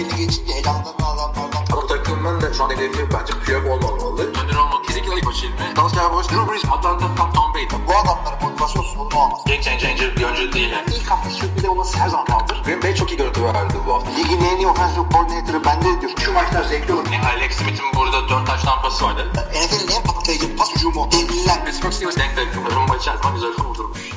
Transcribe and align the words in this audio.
belli 0.00 0.16
geçince 0.16 0.52
elanlarını 0.52 1.06
alanlardan 1.06 1.64
Ama 1.72 1.86
takımın 1.86 2.40
da 2.40 2.52
şu 2.54 2.64
an 2.64 2.70
hedefi 2.70 3.08
bence 3.14 3.32
Piyok 3.44 3.66
olmamalı. 3.66 4.22
Önder 4.22 4.56
olmak 4.56 4.84
kesinlikle 4.84 5.14
ilk 5.16 5.26
başı 5.26 5.46
ilmi. 5.46 5.76
Dallas 5.76 5.94
Cowboys, 5.94 6.28
Drew 6.28 6.52
Brees, 6.52 6.64
Atlanta, 6.64 7.06
Tom, 7.16 7.32
Tom 7.32 7.54
Brady. 7.54 7.66
bu 7.88 7.92
adamların 7.96 8.42
motivasyon 8.42 8.82
sorunu 8.82 9.18
olmaz. 9.22 9.40
Game 9.46 9.62
changer 9.62 10.16
bir 10.16 10.24
oyuncu 10.24 10.52
değil 10.52 10.70
yani. 10.70 10.86
İlk 10.96 11.10
hafta 11.10 11.30
sürpriz 11.30 11.64
olması 11.64 11.98
her 11.98 12.08
zaman 12.08 12.26
kaldır. 12.26 12.62
Green 12.64 12.82
Bay 12.82 12.94
çok 12.94 13.10
iyi 13.12 13.16
görüntü 13.16 13.44
verdi 13.44 13.74
bu 13.86 13.94
hafta. 13.94 14.10
Ligin 14.10 14.40
en 14.44 14.56
iyi 14.56 14.66
offensive 14.66 15.04
coordinator'ı 15.12 15.64
bende 15.64 16.00
diyor. 16.00 16.12
Şu 16.24 16.32
maçlar 16.32 16.64
zevkli 16.64 16.92
olur. 16.94 17.06
Yani 17.12 17.26
Alex 17.26 17.52
Smith'in 17.52 17.86
burada 17.96 18.28
4 18.28 18.46
taş 18.46 18.62
tampası 18.62 19.04
vardı. 19.04 19.26
NFL'in 19.34 19.96
en 19.96 20.02
patlayıcı 20.02 20.56
pas 20.56 20.74
hücumu. 20.74 21.08
Devliler. 21.12 21.64
Pittsburgh 21.64 21.92
Steelers 21.92 22.16
denk 22.16 22.36
denk. 22.36 22.48
Rumba 22.76 22.96
içer 22.96 23.14
zaman 23.22 23.34
güzel 23.34 23.52
kurdurmuş. 23.52 24.10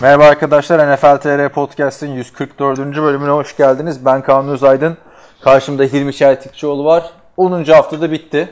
Merhaba 0.00 0.24
arkadaşlar 0.24 0.94
NFL 0.94 1.16
TR 1.16 1.48
Podcast'ın 1.48 2.06
144. 2.06 2.78
bölümüne 2.78 3.30
hoş 3.30 3.56
geldiniz. 3.56 4.04
Ben 4.04 4.22
Kaan 4.22 4.48
Özaydın. 4.48 4.98
Karşımda 5.46 5.82
Hilmi 5.82 6.14
Çeltikçioğlu 6.14 6.84
var. 6.84 7.10
10. 7.36 7.64
haftada 7.64 8.12
bitti. 8.12 8.48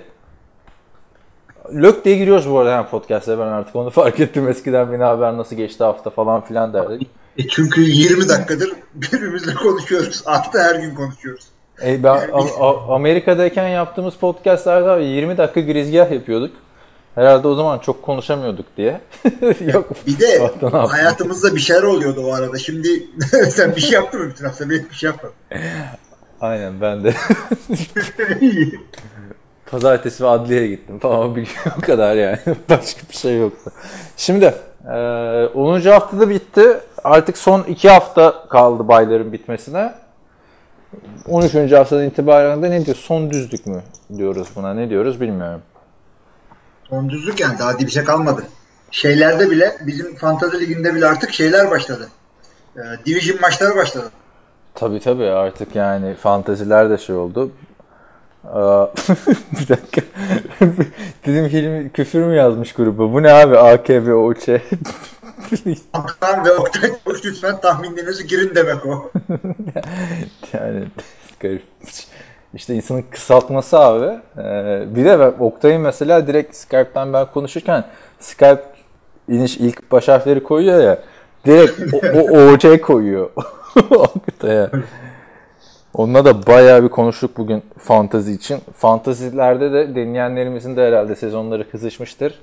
Lök 1.75 2.05
diye 2.05 2.17
giriyoruz 2.17 2.51
bu 2.51 2.59
arada 2.59 2.71
yani 2.71 2.89
podcast'e 2.89 3.39
ben 3.39 3.47
artık 3.47 3.77
onu 3.77 3.91
fark 3.91 4.21
ettim. 4.21 4.49
Eskiden 4.49 4.93
bir 4.93 4.99
haber 4.99 5.37
nasıl 5.37 5.57
geçti 5.57 5.85
hafta 5.85 6.11
falan 6.11 6.41
filan 6.41 6.73
derdik. 6.73 7.09
E 7.39 7.49
çünkü 7.49 7.81
20 7.81 8.29
dakikadır 8.29 8.73
birbirimizle 8.95 9.55
konuşuyoruz. 9.55 10.23
Hatta 10.25 10.59
her 10.63 10.75
gün 10.75 10.95
konuşuyoruz. 10.95 11.45
E 11.85 12.03
ben 12.03 12.31
A- 12.61 12.95
Amerika'dayken 12.95 13.69
yaptığımız 13.69 14.15
podcast'larda 14.15 14.99
20 14.99 15.37
dakika 15.39 15.61
girizgah 15.61 16.11
yapıyorduk. 16.11 16.51
Herhalde 17.15 17.49
o 17.49 17.55
zaman 17.55 17.79
çok 17.79 18.03
konuşamıyorduk 18.03 18.67
diye. 18.77 19.01
Yok. 19.75 19.91
Bir 20.07 20.19
de 20.19 20.51
hayatımızda 20.73 21.55
bir 21.55 21.61
şeyler 21.61 21.83
oluyordu 21.83 22.21
o 22.27 22.35
arada. 22.35 22.59
Şimdi 22.59 22.89
sen 23.51 23.77
bir 23.77 23.81
şey 23.81 23.91
yaptın 23.91 24.21
mı 24.23 24.31
bütün 24.31 24.45
hafta? 24.45 24.71
Ben 24.71 24.79
hiçbir 24.79 24.95
şey 24.95 25.11
yapmadım. 25.11 25.37
Aynen 26.45 26.81
ben 26.81 27.05
de. 27.05 27.15
Pazartesi 29.71 30.25
ve 30.25 30.29
adliyeye 30.29 30.69
gittim 30.69 30.99
falan 30.99 31.37
bir 31.37 31.51
o 31.79 31.81
kadar 31.81 32.15
yani. 32.15 32.39
Başka 32.71 33.01
bir 33.11 33.17
şey 33.17 33.39
yoktu. 33.39 33.71
Şimdi 34.17 34.55
e, 34.89 34.95
10. 35.55 35.81
haftada 35.81 36.29
bitti. 36.29 36.81
Artık 37.05 37.39
son 37.39 37.63
2 37.63 37.91
hafta 37.91 38.49
kaldı 38.49 38.89
bayların 38.89 39.33
bitmesine. 39.33 39.95
13. 41.29 41.73
haftadan 41.73 42.05
itibaren 42.05 42.63
de 42.63 42.71
ne 42.71 42.87
diyor? 42.87 42.97
Son 42.97 43.31
düzlük 43.31 43.67
mü 43.67 43.83
diyoruz 44.17 44.49
buna? 44.57 44.75
Ne 44.75 44.91
diyoruz 44.91 45.21
bilmiyorum. 45.21 45.63
Son 46.89 47.11
düzlük 47.11 47.41
yani 47.41 47.59
daha 47.59 47.79
bir 47.79 47.89
şey 47.89 48.05
kalmadı. 48.05 48.45
Şeylerde 48.91 49.51
bile 49.51 49.77
bizim 49.81 50.17
Fantasy 50.17 50.57
Ligi'nde 50.57 50.95
bile 50.95 51.07
artık 51.07 51.33
şeyler 51.33 51.71
başladı. 51.71 52.09
Ee, 52.77 52.81
division 53.07 53.41
maçları 53.41 53.77
başladı. 53.77 54.11
Tabii 54.75 55.01
tabii 55.01 55.25
artık 55.31 55.77
yani 55.77 56.15
fanteziler 56.15 56.91
de 56.91 56.99
şey 56.99 57.17
oldu. 57.17 57.51
Bir 59.61 59.69
dakika. 59.69 60.01
Dedim 61.27 61.49
Hilmi 61.49 61.93
küfür 61.93 62.25
mü 62.25 62.35
yazmış 62.35 62.73
gruba? 62.73 63.13
Bu 63.13 63.23
ne 63.23 63.33
abi? 63.33 63.59
AKB, 63.59 64.09
OÇ. 64.09 64.49
Hakan 65.93 66.45
ve 66.45 66.53
Oktay 66.53 66.91
Koç 67.05 67.25
lütfen 67.25 67.61
tahminlerinizi 67.61 68.27
girin 68.27 68.55
demek 68.55 68.87
o. 68.87 69.11
yani 70.53 70.85
garip. 71.41 71.63
İşte 72.55 72.75
insanın 72.75 73.05
kısaltması 73.11 73.79
abi. 73.79 74.21
Ee, 74.39 74.85
bir 74.97 75.05
de 75.05 75.19
ben 75.21 75.45
Oktay'ın 75.45 75.83
mesela 75.83 76.27
direkt 76.27 76.57
Skype'tan 76.57 77.13
ben 77.13 77.27
konuşurken 77.27 77.85
Skype 78.21 78.63
iniş 79.29 79.57
ilk 79.57 79.93
baş 79.93 80.09
harfleri 80.09 80.43
koyuyor 80.43 80.81
ya. 80.83 80.99
Direkt 81.47 81.95
o, 82.15 82.19
o 82.19 82.53
OC 82.53 82.81
koyuyor. 82.81 83.31
Onunla 85.95 86.25
da 86.25 86.47
bayağı 86.47 86.83
bir 86.85 86.89
konuştuk 86.89 87.37
bugün 87.37 87.63
fantazi 87.79 88.33
için. 88.33 88.59
Fantazilerde 88.77 89.73
de 89.73 89.95
dinleyenlerimizin 89.95 90.77
de 90.77 90.87
herhalde 90.89 91.17
sezonları 91.17 91.71
kızışmıştır. 91.71 92.39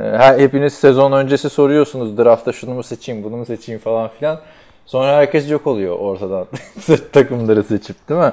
her- 0.00 0.38
hepiniz 0.38 0.74
sezon 0.74 1.12
öncesi 1.12 1.50
soruyorsunuz 1.50 2.18
draftta 2.18 2.52
şunu 2.52 2.74
mu 2.74 2.82
seçeyim 2.82 3.24
bunu 3.24 3.36
mu 3.36 3.44
seçeyim 3.46 3.80
falan 3.80 4.08
filan. 4.08 4.38
Sonra 4.86 5.16
herkes 5.16 5.50
yok 5.50 5.66
oluyor 5.66 5.98
ortadan 5.98 6.46
takımları 7.12 7.62
seçip 7.62 8.08
değil 8.08 8.20
mi? 8.20 8.32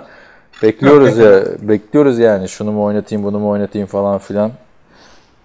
Bekliyoruz 0.64 1.18
ya 1.18 1.44
bekliyoruz 1.62 2.20
yani 2.20 2.50
şunu 2.50 2.72
mu 2.72 2.84
oynatayım 2.84 3.24
bunu 3.24 3.40
mu 3.40 3.50
oynatayım 3.50 3.88
falan 3.88 4.18
filan 4.18 4.52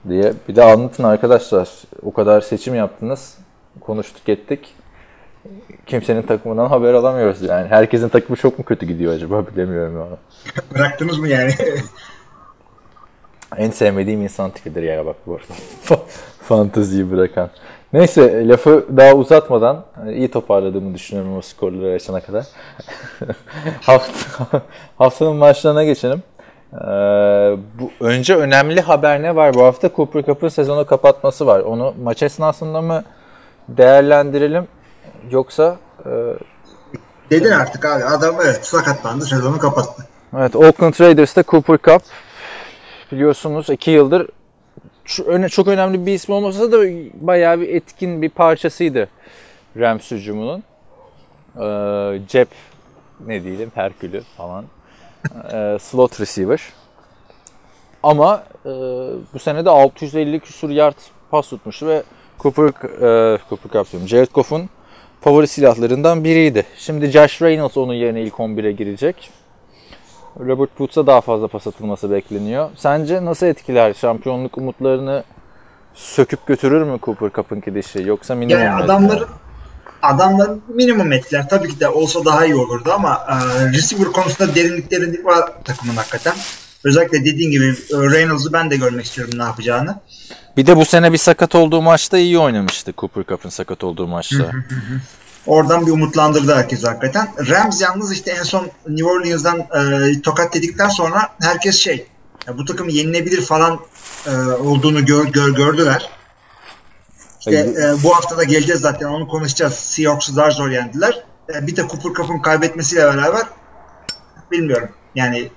diye. 0.09 0.33
Bir 0.49 0.57
de 0.57 0.65
anlatın 0.65 1.05
arkadaşlar 1.05 1.69
o 2.03 2.13
kadar 2.13 2.41
seçim 2.41 2.75
yaptınız 2.75 3.39
konuştuk 3.81 4.29
ettik. 4.29 4.75
Kimsenin 5.87 6.23
takımından 6.23 6.67
haber 6.67 6.95
alamıyoruz 6.95 7.43
yani. 7.43 7.69
Herkesin 7.69 8.09
takımı 8.09 8.37
çok 8.37 8.59
mu 8.59 8.65
kötü 8.65 8.87
gidiyor 8.87 9.13
acaba 9.13 9.47
bilemiyorum 9.47 9.99
ya. 9.99 10.07
Bıraktınız 10.75 11.19
mı 11.19 11.29
yani? 11.29 11.53
En 13.57 13.71
sevmediğim 13.71 14.23
insan 14.23 14.51
tipidir 14.51 14.83
ya 14.83 15.07
bak 15.07 15.17
bu 15.27 15.35
arada. 15.35 16.03
Fanteziyi 16.43 17.11
bırakan. 17.11 17.51
Neyse 17.93 18.49
lafı 18.49 18.87
daha 18.97 19.15
uzatmadan 19.15 19.85
hani 19.95 20.15
iyi 20.15 20.31
toparladığımı 20.31 20.95
düşünüyorum 20.95 21.37
o 21.37 21.41
skorları 21.41 21.95
açana 21.95 22.21
kadar. 22.21 22.47
Hafta, 23.81 24.63
haftanın 24.99 25.37
maçlarına 25.37 25.85
geçelim. 25.85 26.23
Ee, 26.73 26.77
bu 27.81 27.91
önce 28.01 28.37
önemli 28.37 28.81
haber 28.81 29.23
ne 29.23 29.37
var 29.37 29.55
bu 29.55 29.63
hafta? 29.63 29.91
Cooper 29.97 30.25
Cup'ın 30.25 30.49
sezonu 30.49 30.87
kapatması 30.87 31.47
var. 31.47 31.61
Onu 31.61 31.95
maç 32.03 32.23
esnasında 32.23 32.81
mı 32.81 33.05
değerlendirelim 33.69 34.69
yoksa 35.31 35.77
e, 36.05 36.11
Dedin 37.31 37.51
artık 37.51 37.85
abi. 37.85 38.05
Adam 38.05 38.35
evet 38.45 38.67
sakatlandı 38.67 39.25
sezonu 39.25 39.59
kapattı. 39.59 40.07
Evet, 40.37 40.57
Oakland 40.57 40.95
Raiders'ta 41.01 41.43
Cooper 41.43 41.79
Cup 41.79 42.03
biliyorsunuz 43.13 43.71
2 43.71 43.91
yıldır 43.91 44.29
çok 45.49 45.69
önemli 45.69 46.07
bir 46.07 46.13
ismi 46.15 46.35
olmasa 46.35 46.73
da 46.73 46.79
bayağı 47.15 47.61
bir 47.61 47.69
etkin 47.69 48.23
bir 48.23 48.29
parçasıydı 48.29 49.09
Rams 49.77 50.11
hücumunun. 50.11 50.63
Ee, 51.57 52.21
cep 52.29 52.49
ne 53.27 53.45
diyelim 53.45 53.73
Herkülü 53.75 54.23
falan. 54.37 54.65
Ee, 55.53 55.79
slot 55.81 56.21
receiver. 56.21 56.63
Ama 58.03 58.43
e, 58.65 58.71
bu 59.35 59.39
sene 59.39 59.65
de 59.65 59.71
650 59.71 60.41
küsur 60.41 60.71
yard 60.71 60.97
pas 61.31 61.49
tutmuştu 61.49 61.87
ve 61.87 62.03
Cooper, 62.39 62.65
e, 62.65 63.39
Cooper 63.49 63.71
Cup 63.73 63.93
diyorum. 63.93 64.09
Jared 64.09 64.29
Goff'un 64.35 64.69
favori 65.21 65.49
silahlarından 65.49 66.25
biriydi. 66.25 66.67
Şimdi 66.79 67.07
Josh 67.07 67.43
Reynolds 67.43 67.77
onun 67.77 67.95
yerine 67.95 68.23
ilk 68.23 68.35
11'e 68.35 68.73
girecek. 68.73 69.31
Robert 70.41 70.69
Woods'a 70.69 71.07
daha 71.07 71.21
fazla 71.21 71.49
pas 71.49 71.67
atılması 71.67 72.11
bekleniyor. 72.11 72.71
Sence 72.77 73.25
nasıl 73.25 73.47
etkiler? 73.47 73.95
Şampiyonluk 73.95 74.59
umutlarını 74.59 75.25
söküp 75.95 76.47
götürür 76.47 76.83
mü 76.83 76.99
Cooper 77.03 77.31
Cup'ın 77.33 77.61
gidişi? 77.61 78.03
Yoksa 78.07 78.35
minimum 78.35 78.65
Yani 78.65 78.85
adamların 78.85 79.29
adamların 80.03 80.63
minimum 80.69 81.13
etkiler. 81.13 81.49
Tabii 81.49 81.69
ki 81.69 81.81
de 81.81 81.89
olsa 81.89 82.25
daha 82.25 82.47
iyi 82.47 82.55
olurdu 82.55 82.93
ama 82.93 83.27
e, 83.29 83.35
receiver 83.73 84.13
konusunda 84.13 84.55
derinlik 84.55 84.91
derinlik 84.91 85.25
var 85.27 85.53
takımın 85.65 85.97
hakikaten. 85.97 86.35
Özellikle 86.89 87.25
dediğin 87.25 87.51
gibi 87.51 87.65
e, 87.65 87.97
Reynolds'ı 87.97 88.53
ben 88.53 88.71
de 88.71 88.77
görmek 88.77 89.05
istiyorum 89.07 89.35
ne 89.39 89.43
yapacağını. 89.43 90.01
Bir 90.57 90.67
de 90.67 90.77
bu 90.77 90.85
sene 90.85 91.13
bir 91.13 91.19
sakat 91.19 91.55
olduğu 91.55 91.83
maçta 91.83 92.19
iyi 92.19 92.39
oynamıştı 92.39 92.93
Cooper 92.99 93.25
Cup'ın 93.29 93.49
sakat 93.49 93.85
olduğu 93.85 94.07
maçta. 94.07 94.51
Oradan 95.47 95.87
bir 95.87 95.93
umutlandırdı 95.93 96.55
herkes 96.55 96.85
hakikaten. 96.85 97.29
Rams 97.49 97.81
yalnız 97.83 98.13
işte 98.13 98.31
en 98.31 98.43
son 98.43 98.71
New 98.89 99.11
Orleans'dan 99.11 99.59
e, 99.59 100.23
tokat 100.23 100.55
dedikten 100.55 100.89
sonra 100.89 101.29
herkes 101.41 101.77
şey 101.77 102.07
ya 102.47 102.59
bu 102.59 102.65
takım 102.65 102.89
yenilebilir 102.89 103.43
falan 103.43 103.81
e, 104.27 104.31
olduğunu 104.53 105.07
gör, 105.07 105.25
gör- 105.25 105.55
gördüler. 105.55 106.11
İşte 107.39 107.57
e, 107.57 108.03
bu 108.03 108.17
hafta 108.17 108.37
da 108.39 108.45
geleceğiz 108.45 108.81
zaten 108.81 109.07
onu 109.09 109.29
konuşacağız. 109.29 109.75
Seahawks'u 109.75 110.33
zar 110.33 110.51
zor 110.51 110.71
yendiler. 110.71 111.25
E, 111.55 111.67
bir 111.67 111.77
de 111.77 111.81
Cooper 111.89 112.13
Cup'ın 112.13 112.39
kaybetmesiyle 112.43 113.03
beraber 113.05 113.43
bilmiyorum. 114.51 114.89
Yani 115.15 115.49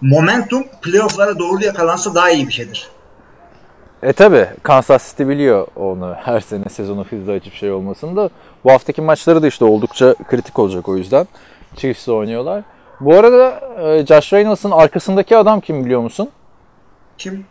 momentum 0.00 0.64
playoff'lara 0.82 1.38
doğru 1.38 1.64
yakalansa 1.64 2.14
daha 2.14 2.30
iyi 2.30 2.46
bir 2.46 2.52
şeydir. 2.52 2.88
E 4.02 4.12
tabi 4.12 4.46
Kansas 4.62 5.10
City 5.10 5.28
biliyor 5.28 5.66
onu 5.76 6.14
her 6.24 6.40
sene 6.40 6.64
sezonu 6.64 7.04
hızlı 7.04 7.32
açıp 7.32 7.54
şey 7.54 7.72
olmasını 7.72 8.16
da. 8.16 8.30
Bu 8.64 8.72
haftaki 8.72 9.02
maçları 9.02 9.42
da 9.42 9.46
işte 9.46 9.64
oldukça 9.64 10.14
kritik 10.28 10.58
olacak 10.58 10.88
o 10.88 10.96
yüzden. 10.96 11.26
Chiefs'le 11.76 12.08
oynuyorlar. 12.08 12.62
Bu 13.00 13.14
arada 13.14 13.60
e, 13.82 14.06
Josh 14.06 14.32
Reynolds'ın 14.32 14.70
arkasındaki 14.70 15.36
adam 15.36 15.60
kim 15.60 15.84
biliyor 15.84 16.00
musun? 16.00 16.28
Kim? 17.18 17.44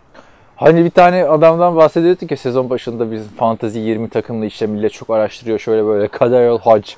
Hani 0.56 0.86
bir 0.86 0.90
tane 0.90 1.26
adamdan 1.26 1.76
bahsediyorduk 1.76 2.32
ya 2.32 2.38
sezon 2.38 2.70
başında 2.70 3.12
biz 3.12 3.24
fantasy 3.38 3.80
20 3.80 4.10
takımlı 4.10 4.46
işte 4.46 4.68
millet 4.68 4.94
çok 4.94 5.10
araştırıyor 5.10 5.60
şöyle 5.60 5.86
böyle 5.86 6.08
Kaderel 6.08 6.58
Hodge 6.58 6.90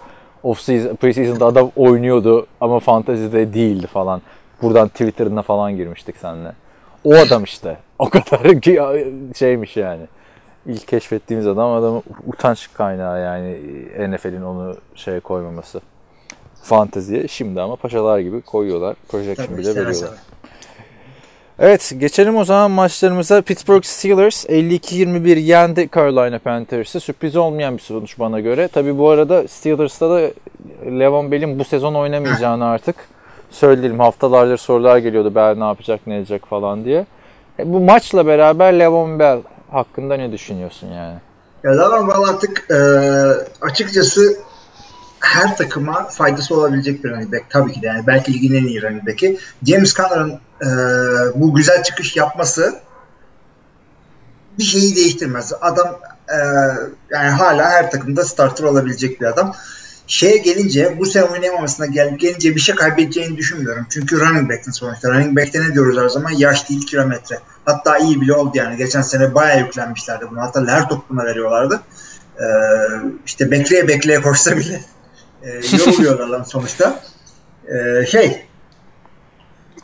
off 0.44 0.60
season, 0.60 0.96
preseason'da 0.96 1.46
adam 1.46 1.72
oynuyordu 1.76 2.48
ama 2.62 2.80
fantasy'de 2.80 3.54
değildi 3.54 3.88
falan. 3.88 4.22
Buradan 4.62 4.88
Twitter'ına 4.88 5.42
falan 5.42 5.76
girmiştik 5.76 6.18
seninle. 6.18 6.52
O 7.04 7.16
adam 7.16 7.44
işte. 7.44 7.78
O 8.00 8.10
kadar 8.10 8.62
ki 8.62 8.82
şeymiş 9.36 9.78
yani. 9.78 10.04
İlk 10.66 10.88
keşfettiğimiz 10.88 11.48
adam 11.48 11.72
adam 11.72 12.02
utanç 12.28 12.70
kaynağı 12.74 13.22
yani 13.22 13.58
NFL'in 14.12 14.42
onu 14.42 14.76
şeye 14.96 15.20
koymaması. 15.20 15.82
fanteziye. 16.64 17.28
Şimdi 17.28 17.62
ama 17.62 17.76
paşalar 17.76 18.20
gibi 18.20 18.42
koyuyorlar. 18.42 18.96
Projection 19.10 19.46
Tabii, 19.46 19.58
bile 19.58 19.74
seve 19.74 19.86
veriyorlar. 19.86 20.20
Evet 21.60 21.94
geçelim 21.98 22.38
o 22.38 22.46
zaman 22.46 22.72
maçlarımıza. 22.72 23.42
Pittsburgh 23.42 23.84
Steelers 23.84 24.46
52-21 24.46 25.40
yendi 25.40 25.90
Carolina 25.96 26.40
Panthers'ı. 26.40 27.00
Sürpriz 27.00 27.36
olmayan 27.36 27.78
bir 27.78 27.82
sonuç 27.82 28.20
bana 28.20 28.40
göre. 28.40 28.68
Tabi 28.68 28.98
bu 28.98 29.10
arada 29.10 29.48
Steelers'ta 29.48 30.10
da 30.10 30.32
Levon 30.86 31.32
Bell'in 31.32 31.60
bu 31.60 31.64
sezon 31.64 31.94
oynamayacağını 31.94 32.66
artık 32.66 32.96
söyleyelim. 33.52 34.00
Haftalardır 34.00 34.58
sorular 34.58 34.98
geliyordu 34.98 35.36
Bell 35.36 35.56
ne 35.58 35.64
yapacak 35.64 36.08
ne 36.08 36.18
edecek 36.18 36.46
falan 36.46 36.86
diye. 36.86 37.06
E, 37.60 37.74
bu 37.74 37.80
maçla 37.80 38.28
beraber 38.28 38.80
Levon 38.80 39.20
Bell 39.20 39.40
hakkında 39.72 40.16
ne 40.16 40.32
düşünüyorsun 40.32 40.88
yani? 40.88 41.16
Ya 41.64 41.78
Lavon 41.78 42.08
Ball 42.08 42.30
artık 42.30 42.72
e, 42.72 42.78
açıkçası 43.62 44.38
her 45.20 45.58
takıma 45.58 46.08
faydası 46.08 46.56
olabilecek 46.56 47.04
bir 47.04 47.10
running 47.10 47.34
back. 47.34 47.50
Tabii 47.50 47.72
ki 47.72 47.82
de 47.82 47.88
yani 47.88 48.08
belki 48.08 48.34
ligin 48.34 48.54
en 48.54 48.68
iyi 48.68 48.82
running 48.82 49.08
back'i. 49.08 49.38
James 49.68 49.94
Conner'ın 49.94 50.40
e, 50.62 50.68
bu 51.36 51.56
güzel 51.56 51.84
çıkış 51.84 52.16
yapması 52.16 52.80
bir 54.58 54.64
şeyi 54.64 54.96
değiştirmez. 54.96 55.54
Adam 55.62 56.00
e, 56.30 56.38
yani 57.12 57.30
hala 57.30 57.70
her 57.70 57.92
takımda 57.92 58.26
starter 58.26 58.64
olabilecek 58.64 59.22
bir 59.22 59.26
adam. 59.26 59.54
Şeye 60.12 60.38
gelince 60.38 61.00
bu 61.00 61.06
sene 61.06 61.24
oynayamamasına 61.24 61.86
gel, 61.86 62.18
gelince 62.18 62.56
bir 62.56 62.60
şey 62.60 62.76
kaybedeceğini 62.76 63.38
düşünmüyorum. 63.38 63.88
Çünkü 63.90 64.20
running 64.20 64.50
back'in 64.50 64.72
sonuçta. 64.72 65.10
Running 65.10 65.38
back'te 65.38 65.62
ne 65.62 65.74
diyoruz 65.74 65.98
her 65.98 66.10
zaman? 66.10 66.32
Yaş 66.32 66.70
değil 66.70 66.86
kilometre. 66.86 67.40
Hatta 67.66 67.98
iyi 67.98 68.22
bile 68.22 68.34
oldu 68.34 68.52
yani. 68.54 68.78
Geçen 68.78 69.02
sene 69.02 69.36
bayağı 69.36 69.60
yüklenmişlerdi 69.60 70.26
buna. 70.32 70.42
Hatta 70.42 70.68
her 70.68 70.90
topuna 70.90 71.26
veriyorlardı. 71.26 71.82
Ee, 72.40 72.44
işte 73.26 73.52
bekleye 73.52 73.88
bekleye 73.88 74.22
koşsa 74.22 74.58
bile 74.58 74.82
e, 75.44 75.48
yoruluyor 75.78 76.20
adam 76.30 76.46
sonuçta. 76.46 77.04
Ee, 77.68 78.06
şey 78.06 78.46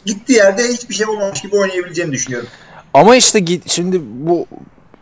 gittiği 0.06 0.34
yerde 0.34 0.64
hiçbir 0.68 0.96
şey 0.96 1.08
olmamış 1.08 1.42
gibi 1.42 1.56
oynayabileceğini 1.56 2.12
düşünüyorum. 2.12 2.50
Ama 2.94 3.16
işte 3.16 3.46
şimdi 3.66 4.02
bu 4.02 4.48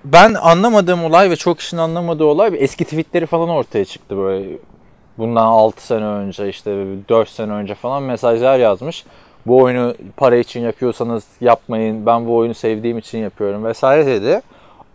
ben 0.05 0.33
anlamadığım 0.33 1.03
olay 1.03 1.29
ve 1.29 1.35
çok 1.35 1.59
kişinin 1.59 1.81
anlamadığı 1.81 2.23
olay 2.23 2.51
eski 2.57 2.83
tweetleri 2.83 3.25
falan 3.25 3.49
ortaya 3.49 3.85
çıktı 3.85 4.17
böyle. 4.17 4.57
Bundan 5.17 5.45
6 5.45 5.85
sene 5.85 6.05
önce 6.05 6.49
işte 6.49 6.71
4 7.09 7.29
sene 7.29 7.51
önce 7.51 7.75
falan 7.75 8.03
mesajlar 8.03 8.59
yazmış. 8.59 9.05
Bu 9.47 9.57
oyunu 9.57 9.93
para 10.17 10.35
için 10.35 10.59
yapıyorsanız 10.59 11.27
yapmayın. 11.41 12.05
Ben 12.05 12.27
bu 12.27 12.35
oyunu 12.35 12.53
sevdiğim 12.53 12.97
için 12.97 13.17
yapıyorum 13.17 13.65
vesaire 13.65 14.05
dedi. 14.05 14.41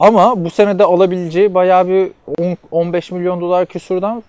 Ama 0.01 0.45
bu 0.45 0.51
sene 0.51 0.79
de 0.79 0.85
alabileceği 0.85 1.55
bayağı 1.55 1.89
bir 1.89 2.13
10, 2.39 2.57
15 2.71 3.11
milyon 3.11 3.41
dolar 3.41 3.67
küsurdan 3.67 4.23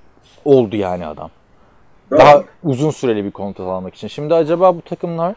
oldu 0.46 0.76
yani 0.76 1.06
adam. 1.08 1.30
Daha 2.12 2.44
uzun 2.64 2.90
süreli 2.90 3.26
bir 3.26 3.32
kontrat 3.32 3.68
almak 3.68 3.96
için. 3.96 4.08
Şimdi 4.08 4.36
acaba 4.36 4.76
bu 4.76 4.82
takımlar 4.82 5.36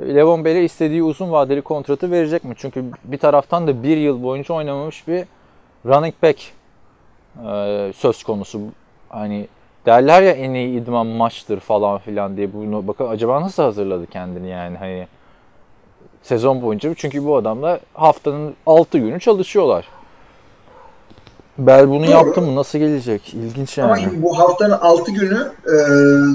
Levon 0.00 0.44
Bell'e 0.44 0.64
istediği 0.64 1.02
uzun 1.02 1.32
vadeli 1.32 1.62
kontratı 1.62 2.10
verecek 2.10 2.44
mi? 2.44 2.54
Çünkü 2.56 2.84
bir 3.04 3.18
taraftan 3.18 3.66
da 3.66 3.82
bir 3.82 3.96
yıl 3.96 4.22
boyunca 4.22 4.54
oynamamış 4.54 5.08
bir 5.08 5.24
running 5.86 6.14
back 6.22 6.38
söz 7.96 8.22
konusu. 8.22 8.60
Hani 9.08 9.48
derler 9.86 10.22
ya 10.22 10.32
en 10.32 10.54
iyi 10.54 10.82
idman 10.82 11.06
maçtır 11.06 11.60
falan 11.60 11.98
filan 11.98 12.36
diye 12.36 12.52
bunu 12.52 12.86
bakın 12.88 13.08
acaba 13.08 13.40
nasıl 13.40 13.62
hazırladı 13.62 14.06
kendini 14.06 14.48
yani 14.48 14.76
hani 14.76 15.08
sezon 16.22 16.62
boyunca 16.62 16.94
çünkü 16.94 17.24
bu 17.24 17.36
adamla 17.36 17.80
haftanın 17.94 18.54
6 18.66 18.98
günü 18.98 19.20
çalışıyorlar. 19.20 19.88
Bel 21.58 21.88
bunu 21.88 22.02
Doğru. 22.02 22.10
yaptı 22.10 22.42
mı? 22.42 22.56
Nasıl 22.56 22.78
gelecek? 22.78 23.34
İlginç 23.34 23.78
Ama 23.78 23.88
yani. 23.88 24.00
şimdi 24.00 24.22
bu 24.22 24.38
haftanın 24.38 24.78
6 24.80 25.12
günü 25.12 25.52
e, 25.66 25.74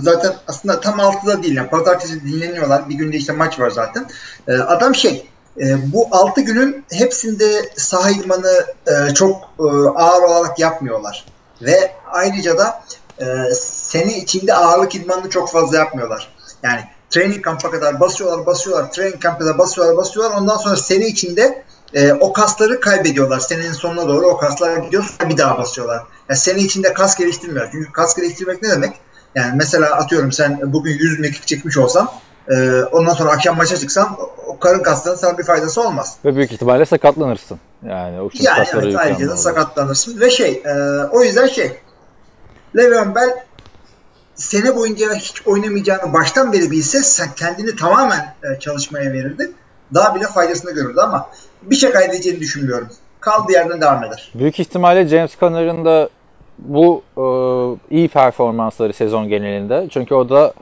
zaten 0.02 0.34
aslında 0.48 0.80
tam 0.80 1.00
6'da 1.00 1.44
değil. 1.44 1.56
Yani 1.56 1.70
pazartesi 1.70 2.24
dinleniyorlar. 2.24 2.90
Bir 2.90 2.96
günde 2.96 3.18
işte 3.18 3.34
maç 3.34 3.60
var 3.60 3.70
zaten. 3.70 4.06
E, 4.48 4.54
adam 4.54 4.96
şey 4.96 5.26
e, 5.58 5.92
bu 5.94 6.08
6 6.12 6.42
günün 6.42 6.86
hepsinde 6.92 7.70
saha 7.76 8.12
idmanı 8.12 8.66
e, 8.88 9.14
çok 9.14 9.36
e, 9.60 9.64
ağır 9.96 10.22
olarak 10.22 10.60
yapmıyorlar. 10.60 11.26
Ve 11.62 11.92
ayrıca 12.12 12.58
da 12.58 12.84
e, 13.20 13.54
sene 13.54 14.18
içinde 14.18 14.54
ağırlık 14.54 14.96
idmanını 14.96 15.30
çok 15.30 15.52
fazla 15.52 15.78
yapmıyorlar. 15.78 16.34
Yani 16.64 16.82
training 17.10 17.42
kamp'a 17.42 17.72
kadar 17.72 18.00
basıyorlar, 18.00 18.46
basıyorlar, 18.46 18.92
training 18.92 19.22
kamp'a 19.22 19.40
kadar 19.40 19.58
basıyorlar, 19.58 19.98
basıyorlar. 19.98 20.38
Ondan 20.38 20.58
sonra 20.58 20.76
sene 20.76 21.08
içinde 21.08 21.64
e, 21.94 22.14
o 22.14 22.34
kasları 22.34 22.80
kaybediyorlar. 22.80 23.40
Senenin 23.40 23.72
sonuna 23.72 24.08
doğru 24.08 24.28
o 24.28 24.38
kaslar 24.38 24.78
gidiyor 24.78 25.04
sonra 25.04 25.30
bir 25.30 25.38
daha 25.38 25.58
basıyorlar. 25.58 26.04
Yani 26.30 26.38
sene 26.40 26.60
içinde 26.60 26.94
kas 26.94 27.18
geliştirmiyor. 27.18 27.70
Çünkü 27.72 27.92
kas 27.92 28.16
geliştirmek 28.16 28.62
ne 28.62 28.70
demek? 28.70 28.94
Yani 29.36 29.54
mesela 29.56 29.96
atıyorum 29.96 30.32
sen 30.32 30.74
bugün 30.74 30.92
100 30.92 31.20
mekik 31.20 31.48
çekmiş 31.48 31.78
olsan 31.78 32.10
e, 32.50 32.84
ondan 32.84 33.14
sonra 33.14 33.32
akşam 33.32 33.58
maça 33.58 33.78
çıksan 33.78 34.18
o 34.48 34.60
karın 34.60 34.84
kaslarının 34.84 35.20
sana 35.20 35.38
bir 35.38 35.44
faydası 35.44 35.82
olmaz. 35.82 36.18
Ve 36.26 36.36
büyük 36.36 36.52
ihtimalle 36.52 36.86
sakatlanırsın. 36.86 37.60
Yani 37.90 38.22
o 38.22 38.30
Yani 38.34 38.68
evet 38.74 38.96
ayrıca 38.96 39.30
da 39.30 39.38
sakatlanırsın 39.38 40.20
ve 40.20 40.30
şey 40.30 40.62
e, 40.66 40.74
o 41.12 41.24
yüzden 41.24 41.48
şey 41.48 41.72
Le'Veon 42.76 43.16
Bell 43.16 43.30
sene 44.36 44.76
boyunca 44.76 45.14
hiç 45.14 45.48
oynamayacağını 45.48 46.14
baştan 46.14 46.54
beri 46.54 46.72
bilse 46.72 47.00
sen 47.00 47.28
kendini 47.36 47.76
tamamen 47.76 48.36
e, 48.44 48.60
çalışmaya 48.60 49.14
verirdi. 49.14 49.52
Daha 49.94 50.16
bile 50.16 50.24
faydasını 50.24 50.72
görürdü 50.72 51.00
ama 51.04 51.30
bir 51.62 51.76
şey 51.76 51.92
kaybedeceğini 51.92 52.40
düşünmüyorum. 52.40 52.88
Kaldığı 53.20 53.52
yerden 53.52 53.82
devam 53.82 54.04
eder. 54.04 54.32
Büyük 54.36 54.60
ihtimalle 54.60 55.08
James 55.08 55.40
Conner'ın 55.40 55.86
da 55.86 56.10
bu 56.60 57.04
e, 57.18 57.26
iyi 57.96 58.08
performansları 58.08 58.94
sezon 58.94 59.30
genelinde. 59.30 59.88
Çünkü 59.90 60.16
o 60.16 60.30
da 60.30 60.54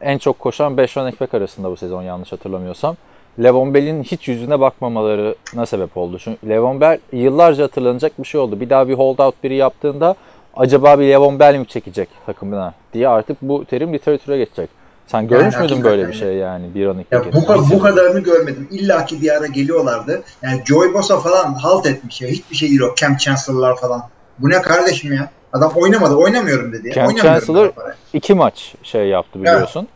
en 0.00 0.18
çok 0.18 0.38
koşan 0.38 0.76
5 0.76 0.96
running 0.96 1.20
back 1.20 1.34
arasında 1.34 1.70
bu 1.70 1.76
sezon 1.76 2.02
yanlış 2.02 2.32
hatırlamıyorsam. 2.32 2.96
Levon 3.42 3.74
Bell'in 3.74 4.02
hiç 4.02 4.28
yüzüne 4.28 4.60
bakmamalarına 4.60 5.66
sebep 5.66 5.96
oldu. 5.96 6.18
Çünkü 6.18 6.48
Levon 6.48 6.80
Bell 6.80 6.98
yıllarca 7.12 7.64
hatırlanacak 7.64 8.18
bir 8.18 8.24
şey 8.24 8.40
oldu. 8.40 8.60
Bir 8.60 8.70
daha 8.70 8.88
bir 8.88 8.94
holdout 8.94 9.44
biri 9.44 9.54
yaptığında 9.54 10.16
acaba 10.56 10.98
bir 10.98 11.08
Levon 11.08 11.38
Bell 11.38 11.56
mi 11.56 11.66
çekecek 11.66 12.08
takımına 12.26 12.74
diye 12.92 13.08
artık 13.08 13.42
bu 13.42 13.64
terim 13.64 13.92
literatüre 13.92 14.38
geçecek. 14.38 14.70
Sen 15.06 15.28
görmüş 15.28 15.44
müydün 15.44 15.58
hakikaten 15.58 15.84
böyle 15.84 16.08
bir 16.08 16.12
şey 16.12 16.34
yani 16.34 16.74
bir 16.74 16.86
running 16.86 17.06
Ya 17.10 17.20
back 17.20 17.48
bu, 17.48 17.70
bu 17.70 17.82
kadarını 17.82 18.20
görmedim. 18.20 18.68
İlla 18.70 19.04
ki 19.04 19.22
bir 19.22 19.36
ara 19.36 19.46
geliyorlardı. 19.46 20.22
Yani 20.42 20.62
Joey 20.64 20.94
Bosa 20.94 21.20
falan 21.20 21.54
halt 21.54 21.86
etmiş 21.86 22.20
ya. 22.20 22.28
Hiçbir 22.28 22.56
şey 22.56 22.82
o. 22.82 22.94
Cam 22.94 23.16
Chancellor'lar 23.16 23.76
falan. 23.76 24.02
Bu 24.38 24.50
ne 24.50 24.62
kardeşim 24.62 25.12
ya? 25.12 25.30
Adam 25.52 25.72
oynamadı. 25.74 26.14
Oynamıyorum 26.14 26.72
dedi. 26.72 26.88
ya. 26.88 26.94
Cam 26.94 27.16
Chancellor 27.16 27.70
iki 28.12 28.34
maç 28.34 28.74
şey 28.82 29.08
yaptı 29.08 29.40
biliyorsun. 29.40 29.88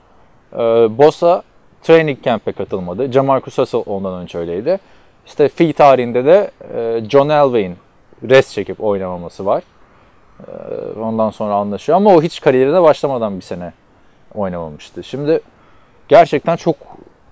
Ee, 0.52 0.58
Bosa 0.98 1.42
training 1.82 2.24
camp'e 2.24 2.52
katılmadı. 2.52 3.12
Jamarcus 3.12 3.58
Russell 3.58 3.82
ondan 3.86 4.22
önce 4.22 4.38
öyleydi. 4.38 4.78
İşte 5.26 5.48
fi 5.48 5.72
tarihinde 5.72 6.24
de 6.24 6.50
e, 6.74 7.04
John 7.08 7.28
Elway'in 7.28 7.76
rest 8.28 8.52
çekip 8.52 8.84
oynamaması 8.84 9.46
var. 9.46 9.62
Ee, 10.46 11.00
ondan 11.00 11.30
sonra 11.30 11.54
anlaşıyor 11.54 11.96
ama 11.96 12.14
o 12.14 12.22
hiç 12.22 12.40
kariyerine 12.40 12.82
başlamadan 12.82 13.36
bir 13.36 13.44
sene 13.44 13.72
oynamamıştı. 14.34 15.04
Şimdi 15.04 15.40
gerçekten 16.08 16.56
çok 16.56 16.76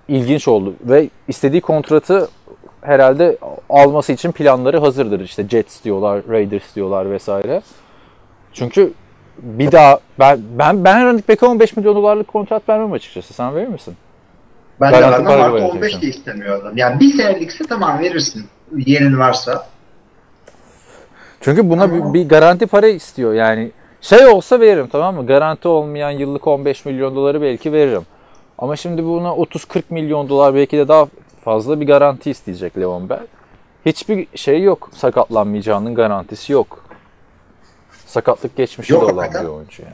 ilginç 0.07 0.47
oldu 0.47 0.73
ve 0.81 1.09
istediği 1.27 1.61
kontratı 1.61 2.29
herhalde 2.81 3.37
alması 3.69 4.13
için 4.13 4.31
planları 4.31 4.79
hazırdır. 4.79 5.19
İşte 5.19 5.47
Jets 5.47 5.83
diyorlar, 5.83 6.21
Raiders 6.29 6.75
diyorlar 6.75 7.11
vesaire. 7.11 7.61
Çünkü 8.53 8.93
bir 9.37 9.71
daha 9.71 9.99
ben 10.19 10.39
ben 10.59 10.83
ben 10.83 11.05
running 11.05 11.29
back'e 11.29 11.45
15 11.45 11.77
milyon 11.77 11.95
dolarlık 11.95 12.27
kontrat 12.27 12.69
vermem 12.69 12.91
açıkçası. 12.91 13.33
Sen 13.33 13.55
verir 13.55 13.67
misin? 13.67 13.95
Ben 14.81 14.93
de 14.93 15.05
artı 15.05 15.25
vereceksin. 15.25 15.77
15 15.77 16.01
de 16.01 16.07
istemiyor 16.07 16.61
adam. 16.61 16.77
Yani 16.77 16.99
bir 16.99 17.13
senelikse 17.13 17.63
tamam 17.69 17.99
verirsin. 17.99 18.45
Yerin 18.75 19.19
varsa. 19.19 19.67
Çünkü 21.41 21.69
buna 21.69 21.93
bir, 21.93 22.13
bir 22.13 22.29
garanti 22.29 22.67
para 22.67 22.87
istiyor. 22.87 23.33
Yani 23.33 23.71
şey 24.01 24.27
olsa 24.27 24.59
veririm 24.59 24.87
tamam 24.91 25.15
mı? 25.15 25.27
Garanti 25.27 25.67
olmayan 25.67 26.11
yıllık 26.11 26.47
15 26.47 26.85
milyon 26.85 27.15
doları 27.15 27.41
belki 27.41 27.73
veririm. 27.73 28.03
Ama 28.57 28.75
şimdi 28.75 29.03
buna 29.05 29.27
30-40 29.27 29.83
milyon 29.89 30.29
dolar 30.29 30.55
belki 30.55 30.77
de 30.77 30.87
daha 30.87 31.07
fazla 31.43 31.79
bir 31.81 31.87
garanti 31.87 32.31
isteyecek 32.31 32.77
Leon 32.77 33.09
Bell. 33.09 33.27
Hiçbir 33.85 34.27
şey 34.35 34.61
yok. 34.63 34.89
Sakatlanmayacağının 34.93 35.95
garantisi 35.95 36.53
yok. 36.53 36.83
Sakatlık 38.05 38.55
geçmişi 38.55 38.93
Yok 38.93 39.01
de 39.01 39.05
olan 39.05 39.17
hakikaten. 39.17 39.47
bir 39.47 39.51
oyuncu 39.53 39.83
yani. 39.83 39.93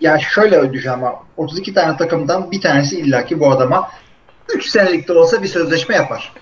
Ya 0.00 0.18
şöyle 0.18 0.56
ödeyeceğim 0.58 0.98
ama 1.04 1.14
32 1.36 1.74
tane 1.74 1.96
takımdan 1.96 2.50
bir 2.50 2.60
tanesi 2.60 3.00
illaki 3.00 3.40
bu 3.40 3.50
adama 3.50 3.90
3 4.54 4.66
senelik 4.66 5.08
de 5.08 5.12
olsa 5.12 5.42
bir 5.42 5.48
sözleşme 5.48 5.94
yapar. 5.94 6.32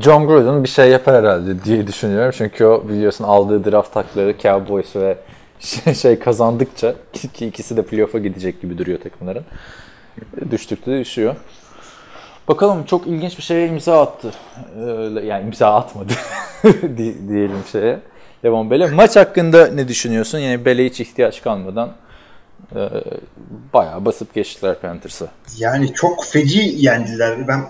John 0.00 0.26
Gruden 0.26 0.64
bir 0.64 0.68
şey 0.68 0.90
yapar 0.90 1.14
herhalde 1.14 1.64
diye 1.64 1.86
düşünüyorum. 1.86 2.34
Çünkü 2.38 2.64
o 2.64 2.88
biliyorsun 2.88 3.24
aldığı 3.24 3.70
draft 3.70 3.94
takları 3.94 4.38
Cowboys 4.38 4.96
ve 4.96 5.18
şey, 5.60 5.94
şey 6.02 6.18
kazandıkça 6.18 6.94
ki 7.34 7.46
ikisi 7.46 7.76
de 7.76 7.82
playoff'a 7.82 8.18
gidecek 8.18 8.62
gibi 8.62 8.78
duruyor 8.78 9.00
takımların. 9.00 9.44
Düştükçe 10.50 10.90
düşüyor. 11.00 11.36
Bakalım 12.48 12.84
çok 12.84 13.06
ilginç 13.06 13.38
bir 13.38 13.42
şeye 13.42 13.68
imza 13.68 14.02
attı. 14.02 14.32
Öyle, 14.80 15.26
yani 15.26 15.44
imza 15.44 15.74
atmadı 15.74 16.12
di- 16.82 17.28
diyelim 17.28 17.62
şeye. 17.72 17.98
Levon 18.44 18.70
Bell'e. 18.70 18.86
Maç 18.86 19.16
hakkında 19.16 19.66
ne 19.66 19.88
düşünüyorsun? 19.88 20.38
Yani 20.38 20.64
Bell'e 20.64 20.84
hiç 20.84 21.00
ihtiyaç 21.00 21.42
kalmadan 21.42 21.92
Ee, 22.76 22.88
bayağı 23.74 24.04
basıp 24.04 24.34
geçtiler 24.34 24.80
Panthers'ı. 24.80 25.28
Yani 25.58 25.94
çok 25.94 26.24
feci 26.24 26.74
yendiler. 26.76 27.48
Ben 27.48 27.64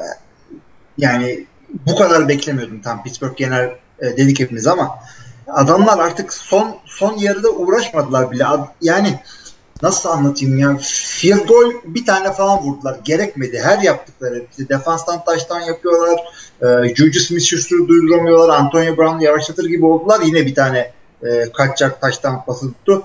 yani 0.98 1.46
bu 1.86 1.96
kadar 1.96 2.28
beklemiyordum 2.28 2.82
tam 2.82 3.02
Pittsburgh 3.02 3.40
yener 3.40 3.76
e, 4.00 4.16
dedik 4.16 4.40
hepimiz 4.40 4.66
ama 4.66 4.98
adamlar 5.46 5.98
artık 5.98 6.32
son 6.32 6.76
son 6.86 7.16
yarıda 7.18 7.50
uğraşmadılar 7.50 8.30
bile. 8.30 8.44
Yani 8.80 9.20
nasıl 9.82 10.08
anlatayım 10.08 10.58
ya 10.58 10.78
field 10.82 11.48
goal 11.48 11.72
bir 11.84 12.06
tane 12.06 12.32
falan 12.32 12.58
vurdular. 12.58 12.98
Gerekmedi. 13.04 13.60
Her 13.60 13.78
yaptıkları 13.78 14.44
işte 14.50 14.68
defanstan 14.68 15.24
taştan 15.24 15.60
yapıyorlar. 15.60 16.20
E, 16.62 16.94
Juju 16.94 17.20
Smith-Schuster'ı 17.20 17.88
durduramıyorlar. 17.88 18.58
Antonio 18.58 18.96
Brown 18.96 19.18
yavaşlatır 19.18 19.64
gibi 19.64 19.86
oldular. 19.86 20.20
Yine 20.20 20.46
bir 20.46 20.54
tane 20.54 20.92
e, 21.22 21.52
kaçacak 21.52 22.00
taştan 22.00 22.44
pası 22.44 22.72
tuttu. 22.72 23.02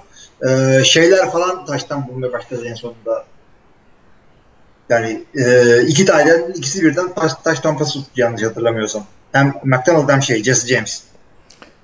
E, 0.47 0.81
şeyler 0.83 1.31
falan 1.31 1.65
taştan 1.65 2.07
vurmaya 2.07 2.33
başladı 2.33 2.65
en 2.65 2.73
sonunda. 2.73 3.25
Yani 4.89 5.23
e, 5.35 5.81
iki 5.81 6.05
tane 6.05 6.31
ikisi 6.55 6.83
birden 6.83 7.13
taş, 7.13 7.33
taş 7.43 7.59
tampası 7.59 7.93
tuttu 7.93 8.21
yanlış 8.21 8.43
hatırlamıyorsam. 8.43 9.03
Hem 9.31 9.53
McDonald 9.63 10.09
hem 10.09 10.21
şey 10.21 10.43
Jesse 10.43 10.75
James. 10.75 11.03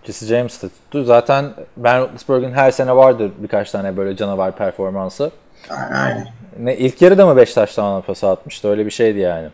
Jesse 0.04 0.26
James 0.26 0.62
de 0.64 0.70
tuttu. 0.70 1.04
Zaten 1.04 1.54
Ben 1.78 2.02
Roethlisberger'in 2.02 2.54
her 2.54 2.72
sene 2.72 2.96
vardır 2.96 3.32
birkaç 3.38 3.72
tane 3.72 3.98
böyle 3.98 4.16
canavar 4.16 4.58
performansı. 4.58 5.32
Aynen. 5.70 6.28
Ne 6.60 6.78
ilk 6.78 7.02
yarıda 7.02 7.26
mı 7.26 7.38
5 7.38 7.54
taştan 7.54 8.02
pası 8.02 8.28
atmıştı? 8.28 8.68
Öyle 8.68 8.86
bir 8.86 8.92
şeydi 8.92 9.20
yani. 9.20 9.50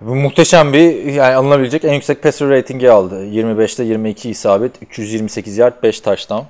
Bu 0.00 0.14
muhteşem 0.14 0.72
bir 0.72 1.04
yani 1.04 1.34
alınabilecek 1.34 1.84
en 1.84 1.92
yüksek 1.92 2.22
passer 2.22 2.48
ratingi 2.48 2.90
aldı. 2.90 3.24
25'te 3.26 3.84
22 3.84 4.30
isabet, 4.30 4.82
228 4.82 5.58
yard, 5.58 5.82
5 5.82 6.00
taştan. 6.00 6.44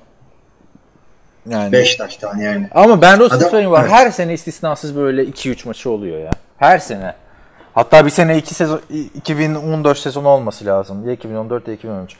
Yani 1.49 1.71
5 1.71 1.95
taştan 1.95 2.37
yani. 2.37 2.69
Ama 2.71 3.01
Ben 3.01 3.19
Roethlisberger'in 3.19 3.71
var. 3.71 3.81
Evet. 3.81 3.91
Her 3.91 4.11
sene 4.11 4.33
istisnasız 4.33 4.95
böyle 4.95 5.23
2-3 5.23 5.67
maçı 5.67 5.89
oluyor 5.89 6.19
ya. 6.19 6.31
Her 6.57 6.79
sene. 6.79 7.15
Hatta 7.73 8.05
bir 8.05 8.09
sene 8.09 8.37
2 8.37 8.53
sezon 8.53 8.81
2014 9.15 9.97
sezonu 9.97 10.27
olması 10.27 10.65
lazım. 10.65 11.07
Ya 11.07 11.13
2014 11.13 11.67
ya 11.67 11.73
2013. 11.73 12.17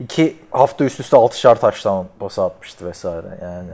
2 0.00 0.36
hafta 0.50 0.84
üst 0.84 1.00
üste 1.00 1.16
6'şar 1.16 1.58
taştan 1.58 2.06
pası 2.18 2.42
atmıştı 2.44 2.86
vesaire 2.86 3.26
yani. 3.42 3.70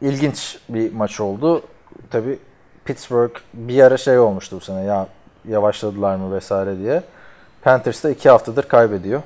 İlginç 0.00 0.58
bir 0.68 0.92
maç 0.92 1.20
oldu. 1.20 1.62
Tabi 2.10 2.38
Pittsburgh 2.84 3.32
bir 3.54 3.82
ara 3.82 3.96
şey 3.96 4.18
olmuştu 4.18 4.56
bu 4.56 4.60
sene 4.60 4.82
ya 4.84 5.06
yavaşladılar 5.48 6.16
mı 6.16 6.34
vesaire 6.34 6.78
diye. 6.78 7.02
Panthers 7.62 8.04
da 8.04 8.10
2 8.10 8.28
haftadır 8.30 8.62
kaybediyor. 8.62 9.22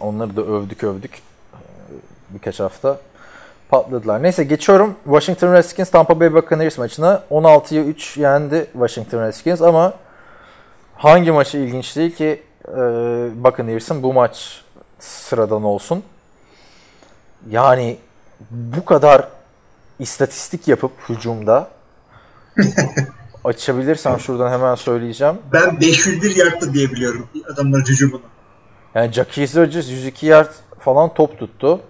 Onları 0.00 0.36
da 0.36 0.42
övdük 0.42 0.84
övdük 0.84 1.22
Ee, 1.52 1.56
birkaç 2.30 2.60
hafta 2.60 2.98
patladılar. 3.70 4.22
Neyse 4.22 4.44
geçiyorum. 4.44 4.94
Washington 5.04 5.52
Redskins 5.52 5.90
Tampa 5.90 6.20
Bay 6.20 6.34
Buccaneers 6.34 6.78
maçına 6.78 7.22
16'ya 7.30 7.84
3 7.84 8.16
yendi 8.16 8.66
Washington 8.72 9.22
Redskins 9.22 9.62
ama 9.62 9.94
hangi 10.96 11.32
maçı 11.32 11.58
ilginç 11.58 11.96
değil 11.96 12.14
ki 12.16 12.42
e, 12.68 12.76
Buccaneers'ın 13.44 14.02
bu 14.02 14.12
maç 14.12 14.62
sıradan 14.98 15.64
olsun. 15.64 16.02
Yani 17.50 17.98
bu 18.50 18.84
kadar 18.84 19.28
istatistik 19.98 20.68
yapıp 20.68 20.92
hücumda 21.08 21.68
açabilirsem 23.44 24.20
şuradan 24.20 24.52
hemen 24.52 24.74
söyleyeceğim. 24.74 25.34
Ben 25.52 25.80
501 25.80 26.36
yardtı 26.36 26.74
diye 26.74 26.90
biliyorum 26.90 27.28
adamların 27.52 27.84
hücumunu. 27.84 28.22
Yani 28.94 29.12
Jackie 29.12 29.46
Rodgers 29.56 29.90
102 29.90 30.26
yard 30.26 30.50
falan 30.78 31.14
top 31.14 31.38
tuttu. 31.38 31.80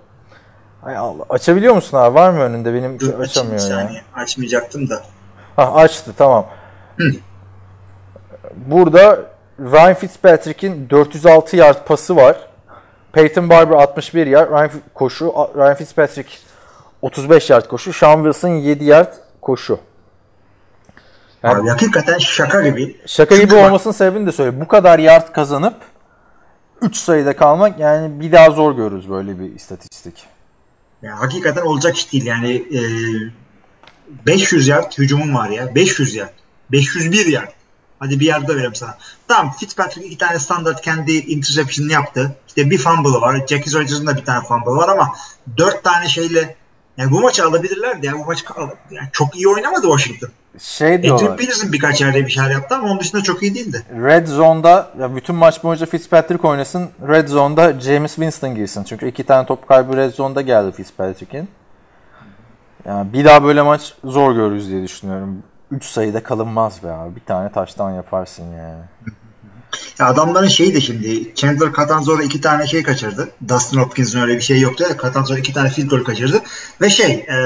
Hay 0.82 0.96
Allah. 0.96 1.24
Açabiliyor 1.28 1.74
musun 1.74 1.96
abi? 1.98 2.14
Var 2.14 2.30
mı 2.30 2.40
önünde? 2.40 2.74
Benim 2.74 3.00
Dur 3.00 3.18
açamıyor 3.20 3.52
ya. 3.52 3.58
saniye. 3.58 4.02
Açmayacaktım 4.14 4.90
da. 4.90 5.02
Ha 5.56 5.72
açtı 5.74 6.12
tamam. 6.18 6.46
Burada 8.56 9.18
Ryan 9.60 9.94
Fitzpatrick'in 9.94 10.90
406 10.90 11.56
yard 11.56 11.86
pası 11.86 12.16
var. 12.16 12.36
Peyton 13.12 13.50
Barber 13.50 13.74
61 13.76 14.26
yard, 14.26 14.50
Ryan 14.50 14.70
koşu, 14.94 15.26
Ryan 15.56 15.74
Fitzpatrick 15.74 16.30
35 17.02 17.50
yard 17.50 17.66
koşu, 17.66 17.92
Sean 17.92 18.16
Wilson 18.16 18.48
7 18.48 18.84
yard 18.84 19.12
koşu. 19.40 19.78
Yani- 21.42 21.60
Abi, 21.60 21.68
hakikaten 21.68 22.18
şaka 22.18 22.62
gibi. 22.62 22.96
Şaka 23.06 23.34
gibi 23.34 23.42
Çünkü 23.48 23.56
bak- 23.56 23.66
olmasının 23.68 23.92
sebebini 23.92 24.26
de 24.26 24.32
söyleyeyim. 24.32 24.60
Bu 24.64 24.68
kadar 24.68 24.98
yard 24.98 25.32
kazanıp 25.32 25.74
3 26.82 26.96
sayıda 26.96 27.36
kalmak 27.36 27.78
yani 27.78 28.20
bir 28.20 28.32
daha 28.32 28.50
zor 28.50 28.72
görürüz 28.76 29.10
böyle 29.10 29.38
bir 29.38 29.54
istatistik. 29.54 30.24
Ya, 31.02 31.20
hakikaten 31.20 31.62
olacak 31.62 31.96
iş 31.96 32.12
değil 32.12 32.26
yani. 32.26 32.52
E, 32.54 32.80
500 34.26 34.68
yard 34.68 34.98
hücumum 34.98 35.34
var 35.34 35.50
ya. 35.50 35.74
500 35.74 36.14
yard. 36.14 36.32
501 36.72 37.26
yard. 37.26 37.52
Hadi 37.98 38.20
bir 38.20 38.26
yarda 38.26 38.54
vereyim 38.54 38.74
sana. 38.74 38.98
Tamam 39.28 39.52
Fitzpatrick 39.52 40.06
iki 40.06 40.18
tane 40.18 40.38
standart 40.38 40.82
kendi 40.82 41.12
interception'ını 41.12 41.92
yaptı. 41.92 42.36
İşte 42.48 42.70
bir 42.70 42.78
fumble'ı 42.78 43.20
var. 43.20 43.36
Jackie 43.36 43.72
Rodgers'ın 43.72 44.06
da 44.06 44.16
bir 44.16 44.24
tane 44.24 44.44
fumble'ı 44.44 44.76
var 44.76 44.88
ama 44.88 45.14
dört 45.56 45.84
tane 45.84 46.08
şeyle 46.08 46.56
yani 47.00 47.10
bu 47.12 47.20
maçı 47.20 47.44
alabilirlerdi 47.44 48.06
ya. 48.06 48.12
Bu 48.18 48.24
maçı 48.24 48.44
al- 48.56 48.70
yani 48.90 49.08
çok 49.12 49.36
iyi 49.36 49.48
oynamadı 49.48 49.82
Washington. 49.82 50.28
Şey 50.58 50.88
Adrian 50.94 51.02
diyorlar. 51.18 51.36
Peterson 51.36 51.72
birkaç 51.72 52.00
yerde 52.00 52.26
bir 52.26 52.30
şeyler 52.30 52.50
yaptı 52.50 52.74
ama 52.74 52.88
onun 52.88 53.00
dışında 53.00 53.22
çok 53.22 53.42
iyi 53.42 53.54
değildi. 53.54 53.82
Red 54.04 54.26
Zone'da 54.26 54.90
ya 55.00 55.16
bütün 55.16 55.34
maç 55.36 55.64
boyunca 55.64 55.86
Fitzpatrick 55.86 56.48
oynasın. 56.48 56.90
Red 57.08 57.28
Zone'da 57.28 57.80
James 57.80 58.14
Winston 58.14 58.54
girsin. 58.54 58.84
Çünkü 58.84 59.08
iki 59.08 59.24
tane 59.24 59.46
top 59.46 59.68
kaybı 59.68 59.96
Red 59.96 60.12
Zone'da 60.12 60.40
geldi 60.40 60.72
Fitzpatrick'in. 60.72 61.48
Yani 62.86 63.12
bir 63.12 63.24
daha 63.24 63.44
böyle 63.44 63.62
maç 63.62 63.94
zor 64.04 64.32
görürüz 64.34 64.68
diye 64.68 64.82
düşünüyorum. 64.82 65.42
3 65.70 65.84
sayıda 65.84 66.22
kalınmaz 66.22 66.82
be 66.84 66.92
abi. 66.92 67.16
Bir 67.16 67.20
tane 67.24 67.52
taştan 67.52 67.90
yaparsın 67.90 68.44
yani. 68.52 68.82
Ya 69.98 70.06
adamların 70.06 70.48
şeyi 70.48 70.74
de 70.74 70.80
şimdi 70.80 71.34
Chandler 71.34 71.72
Catanzaro 71.76 72.22
iki 72.22 72.40
tane 72.40 72.66
şey 72.66 72.82
kaçırdı. 72.82 73.28
Dustin 73.48 73.78
Hopkins'in 73.78 74.20
öyle 74.20 74.36
bir 74.36 74.40
şey 74.40 74.60
yoktu. 74.60 74.84
Catanzaro 75.02 75.38
iki 75.38 75.52
tane 75.52 75.70
field 75.70 75.90
goal 75.90 76.04
kaçırdı. 76.04 76.42
Ve 76.80 76.90
şey 76.90 77.10
e, 77.12 77.36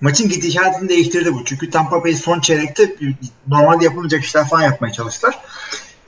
maçın 0.00 0.28
gidişatını 0.28 0.88
değiştirdi 0.88 1.34
bu. 1.34 1.44
Çünkü 1.44 1.70
Tampa 1.70 2.04
Bay 2.04 2.14
son 2.14 2.40
çeyrekte 2.40 2.96
normalde 3.48 3.84
yapılmayacak 3.84 4.24
işler 4.24 4.48
falan 4.48 4.62
yapmaya 4.62 4.92
çalıştılar. 4.92 5.38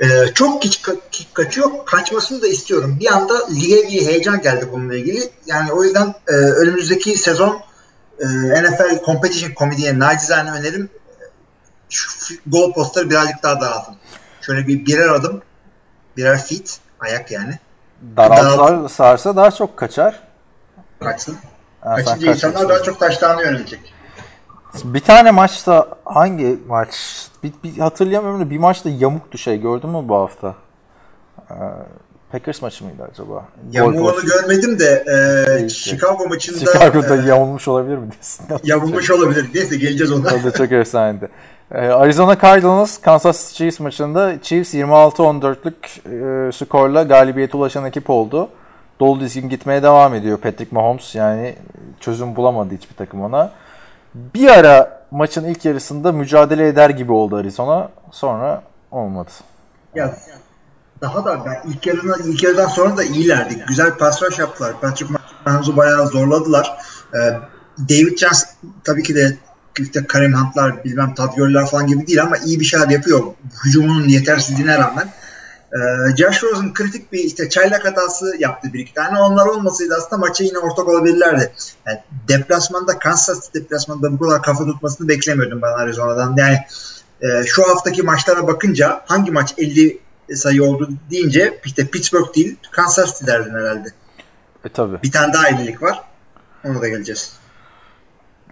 E, 0.00 0.06
çok 0.34 0.62
kick, 0.62 0.88
kick 1.12 1.34
kaçıyor. 1.34 1.70
Kaçmasını 1.86 2.42
da 2.42 2.46
istiyorum. 2.46 2.96
Bir 3.00 3.12
anda 3.12 3.48
lige 3.50 3.76
bir 3.76 4.06
heyecan 4.06 4.42
geldi 4.42 4.68
bununla 4.72 4.96
ilgili. 4.96 5.30
Yani 5.46 5.72
o 5.72 5.84
yüzden 5.84 6.14
e, 6.28 6.32
önümüzdeki 6.32 7.18
sezon 7.18 7.60
e, 8.20 8.26
NFL 8.62 9.04
Competition 9.06 9.52
Committee'ye 9.58 9.98
nacizane 9.98 10.50
önerim 10.50 10.88
şu 11.92 12.34
goal 12.46 12.72
postları 12.72 13.10
birazcık 13.10 13.42
daha 13.42 13.60
dağıtın. 13.60 13.96
Şöyle 14.42 14.66
bir 14.66 14.86
birer 14.86 15.08
adım, 15.08 15.42
birer 16.16 16.38
feet, 16.38 16.78
ayak 17.00 17.30
yani. 17.30 17.58
Daraltlar 18.16 18.88
sarsa 18.88 19.36
daha 19.36 19.50
çok 19.50 19.76
kaçar. 19.76 20.20
Kaçsın. 21.00 21.36
Ha, 21.80 21.94
Kaçınca 21.94 22.32
insanlar 22.32 22.68
daha 22.68 22.82
çok 22.82 23.00
taşlarına 23.00 23.42
yönelecek. 23.42 23.94
Bir 24.84 25.00
tane 25.00 25.30
maçta 25.30 25.88
hangi 26.04 26.58
maç? 26.68 26.96
Bir, 27.42 27.52
bir 27.64 27.78
hatırlayamıyorum 27.78 28.40
da 28.40 28.50
bir 28.50 28.58
maçta 28.58 28.88
yamuktu 28.88 29.38
şey 29.38 29.60
gördün 29.60 29.90
mü 29.90 30.08
bu 30.08 30.14
hafta? 30.16 30.54
Ee, 31.50 31.54
Packers 32.32 32.62
maçı 32.62 32.84
mıydı 32.84 33.08
acaba? 33.12 33.44
Yamuğunu 33.72 34.20
görmedim 34.22 34.78
de 34.78 35.04
e, 35.64 35.68
Chicago 35.68 36.28
maçında 36.28 36.58
Chicago'da 36.58 37.16
e, 37.16 37.26
yamulmuş 37.26 37.68
olabilir 37.68 37.96
mi 37.96 38.10
diyorsun? 38.10 38.60
yamulmuş 38.64 39.10
olabilir. 39.10 39.50
Neyse 39.54 39.76
geleceğiz 39.76 40.12
ona. 40.12 40.28
O 40.28 40.44
da 40.44 40.52
çok 40.52 40.72
efsaneydi. 40.72 41.28
Ee, 41.74 41.78
Arizona 41.78 42.38
Cardinals 42.38 42.98
Kansas 43.00 43.48
City 43.48 43.56
Chiefs 43.56 43.80
maçında 43.80 44.42
Chiefs 44.42 44.74
26-14'lük 44.74 46.48
e, 46.48 46.52
skorla 46.52 47.02
galibiyete 47.02 47.56
ulaşan 47.56 47.84
ekip 47.84 48.10
oldu. 48.10 48.48
Dolu 49.00 49.20
dizgin 49.20 49.48
gitmeye 49.48 49.82
devam 49.82 50.14
ediyor 50.14 50.38
Patrick 50.38 50.74
Mahomes. 50.74 51.14
Yani 51.14 51.56
çözüm 52.00 52.36
bulamadı 52.36 52.74
hiçbir 52.74 52.94
takım 52.94 53.22
ona. 53.22 53.52
Bir 54.14 54.48
ara 54.48 55.02
maçın 55.10 55.44
ilk 55.44 55.64
yarısında 55.64 56.12
mücadele 56.12 56.68
eder 56.68 56.90
gibi 56.90 57.12
oldu 57.12 57.36
Arizona. 57.36 57.88
Sonra 58.10 58.62
olmadı. 58.90 59.30
Ya, 59.94 60.16
daha 61.00 61.24
da 61.24 61.44
ben 61.46 61.70
ilk 61.70 61.86
yarına 61.86 62.16
ilk 62.24 62.42
yarıdan 62.42 62.68
sonra 62.68 62.96
da 62.96 63.04
iyilerdi. 63.04 63.64
Güzel 63.68 63.98
pas 63.98 64.22
rush 64.22 64.38
yaptılar. 64.38 64.72
Patrick 64.80 65.14
Mahomes'u 65.46 65.76
bayağı 65.76 66.06
zorladılar. 66.06 66.78
Ee, 67.14 67.18
David 67.78 68.18
Jones 68.18 68.44
tabii 68.84 69.02
ki 69.02 69.14
de 69.14 69.36
işte 69.78 70.06
Karim 70.06 70.34
Hunt'lar 70.34 70.84
bilmem 70.84 71.14
Todd 71.14 71.36
Gurley'ler 71.36 71.66
falan 71.66 71.86
gibi 71.86 72.06
değil 72.06 72.22
ama 72.22 72.36
iyi 72.36 72.60
bir 72.60 72.64
şeyler 72.64 72.88
yapıyor. 72.88 73.22
Hücumunun 73.64 74.08
yetersizliğine 74.08 74.78
rağmen. 74.78 75.08
Ee, 75.72 76.16
Josh 76.16 76.42
Rosen 76.42 76.74
kritik 76.74 77.12
bir 77.12 77.18
işte 77.18 77.48
çaylak 77.48 77.84
hatası 77.84 78.36
yaptı 78.38 78.72
bir 78.72 78.78
iki 78.78 78.94
tane. 78.94 79.18
Onlar 79.18 79.46
olmasaydı 79.46 79.94
aslında 79.98 80.20
maça 80.20 80.44
yine 80.44 80.58
ortak 80.58 80.88
olabilirlerdi. 80.88 81.52
Yani 81.86 81.98
deplasmanda 82.28 82.98
Kansas 82.98 83.46
City 83.46 83.58
deplasmanda 83.58 84.12
bu 84.12 84.18
kadar 84.18 84.42
kafa 84.42 84.64
tutmasını 84.64 85.08
beklemiyordum 85.08 85.62
ben 85.62 85.72
Arizona'dan. 85.72 86.34
Yani 86.36 86.58
e, 87.20 87.44
şu 87.46 87.62
haftaki 87.62 88.02
maçlara 88.02 88.46
bakınca 88.46 89.02
hangi 89.06 89.30
maç 89.30 89.54
50 89.58 89.98
sayı 90.34 90.64
oldu 90.64 90.90
deyince 91.10 91.60
işte 91.64 91.86
Pittsburgh 91.86 92.34
değil 92.34 92.56
Kansas 92.70 93.12
City 93.12 93.26
derdin 93.26 93.54
herhalde. 93.54 93.88
E 94.64 94.68
tabi. 94.68 95.02
Bir 95.02 95.12
tane 95.12 95.32
daha 95.32 95.48
50'lik 95.48 95.82
var. 95.82 96.02
Ona 96.64 96.80
da 96.80 96.88
geleceğiz. 96.88 97.32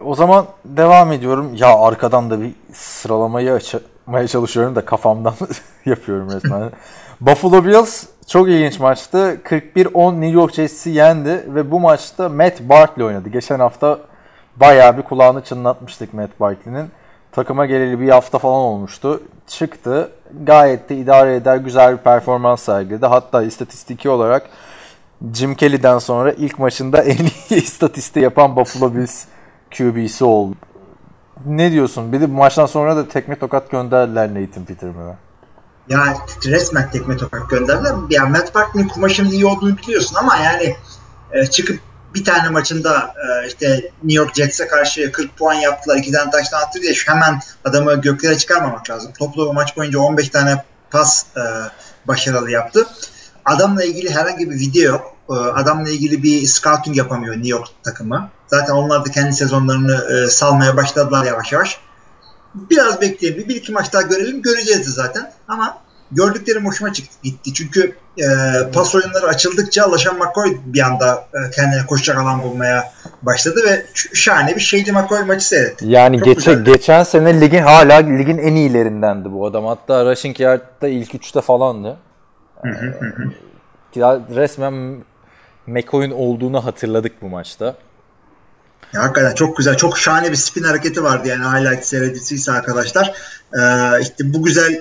O 0.04 0.14
zaman 0.14 0.46
devam 0.64 1.12
ediyorum. 1.12 1.54
Ya 1.54 1.78
arkadan 1.78 2.30
da 2.30 2.40
bir 2.40 2.52
sıralamayı 2.72 3.52
açmaya 3.52 4.28
çalışıyorum 4.28 4.74
da 4.74 4.84
kafamdan 4.84 5.34
yapıyorum 5.86 6.30
resmen. 6.30 6.70
Buffalo 7.20 7.64
Bills 7.64 8.06
çok 8.26 8.48
ilginç 8.48 8.80
maçtı. 8.80 9.40
41-10 9.44 10.20
New 10.20 10.40
York 10.40 10.52
Jets'i 10.52 10.90
yendi 10.90 11.44
ve 11.54 11.70
bu 11.70 11.80
maçta 11.80 12.28
Matt 12.28 12.60
Barkley 12.60 13.06
oynadı. 13.06 13.28
Geçen 13.28 13.60
hafta 13.60 13.98
bayağı 14.56 14.96
bir 14.96 15.02
kulağını 15.02 15.42
çınlatmıştık 15.44 16.14
Matt 16.14 16.40
Barkley'nin. 16.40 16.90
Takıma 17.32 17.66
geleli 17.66 18.00
bir 18.00 18.08
hafta 18.08 18.38
falan 18.38 18.56
olmuştu. 18.56 19.22
Çıktı. 19.46 20.10
Gayet 20.44 20.88
de 20.88 20.96
idare 20.96 21.34
eder 21.34 21.56
güzel 21.56 21.92
bir 21.92 22.02
performans 22.02 22.62
sergiledi. 22.62 23.06
Hatta 23.06 23.42
istatistiki 23.42 24.08
olarak 24.08 24.42
Jim 25.34 25.54
Kelly'den 25.54 25.98
sonra 25.98 26.32
ilk 26.32 26.58
maçında 26.58 27.02
en 27.02 27.16
iyi 27.50 27.50
istatistiği 27.62 28.22
yapan 28.22 28.56
Buffalo 28.56 28.94
Bills 28.94 29.24
QB'si 29.78 30.24
oldu. 30.24 30.56
Ne 31.46 31.72
diyorsun? 31.72 32.12
Bir 32.12 32.20
de 32.20 32.30
bu 32.30 32.34
maçtan 32.34 32.66
sonra 32.66 32.96
da 32.96 33.08
tekme 33.08 33.38
tokat 33.38 33.70
gönderdiler 33.70 34.28
Nathan 34.28 34.64
Peterman'a. 34.64 35.16
Ya 35.88 36.16
resmen 36.44 36.90
tekme 36.90 37.16
tokat 37.16 37.50
gönderdiler. 37.50 37.94
Ya 38.10 38.26
Matt 38.26 38.54
Barkley'in 38.54 38.88
kumaşının 38.88 39.30
iyi 39.30 39.46
olduğunu 39.46 39.76
biliyorsun 39.76 40.16
ama 40.16 40.36
yani 40.36 40.76
e, 41.32 41.46
çıkıp 41.46 41.80
bir 42.14 42.24
tane 42.24 42.48
maçında 42.48 43.14
e, 43.16 43.46
işte 43.46 43.68
New 44.02 44.22
York 44.22 44.34
Jets'e 44.34 44.66
karşı 44.68 45.12
40 45.12 45.36
puan 45.36 45.54
yaptılar. 45.54 45.96
iki 45.96 46.12
tane 46.12 46.30
taştan 46.30 46.60
attı 46.60 46.82
diye 46.82 46.94
hemen 47.06 47.40
adamı 47.64 48.00
göklere 48.00 48.38
çıkarmamak 48.38 48.90
lazım. 48.90 49.12
Toplu 49.18 49.52
maç 49.52 49.76
boyunca 49.76 49.98
15 49.98 50.28
tane 50.28 50.64
pas 50.90 51.26
e, 51.36 51.42
başarılı 52.08 52.50
yaptı. 52.50 52.86
Adamla 53.44 53.84
ilgili 53.84 54.10
herhangi 54.10 54.50
bir 54.50 54.56
video 54.56 54.82
yok. 54.82 55.16
E, 55.30 55.34
adamla 55.34 55.90
ilgili 55.90 56.22
bir 56.22 56.46
scouting 56.46 56.96
yapamıyor 56.96 57.34
New 57.34 57.48
York 57.48 57.68
takımı. 57.82 58.28
Zaten 58.46 58.74
onlar 58.74 59.04
da 59.04 59.10
kendi 59.10 59.32
sezonlarını 59.32 60.06
e, 60.14 60.26
salmaya 60.28 60.76
başladılar 60.76 61.24
yavaş 61.24 61.52
yavaş. 61.52 61.80
Biraz 62.54 63.00
bekleyelim. 63.00 63.48
Bir 63.48 63.54
iki 63.54 63.72
maç 63.72 63.92
daha 63.92 64.02
görelim. 64.02 64.42
Göreceğiz 64.42 64.86
de 64.86 64.90
zaten. 64.90 65.32
Ama 65.48 65.78
gördüklerim 66.12 66.66
hoşuma 66.66 66.92
çıktı 66.92 67.16
gitti. 67.22 67.54
Çünkü 67.54 67.96
e, 68.18 68.26
pas 68.72 68.94
oyunları 68.94 69.26
açıldıkça 69.26 69.92
Laşan 69.92 70.18
McCoy 70.18 70.58
bir 70.64 70.80
anda 70.80 71.24
e, 71.34 71.50
kendine 71.50 71.86
koşacak 71.86 72.18
alan 72.18 72.42
bulmaya 72.42 72.92
başladı 73.22 73.60
ve 73.66 73.86
şahane 74.14 74.56
bir 74.56 74.60
Shady 74.60 74.90
McCoy 74.90 75.24
maçı 75.24 75.48
seyretti. 75.48 75.86
Yani 75.88 76.20
geçe, 76.20 76.54
geçen 76.54 77.02
sene 77.02 77.40
ligin 77.40 77.62
hala 77.62 77.96
ligin 77.96 78.38
en 78.38 78.54
iyilerindendi 78.54 79.32
bu 79.32 79.46
adam. 79.46 79.64
Hatta 79.64 80.10
rushing 80.10 80.40
yard'da 80.40 80.88
ilk 80.88 81.14
üçte 81.14 81.40
falandı. 81.40 81.96
Hı 82.62 82.68
hı 82.68 82.86
hı. 82.86 83.30
Ya 83.94 84.20
resmen 84.34 84.96
McCoy'un 85.70 86.10
olduğunu 86.10 86.64
hatırladık 86.64 87.22
bu 87.22 87.28
maçta. 87.28 87.76
Ya, 88.92 89.02
hakikaten 89.02 89.34
çok 89.34 89.56
güzel, 89.56 89.76
çok 89.76 89.98
şahane 89.98 90.30
bir 90.30 90.36
spin 90.36 90.62
hareketi 90.62 91.04
vardı 91.04 91.28
yani 91.28 91.44
highlight 91.44 91.84
seyredildiyse 91.84 92.52
arkadaşlar. 92.52 93.14
Ee, 93.54 94.00
işte 94.00 94.34
bu 94.34 94.42
güzel 94.42 94.72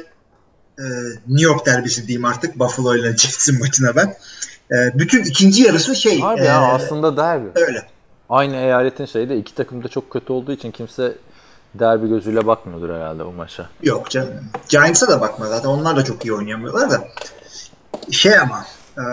e, 0.80 0.86
New 1.28 1.44
York 1.44 1.66
derbisi 1.66 2.08
diyeyim 2.08 2.26
artık 2.26 2.60
Buffalo 2.60 2.96
ile 2.96 3.08
Jets'in 3.18 3.60
maçına 3.60 3.96
ben. 3.96 4.16
E, 4.72 5.00
bütün 5.00 5.24
ikinci 5.24 5.64
yarısı 5.64 5.96
şey. 5.96 6.20
Abi 6.24 6.42
e, 6.42 6.46
ya 6.46 6.62
aslında 6.62 7.18
derbi. 7.18 7.48
Öyle. 7.56 7.86
Aynı 8.30 8.56
eyaletin 8.56 9.06
şeyde 9.06 9.38
iki 9.38 9.56
takım 9.56 9.84
da 9.84 9.88
çok 9.88 10.10
kötü 10.10 10.34
olduğu 10.34 10.52
için 10.52 10.72
kimse 10.72 11.16
derbi 11.74 12.10
gözüyle 12.10 12.48
bakmıyordur 12.48 12.90
herhalde 12.90 13.24
o 13.24 13.32
maça. 13.32 13.70
Yok 13.84 14.10
canım. 14.10 14.34
Giants'a 14.70 15.08
da 15.08 15.22
bakma 15.22 15.48
zaten. 15.48 15.70
Onlar 15.70 15.96
da 15.96 16.04
çok 16.04 16.26
iyi 16.26 16.34
oynayamıyorlar 16.34 16.92
da. 16.92 17.08
Şey 18.12 18.40
ama 18.40 18.66
e, 19.00 19.04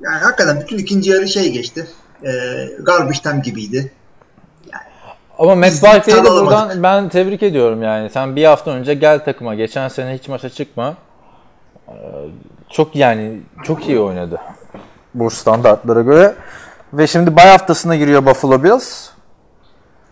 yani 0.00 0.18
hakikaten 0.22 0.60
bütün 0.60 0.78
ikinci 0.78 1.10
yarı 1.10 1.28
şey 1.28 1.52
geçti. 1.52 1.86
E, 2.24 2.30
garbage 2.82 3.18
time 3.18 3.40
gibiydi. 3.40 3.92
Ama 5.38 5.54
Matt 5.54 5.82
Barkley'i 5.82 6.24
de 6.24 6.30
buradan 6.30 6.82
ben 6.82 7.08
tebrik 7.08 7.42
ediyorum 7.42 7.82
yani. 7.82 8.10
Sen 8.10 8.36
bir 8.36 8.44
hafta 8.44 8.70
önce 8.70 8.94
gel 8.94 9.24
takıma. 9.24 9.54
Geçen 9.54 9.88
sene 9.88 10.14
hiç 10.14 10.28
maça 10.28 10.48
çıkma. 10.48 10.96
Çok 12.70 12.96
yani 12.96 13.40
çok 13.64 13.88
iyi 13.88 14.00
oynadı. 14.00 14.40
Bu 15.14 15.30
standartlara 15.30 16.00
göre. 16.00 16.34
Ve 16.92 17.06
şimdi 17.06 17.36
bay 17.36 17.48
haftasına 17.48 17.96
giriyor 17.96 18.26
Buffalo 18.26 18.62
Bills. 18.62 19.08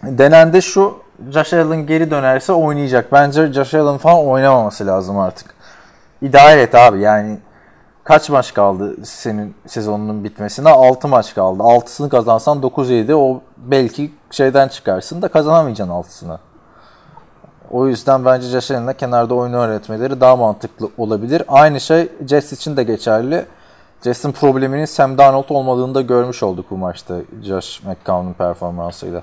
Denendi 0.03 0.63
şu 0.63 0.99
Josh 1.33 1.53
Allen 1.53 1.87
geri 1.87 2.11
dönerse 2.11 2.53
oynayacak. 2.53 3.13
Bence 3.13 3.53
Josh 3.53 3.75
Allen 3.75 3.99
falan 3.99 4.27
oynamaması 4.27 4.87
lazım 4.87 5.19
artık. 5.19 5.55
İdare 6.23 6.63
et 6.63 6.75
abi 6.75 7.01
yani 7.01 7.39
kaç 8.07 8.31
maç 8.31 8.55
kaldı 8.55 8.97
senin 9.05 9.55
sezonunun 9.67 10.25
bitmesine? 10.25 10.69
6 10.69 11.09
maç 11.09 11.35
kaldı. 11.35 11.63
6'sını 11.63 12.09
kazansan 12.09 12.59
9-7 12.59 13.15
o 13.15 13.41
belki 13.57 14.13
şeyden 14.31 14.69
çıkarsın 14.69 15.23
da 15.23 15.29
kazanamayacaksın 15.29 15.93
6'sını. 15.95 16.39
O 17.71 17.89
yüzden 17.89 18.25
bence 18.25 18.59
Allen'a 18.59 18.93
kenarda 18.93 19.35
oyunu 19.35 19.57
öğretmeleri 19.57 20.21
daha 20.21 20.37
mantıklı 20.37 20.91
olabilir. 20.99 21.43
Aynı 21.49 21.81
şey 21.81 22.09
Jets 22.29 22.53
için 22.53 22.77
de 22.77 22.83
geçerli. 22.83 23.45
Jets'in 24.05 24.33
probleminin 24.33 24.85
Sam 24.85 25.19
Darnold 25.19 25.49
olmadığını 25.49 25.95
da 25.95 26.01
görmüş 26.01 26.43
olduk 26.43 26.67
bu 26.71 26.77
maçta 26.77 27.15
Josh 27.43 27.83
McCown'un 27.83 28.33
performansıyla. 28.33 29.23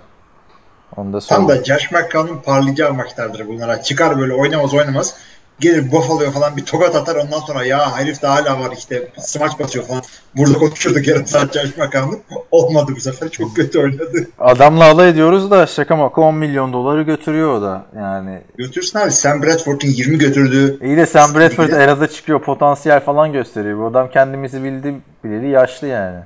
Onu 0.97 1.13
da 1.13 1.19
Tam 1.19 1.47
da 1.47 1.63
Josh 1.63 1.91
McCown'un 1.91 2.37
parlayacağı 2.37 2.93
maçlardır 2.93 3.47
bunlara. 3.47 3.81
Çıkar 3.81 4.19
böyle 4.19 4.33
oynamaz 4.33 4.73
oynamaz 4.73 5.15
gelir 5.59 5.91
Buffalo'ya 5.91 6.31
falan 6.31 6.57
bir 6.57 6.65
tokat 6.65 6.95
atar 6.95 7.15
ondan 7.15 7.39
sonra 7.39 7.65
ya 7.65 7.97
herif 7.97 8.21
de 8.21 8.27
hala 8.27 8.59
var 8.59 8.73
işte 8.77 9.07
smaç 9.17 9.59
basıyor 9.59 9.85
falan. 9.85 10.01
Burada 10.37 10.53
konuşurduk 10.53 11.07
yarım 11.07 11.25
saat 11.27 11.53
çalışma 11.53 11.89
kaldı. 11.89 12.15
Olmadı 12.51 12.91
bu 12.95 12.99
sefer 12.99 13.29
çok 13.29 13.55
kötü 13.55 13.79
oynadı. 13.79 14.27
Adamla 14.39 14.83
alay 14.83 15.09
ediyoruz 15.09 15.51
da 15.51 15.67
şaka 15.67 15.95
maka 15.95 16.21
10 16.21 16.35
milyon 16.35 16.73
doları 16.73 17.01
götürüyor 17.01 17.53
o 17.53 17.61
da 17.61 17.85
yani. 17.97 18.41
Götürsün 18.57 18.99
abi 18.99 19.11
Sam 19.11 19.43
Bradford'un 19.43 19.87
20 19.87 20.17
götürdüğü. 20.17 20.85
İyi 20.85 20.97
de 20.97 21.05
Sam 21.05 21.35
Bradford 21.35 21.71
arada 21.71 22.07
çıkıyor 22.07 22.41
potansiyel 22.41 22.99
falan 22.99 23.33
gösteriyor. 23.33 23.79
Bu 23.79 23.85
adam 23.85 24.09
kendimizi 24.11 24.63
bildi 24.63 24.93
bileli 25.23 25.49
yaşlı 25.49 25.87
yani. 25.87 26.19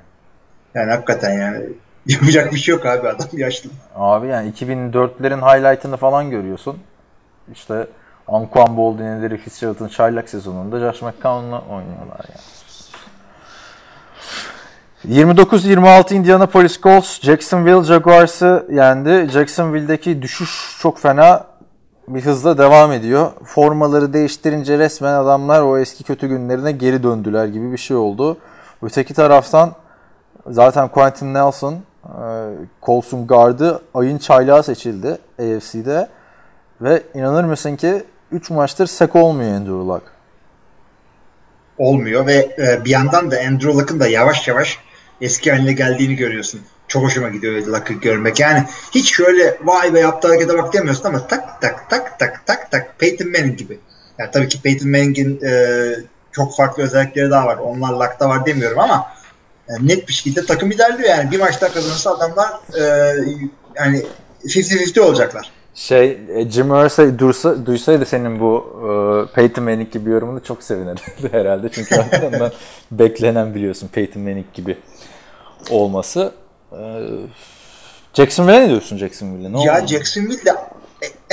Yani 0.74 0.90
hakikaten 0.90 1.32
yani 1.32 1.64
yapacak 2.06 2.52
bir 2.52 2.58
şey 2.58 2.74
yok 2.74 2.86
abi 2.86 3.08
adam 3.08 3.28
yaşlı. 3.32 3.70
Abi 3.96 4.26
yani 4.26 4.50
2004'lerin 4.50 5.40
highlight'ını 5.40 5.96
falan 5.96 6.30
görüyorsun. 6.30 6.78
İşte 7.52 7.86
Anquan 8.28 8.76
Bolden'leri 8.76 9.36
Fitzgerald'ın 9.36 9.88
çaylak 9.88 10.28
sezonunda 10.28 10.80
Josh 10.80 11.02
McCown'la 11.02 11.62
oynuyorlar 11.70 12.20
yani. 12.28 12.58
29-26 15.04 16.14
Indianapolis 16.14 16.80
Colts 16.80 17.20
Jacksonville 17.20 17.82
Jaguars'ı 17.82 18.66
yendi. 18.70 19.28
Jacksonville'deki 19.32 20.22
düşüş 20.22 20.78
çok 20.80 20.98
fena 20.98 21.44
bir 22.08 22.22
hızla 22.22 22.58
devam 22.58 22.92
ediyor. 22.92 23.30
Formaları 23.44 24.12
değiştirince 24.12 24.78
resmen 24.78 25.12
adamlar 25.12 25.62
o 25.62 25.78
eski 25.78 26.04
kötü 26.04 26.26
günlerine 26.26 26.72
geri 26.72 27.02
döndüler 27.02 27.46
gibi 27.46 27.72
bir 27.72 27.78
şey 27.78 27.96
oldu. 27.96 28.36
Öteki 28.82 29.14
taraftan 29.14 29.72
zaten 30.46 30.88
Quentin 30.88 31.34
Nelson 31.34 31.74
e, 31.74 31.78
Colts'un 32.82 33.26
gardı 33.26 33.82
ayın 33.94 34.18
çaylağı 34.18 34.62
seçildi 34.62 35.18
AFC'de. 35.38 36.08
Ve 36.80 37.02
inanır 37.14 37.44
mısın 37.44 37.76
ki 37.76 38.04
3 38.32 38.50
maçtır 38.50 38.86
sek 38.86 39.16
olmuyor 39.16 39.52
Andrew 39.52 39.72
Luck. 39.72 40.02
Olmuyor 41.78 42.26
ve 42.26 42.56
e, 42.58 42.84
bir 42.84 42.90
yandan 42.90 43.30
da 43.30 43.36
Andrew 43.40 43.72
Luck'ın 43.72 44.00
da 44.00 44.08
yavaş 44.08 44.48
yavaş 44.48 44.78
eski 45.20 45.50
haline 45.50 45.72
geldiğini 45.72 46.16
görüyorsun. 46.16 46.60
Çok 46.88 47.02
hoşuma 47.02 47.28
gidiyor 47.28 47.66
Luck'ı 47.66 47.92
görmek. 47.94 48.40
Yani 48.40 48.64
hiç 48.94 49.14
şöyle 49.14 49.58
vay 49.64 49.94
be 49.94 50.00
yaptığı 50.00 50.28
harekete 50.28 50.58
bak 50.58 50.72
demiyorsun 50.72 51.04
ama 51.04 51.26
tak 51.26 51.60
tak 51.60 51.90
tak 51.90 52.18
tak 52.18 52.46
tak 52.46 52.70
tak 52.70 52.98
Peyton 52.98 53.30
Manning 53.30 53.58
gibi. 53.58 53.78
Yani 54.18 54.30
tabii 54.30 54.48
ki 54.48 54.62
Peyton 54.62 54.90
Manning'in 54.90 55.40
e, 55.44 55.74
çok 56.32 56.56
farklı 56.56 56.82
özellikleri 56.82 57.30
daha 57.30 57.46
var. 57.46 57.56
Onlar 57.56 57.92
Luck'ta 57.92 58.28
var 58.28 58.46
demiyorum 58.46 58.78
ama 58.78 59.12
yani 59.68 59.92
e, 59.92 59.96
net 59.96 60.08
bir 60.08 60.12
şekilde 60.12 60.46
takım 60.46 60.70
ilerliyor 60.70 61.08
yani. 61.08 61.30
Bir 61.30 61.40
maçta 61.40 61.72
kazanırsa 61.72 62.10
adamlar 62.10 62.50
e, 62.78 62.82
yani 63.76 64.02
50-50 64.44 65.00
olacaklar. 65.00 65.57
Şey 65.78 66.18
e, 66.34 66.50
Jim 66.50 66.74
Irsay 66.74 67.18
dursa, 67.18 67.66
duysaydı 67.66 68.06
senin 68.06 68.40
bu 68.40 68.66
e, 68.78 69.34
Peyton 69.34 69.64
Manning 69.64 69.92
gibi 69.92 70.10
yorumunu 70.10 70.42
çok 70.44 70.62
sevinirdi 70.62 71.00
herhalde. 71.32 71.68
Çünkü 71.72 71.94
ondan 71.94 72.52
beklenen 72.90 73.54
biliyorsun 73.54 73.88
Peyton 73.92 74.22
Manning 74.22 74.46
gibi 74.54 74.78
olması. 75.70 76.32
E, 76.72 76.82
Jacksonville'e 78.14 78.60
ne 78.60 78.68
diyorsun 78.68 78.98
Jacksonville'e? 78.98 79.52
Ne 79.52 79.64
ya 79.64 79.86
Jacksonville'de 79.86 80.50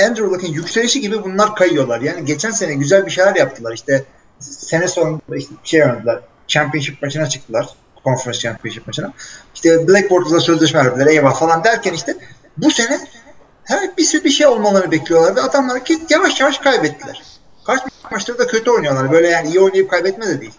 Andrew 0.00 0.24
Luck'ın 0.24 0.52
yükselişi 0.52 1.00
gibi 1.00 1.24
bunlar 1.24 1.54
kayıyorlar. 1.54 2.00
Yani 2.00 2.24
geçen 2.24 2.50
sene 2.50 2.74
güzel 2.74 3.06
bir 3.06 3.10
şeyler 3.10 3.36
yaptılar. 3.36 3.72
İşte 3.72 4.04
sene 4.40 4.88
sonunda 4.88 5.36
işte 5.36 5.54
şey 5.64 5.82
oynadılar. 5.82 6.20
Championship 6.48 7.02
maçına 7.02 7.26
çıktılar. 7.28 7.66
Conference 8.04 8.38
Championship 8.38 8.86
maçına. 8.86 9.12
İşte 9.54 9.88
Blackboard'la 9.88 10.40
sözleşme 10.40 10.84
verdiler 10.84 11.06
eyvah 11.06 11.40
falan 11.40 11.64
derken 11.64 11.92
işte 11.92 12.16
bu 12.56 12.70
sene 12.70 12.98
her 13.66 13.96
bir 13.96 14.02
sürü 14.02 14.24
bir 14.24 14.30
şey 14.30 14.46
olmalarını 14.46 14.90
bekliyorlardı. 14.90 15.42
Adamlar 15.42 15.84
ki 15.84 15.98
yavaş 16.10 16.40
yavaş 16.40 16.58
kaybettiler. 16.58 17.22
Kaç 17.66 17.80
maçları 18.10 18.38
da 18.38 18.46
kötü 18.46 18.70
oynuyorlar. 18.70 19.12
Böyle 19.12 19.28
yani 19.28 19.48
iyi 19.48 19.60
oynayıp 19.60 19.90
kaybetme 19.90 20.26
de 20.26 20.40
değil. 20.40 20.54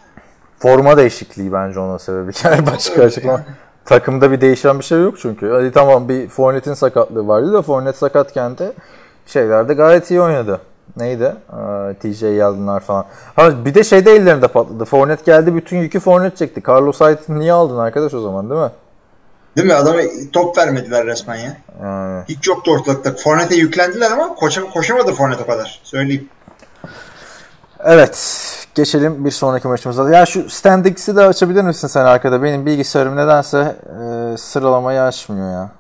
Forma 0.60 0.98
değişikliği 0.98 1.54
bence 1.54 1.80
ona 1.80 2.00
sebebi. 2.00 2.32
Yani 2.44 2.68
başka 2.68 3.04
açıklama. 3.04 3.42
takımda 3.86 4.32
bir 4.32 4.42
değişen 4.42 4.80
bir 4.80 4.84
şey 4.84 5.02
yok 5.02 5.16
çünkü. 5.22 5.50
Hadi 5.50 5.72
tamam 5.72 6.10
bir 6.10 6.30
Fournette'in 6.30 6.74
sakatlığı 6.76 7.28
vardı 7.28 7.54
da 7.54 7.62
Fournette 7.62 7.98
sakatken 7.98 8.58
de 8.58 8.72
şeylerde 9.26 9.74
gayet 9.74 10.12
iyi 10.12 10.22
oynadı. 10.22 10.62
Neydi? 10.98 11.36
Aa, 11.50 11.94
TJ 12.02 12.24
Yeldon'lar 12.24 12.80
falan. 12.80 13.06
Ha, 13.36 13.66
bir 13.66 13.74
de 13.74 13.84
şeyde 13.84 14.12
ellerinde 14.16 14.48
patladı. 14.48 14.86
Fournette 14.86 15.24
geldi 15.32 15.56
bütün 15.56 15.78
yükü 15.78 16.00
Fournette 16.00 16.36
çekti. 16.36 16.64
Carlos 16.68 17.02
Hyde'ı 17.02 17.40
niye 17.40 17.54
aldın 17.54 17.78
arkadaş 17.78 18.14
o 18.14 18.22
zaman 18.22 18.50
değil 18.50 18.62
mi? 18.62 18.72
Değil 19.58 19.68
mi? 19.68 19.74
Adama 19.74 20.02
top 20.34 20.58
vermediler 20.58 21.06
resmen 21.06 21.36
ya. 21.36 21.58
Yani. 21.84 22.24
Hiç 22.30 22.48
yoktu 22.48 22.72
ortalıkta. 22.72 23.14
Fornet'e 23.16 23.56
yüklendiler 23.56 24.12
ama 24.12 24.36
koşa, 24.36 24.70
koşamadı 24.70 25.14
Fornet 25.14 25.42
o 25.42 25.46
kadar. 25.46 25.80
Söyleyeyim. 25.84 26.30
Evet. 27.80 28.44
Geçelim 28.76 29.26
bir 29.26 29.32
sonraki 29.32 29.68
maçımıza. 29.68 30.10
Ya 30.10 30.26
şu 30.26 30.50
standings'i 30.50 31.16
de 31.16 31.22
açabilir 31.22 31.62
misin 31.62 31.88
sen 31.88 32.06
arkada? 32.06 32.44
Benim 32.44 32.66
bilgisayarım 32.66 33.16
nedense 33.16 33.76
e, 34.34 34.38
sıralamayı 34.38 35.02
açmıyor 35.02 35.52
ya. 35.52 35.72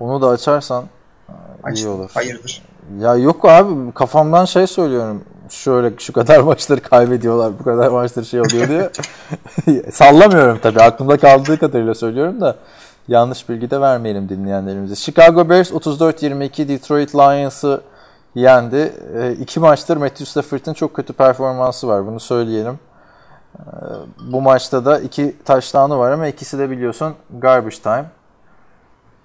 Onu 0.00 0.22
da 0.22 0.28
açarsan 0.28 0.84
e, 1.28 1.32
iyi 1.32 1.72
Açtım. 1.72 1.92
olur. 1.92 2.10
Hayırdır. 2.14 2.62
Ya 3.00 3.16
yok 3.16 3.44
abi 3.44 3.92
kafamdan 3.92 4.44
şey 4.44 4.66
söylüyorum. 4.66 5.24
Şöyle 5.50 5.92
şu 5.98 6.12
kadar 6.12 6.40
maçları 6.40 6.80
kaybediyorlar, 6.80 7.58
bu 7.58 7.64
kadar 7.64 7.88
maçları 7.88 8.26
şey 8.26 8.40
oluyor 8.40 8.68
diye. 8.68 8.90
Sallamıyorum 9.92 10.58
tabii. 10.62 10.82
Aklımda 10.82 11.16
kaldığı 11.16 11.58
kadarıyla 11.58 11.94
söylüyorum 11.94 12.40
da 12.40 12.56
yanlış 13.08 13.48
bilgi 13.48 13.70
de 13.70 13.80
vermeyelim 13.80 14.28
dinleyenlerimize. 14.28 14.94
Chicago 14.94 15.48
Bears 15.48 15.70
34-22 15.70 16.68
Detroit 16.68 17.14
Lions'ı 17.14 17.80
yendi. 18.34 18.92
E, 19.14 19.32
iki 19.32 19.60
maçtır 19.60 19.96
Matthew 19.96 20.24
Stafford'ın 20.24 20.74
çok 20.74 20.94
kötü 20.94 21.12
performansı 21.12 21.88
var. 21.88 22.06
Bunu 22.06 22.20
söyleyelim. 22.20 22.78
E, 23.58 23.62
bu 24.32 24.40
maçta 24.40 24.84
da 24.84 25.00
iki 25.00 25.36
taştanı 25.44 25.98
var 25.98 26.12
ama 26.12 26.26
ikisi 26.26 26.58
de 26.58 26.70
biliyorsun 26.70 27.14
garbage 27.38 27.76
time. 27.76 28.04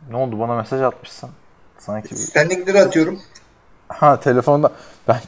Ne 0.09 0.17
oldu 0.17 0.39
bana 0.39 0.55
mesaj 0.55 0.81
atmışsın? 0.81 1.29
Sanki 1.77 2.11
bir... 2.11 2.15
Standingleri 2.15 2.81
atıyorum. 2.81 3.19
Ha 3.87 4.19
telefonda 4.19 4.71
ben 5.07 5.19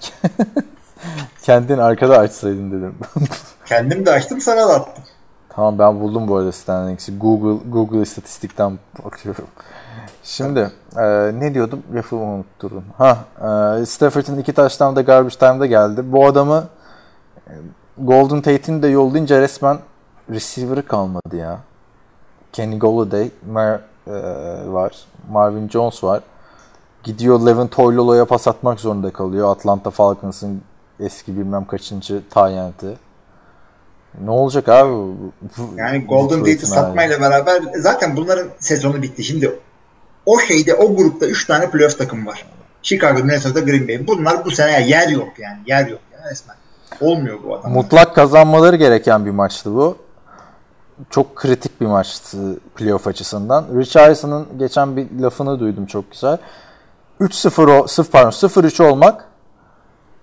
kendin 1.43 1.77
arkada 1.77 2.17
açsaydın 2.19 2.71
dedim. 2.71 2.95
Kendim 3.65 4.05
de 4.05 4.11
açtım 4.11 4.41
sana 4.41 4.69
da 4.69 4.73
attım. 4.73 5.03
tamam 5.49 5.79
ben 5.79 5.99
buldum 5.99 6.27
bu 6.27 6.35
arada 6.35 6.51
standings'i. 6.51 7.17
Google 7.19 7.69
Google 7.69 8.01
istatistikten 8.01 8.79
bakıyorum. 9.05 9.45
Şimdi 10.23 10.71
e, 10.97 11.03
ne 11.39 11.53
diyordum? 11.53 11.83
Lafı 11.93 12.15
unutturdum. 12.15 12.83
Ha, 12.97 13.17
e, 13.81 13.85
Stafford'ın 13.85 14.37
iki 14.37 14.53
taştan 14.53 14.95
da 14.95 15.01
garbage 15.01 15.35
time'da 15.35 15.65
geldi. 15.65 16.11
Bu 16.11 16.25
adamı 16.27 16.67
e, 17.47 17.53
Golden 17.97 18.41
Tate'in 18.41 18.81
de 18.81 18.87
yollayınca 18.87 19.41
resmen 19.41 19.77
receiver'ı 20.29 20.85
kalmadı 20.87 21.35
ya. 21.35 21.59
Kenny 22.53 22.79
Golladay 22.79 23.29
Mar, 23.51 23.79
e, 24.07 24.11
var. 24.71 24.95
Marvin 25.31 25.69
Jones 25.69 26.03
var. 26.03 26.21
Gidiyor 27.03 27.45
Levin 27.45 27.67
Toylolo'ya 27.67 28.25
pas 28.25 28.47
atmak 28.47 28.79
zorunda 28.79 29.13
kalıyor. 29.13 29.51
Atlanta 29.51 29.89
Falcons'ın 29.89 30.61
eski 30.99 31.37
bilmem 31.37 31.65
kaçıncı 31.65 32.21
tayyenti. 32.29 32.97
Ne 34.23 34.31
olacak 34.31 34.69
abi? 34.69 35.13
Yani 35.77 36.05
Golden 36.05 36.39
Detroit'in 36.39 36.67
Tate'i 36.67 36.75
hali? 36.75 36.85
satmayla 36.85 37.21
beraber 37.21 37.63
zaten 37.77 38.17
bunların 38.17 38.47
sezonu 38.59 39.01
bitti. 39.01 39.23
Şimdi 39.23 39.59
o 40.25 40.39
şeyde 40.39 40.73
o 40.73 40.95
grupta 40.95 41.25
3 41.25 41.47
tane 41.47 41.69
playoff 41.69 41.97
takım 41.97 42.27
var. 42.27 42.45
Chicago, 42.83 43.23
Minnesota, 43.23 43.59
Green 43.59 43.87
Bay. 43.87 44.07
Bunlar 44.07 44.45
bu 44.45 44.51
sene 44.51 44.87
yer 44.87 45.07
yok 45.07 45.39
yani. 45.39 45.57
Yer 45.67 45.87
yok 45.87 45.99
yani 46.13 46.31
resmen. 46.31 46.55
Olmuyor 47.01 47.39
bu 47.43 47.55
adamlar. 47.55 47.75
Mutlak 47.75 48.15
kazanmaları 48.15 48.75
gereken 48.75 49.25
bir 49.25 49.31
maçtı 49.31 49.75
bu. 49.75 49.97
Çok 51.09 51.35
kritik 51.35 51.81
bir 51.81 51.85
maçtı 51.85 52.59
playoff 52.75 53.07
açısından. 53.07 53.65
Rich 53.79 53.97
Eison'ın 53.97 54.47
geçen 54.59 54.97
bir 54.97 55.07
lafını 55.19 55.59
duydum 55.59 55.85
çok 55.85 56.11
güzel. 56.11 56.37
3-0 57.21 57.71
o, 57.71 57.87
0 57.87 58.11
pardon 58.11 58.29
0-3 58.29 58.83
olmak 58.83 59.25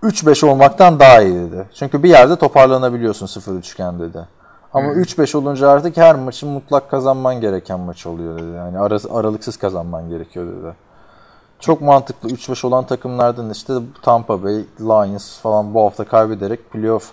3-5 0.03 0.47
olmaktan 0.47 1.01
daha 1.01 1.23
iyi 1.23 1.35
dedi. 1.35 1.69
Çünkü 1.75 2.03
bir 2.03 2.09
yerde 2.09 2.37
toparlanabiliyorsun 2.37 3.27
0-3 3.27 3.73
iken 3.73 4.01
dedi. 4.01 4.19
Ama 4.75 4.87
3-5 4.93 5.37
olunca 5.37 5.69
artık 5.69 5.97
her 5.97 6.15
maçın 6.15 6.49
mutlak 6.49 6.91
kazanman 6.91 7.41
gereken 7.41 7.81
maç 7.81 8.07
oluyor 8.07 8.38
dedi. 8.38 8.57
Yani 8.57 8.79
ara- 8.79 9.19
aralıksız 9.19 9.57
kazanman 9.57 10.09
gerekiyor 10.09 10.47
dedi. 10.47 10.75
Çok 11.61 11.81
mantıklı. 11.81 12.29
3-5 12.29 12.67
olan 12.67 12.85
takımlardan 12.87 13.51
işte 13.51 13.75
Tampa 14.03 14.43
Bay, 14.43 14.65
Lions 14.81 15.38
falan 15.41 15.75
bu 15.75 15.85
hafta 15.85 16.05
kaybederek 16.05 16.71
playoff 16.71 17.11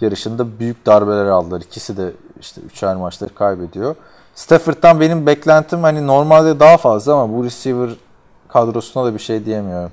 yarışında 0.00 0.58
büyük 0.58 0.86
darbeler 0.86 1.26
aldılar. 1.26 1.60
İkisi 1.60 1.96
de 1.96 2.12
işte 2.40 2.60
üçer 2.60 2.96
maçları 2.96 3.34
kaybediyor. 3.34 3.94
Stafford'dan 4.34 5.00
benim 5.00 5.26
beklentim 5.26 5.82
hani 5.82 6.06
normalde 6.06 6.60
daha 6.60 6.76
fazla 6.76 7.14
ama 7.14 7.36
bu 7.36 7.44
receiver 7.44 7.90
kadrosuna 8.48 9.04
da 9.04 9.14
bir 9.14 9.18
şey 9.18 9.44
diyemiyorum. 9.44 9.92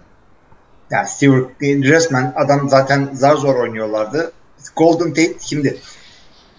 Yani 0.91 1.07
Stewart 1.07 1.61
resmen 1.61 2.33
adam 2.35 2.69
zaten 2.69 3.09
zar 3.13 3.35
zor 3.35 3.55
oynuyorlardı. 3.55 4.31
Golden 4.75 5.07
Tate 5.07 5.33
şimdi 5.39 5.77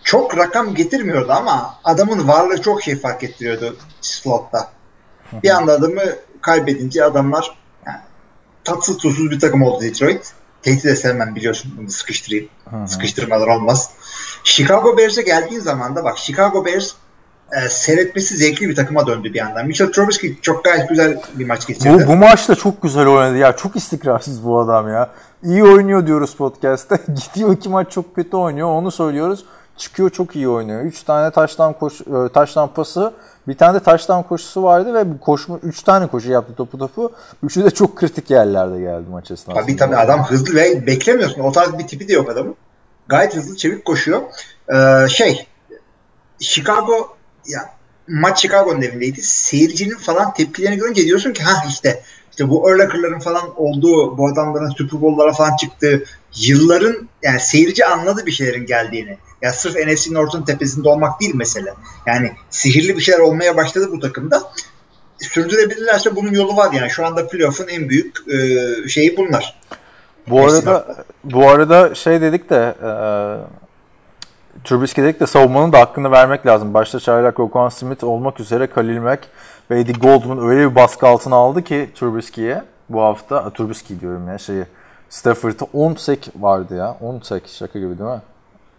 çok 0.04 0.38
rakam 0.38 0.74
getirmiyordu 0.74 1.32
ama 1.32 1.74
adamın 1.84 2.28
varlığı 2.28 2.62
çok 2.62 2.82
şey 2.82 2.96
fark 2.96 3.24
ettiriyordu 3.24 3.76
slotta. 4.00 4.70
Bir 5.42 5.50
anda 5.50 5.72
adamı 5.72 6.02
kaybedince 6.40 7.04
adamlar 7.04 7.58
yani, 7.86 7.98
tatsız 8.64 8.96
tuzsuz 8.96 9.30
bir 9.30 9.40
takım 9.40 9.62
oldu 9.62 9.84
Detroit. 9.84 10.32
Tate'i 10.62 10.82
de 10.82 10.96
sevmem 10.96 11.34
biliyorsun. 11.34 11.74
Bunu 11.78 11.90
sıkıştırayım. 11.90 12.48
Sıkıştırmalar 12.86 13.46
olmaz. 13.46 13.90
Chicago 14.44 14.98
Bears'e 14.98 15.22
geldiğin 15.22 15.60
zaman 15.60 15.96
da 15.96 16.04
bak 16.04 16.18
Chicago 16.18 16.64
Bears 16.64 16.92
e, 17.52 17.68
seyretmesi 17.68 18.36
zevkli 18.36 18.68
bir 18.68 18.76
takıma 18.76 19.06
döndü 19.06 19.34
bir 19.34 19.38
yandan. 19.38 19.66
Mitchell 19.66 19.92
Trubisky 19.92 20.34
çok 20.42 20.64
gayet 20.64 20.88
güzel 20.88 21.20
bir 21.34 21.46
maç 21.46 21.66
geçirdi. 21.66 22.04
Bu, 22.06 22.12
bu 22.12 22.16
maçta 22.16 22.54
çok 22.54 22.82
güzel 22.82 23.06
oynadı 23.06 23.36
ya. 23.36 23.56
Çok 23.56 23.76
istikrarsız 23.76 24.44
bu 24.44 24.60
adam 24.60 24.88
ya. 24.88 25.10
İyi 25.44 25.64
oynuyor 25.64 26.06
diyoruz 26.06 26.36
podcast'te. 26.36 26.98
Gidiyor 27.14 27.56
iki 27.56 27.68
maç 27.68 27.92
çok 27.92 28.14
kötü 28.14 28.36
oynuyor. 28.36 28.68
Onu 28.68 28.90
söylüyoruz. 28.90 29.44
Çıkıyor 29.76 30.10
çok 30.10 30.36
iyi 30.36 30.48
oynuyor. 30.48 30.82
3 30.82 31.02
tane 31.02 31.30
taştan 31.30 31.72
koş 31.72 32.00
e, 32.00 32.32
taştan 32.34 32.68
pası, 32.68 33.12
bir 33.48 33.54
tane 33.54 33.74
de 33.74 33.82
taştan 33.82 34.22
koşusu 34.22 34.62
vardı 34.62 34.94
ve 34.94 35.14
bu 35.14 35.20
koşma 35.20 35.58
3 35.62 35.82
tane 35.82 36.06
koşu 36.06 36.30
yaptı 36.30 36.54
topu 36.54 36.78
topu. 36.78 37.12
Üçü 37.42 37.64
de 37.64 37.70
çok 37.70 37.96
kritik 37.96 38.30
yerlerde 38.30 38.80
geldi 38.80 39.04
maç 39.10 39.30
esnasında. 39.30 39.62
Tabii 39.62 39.76
tabii 39.76 39.96
adam 39.96 40.24
hızlı 40.24 40.54
ve 40.54 40.86
beklemiyorsun. 40.86 41.40
O 41.40 41.52
tarz 41.52 41.78
bir 41.78 41.86
tipi 41.86 42.08
de 42.08 42.12
yok 42.12 42.30
adamın. 42.30 42.56
Gayet 43.08 43.36
hızlı 43.36 43.56
çevik 43.56 43.84
koşuyor. 43.84 44.22
Ee, 44.74 45.08
şey 45.08 45.46
Chicago 46.38 47.16
ya 47.46 47.70
maç 48.08 48.40
Chicago'nun 48.40 48.82
evindeydi. 48.82 49.22
Seyircinin 49.22 49.96
falan 49.96 50.34
tepkilerini 50.34 50.76
görünce 50.76 51.04
diyorsun 51.04 51.32
ki 51.32 51.42
ha 51.42 51.64
işte 51.68 52.02
işte 52.30 52.48
bu 52.48 52.62
Urlacher'ların 52.62 53.18
falan 53.18 53.42
olduğu 53.56 54.18
bu 54.18 54.28
adamların 54.28 54.70
Super 54.70 55.00
Bowl'lara 55.02 55.32
falan 55.32 55.56
çıktığı 55.56 56.04
yılların 56.36 57.08
yani 57.22 57.40
seyirci 57.40 57.86
anladı 57.86 58.26
bir 58.26 58.32
şeylerin 58.32 58.66
geldiğini. 58.66 59.18
Ya 59.42 59.52
sırf 59.52 59.76
NFC 59.76 60.14
North'un 60.14 60.42
tepesinde 60.42 60.88
olmak 60.88 61.20
değil 61.20 61.34
mesele. 61.34 61.74
Yani 62.06 62.32
sihirli 62.50 62.96
bir 62.96 63.02
şeyler 63.02 63.18
olmaya 63.18 63.56
başladı 63.56 63.88
bu 63.92 64.00
takımda. 64.00 64.42
Sürdürebilirlerse 65.18 66.16
bunun 66.16 66.32
yolu 66.32 66.56
var 66.56 66.72
yani. 66.72 66.90
Şu 66.90 67.06
anda 67.06 67.28
playoff'un 67.28 67.68
en 67.68 67.88
büyük 67.88 68.16
e, 68.28 68.88
şeyi 68.88 69.16
bunlar. 69.16 69.60
Bu 70.28 70.44
arada 70.44 71.04
bu 71.24 71.48
arada 71.48 71.94
şey 71.94 72.20
dedik 72.20 72.50
de 72.50 72.74
e, 72.82 72.90
Trubisky 74.64 75.06
dedik 75.06 75.20
de 75.20 75.26
savunmanın 75.26 75.72
da 75.72 75.80
hakkını 75.80 76.10
vermek 76.10 76.46
lazım. 76.46 76.74
Başta 76.74 77.00
Çaylak 77.00 77.40
Roquan 77.40 77.68
Smith 77.68 78.04
olmak 78.04 78.40
üzere 78.40 78.66
Khalil 78.66 78.98
Mack 78.98 79.20
ve 79.70 79.80
Eddie 79.80 79.92
Goldman 79.92 80.48
öyle 80.48 80.70
bir 80.70 80.74
baskı 80.74 81.06
altına 81.06 81.36
aldı 81.36 81.64
ki 81.64 81.90
Trubisky'ye 81.94 82.62
bu 82.88 83.00
hafta. 83.02 83.44
A, 83.44 83.50
Trubisky 83.52 84.00
diyorum 84.00 84.28
ya 84.28 84.38
şeyi. 84.38 84.64
Stafford'a 85.10 85.64
10 85.72 85.94
sek 85.94 86.28
vardı 86.40 86.76
ya. 86.76 86.96
10 87.00 87.20
sek 87.20 87.42
şaka 87.48 87.78
gibi 87.78 87.98
değil 87.98 88.10
mi? 88.10 88.20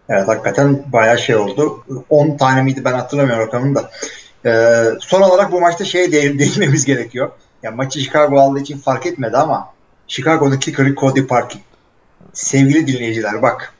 Evet 0.10 0.28
hakikaten 0.28 0.84
bayağı 0.93 1.17
şey 1.17 1.36
oldu. 1.36 1.84
10 2.10 2.38
tane 2.38 2.62
miydi 2.62 2.82
ben 2.86 2.93
hatırlamıyorum 2.93 3.48
rakamını 3.48 3.76
da. 3.76 3.89
Ee, 4.46 4.84
son 5.00 5.22
olarak 5.22 5.52
bu 5.52 5.62
maçta 5.62 5.86
şeye 5.86 6.12
değ- 6.12 6.39
değinmemiz 6.39 6.86
gerekiyor. 6.86 7.32
Ya 7.63 7.72
maçı 7.72 8.00
Chicago 8.00 8.39
aldığı 8.39 8.60
için 8.60 8.78
fark 8.78 9.06
etmedi 9.06 9.38
ama 9.38 9.69
Chicago'nun 10.08 10.58
kicker'ı 10.58 10.96
Cody 10.96 11.26
Parkey. 11.28 11.62
Sevgili 12.34 12.88
dinleyiciler 12.88 13.41
bak. 13.41 13.73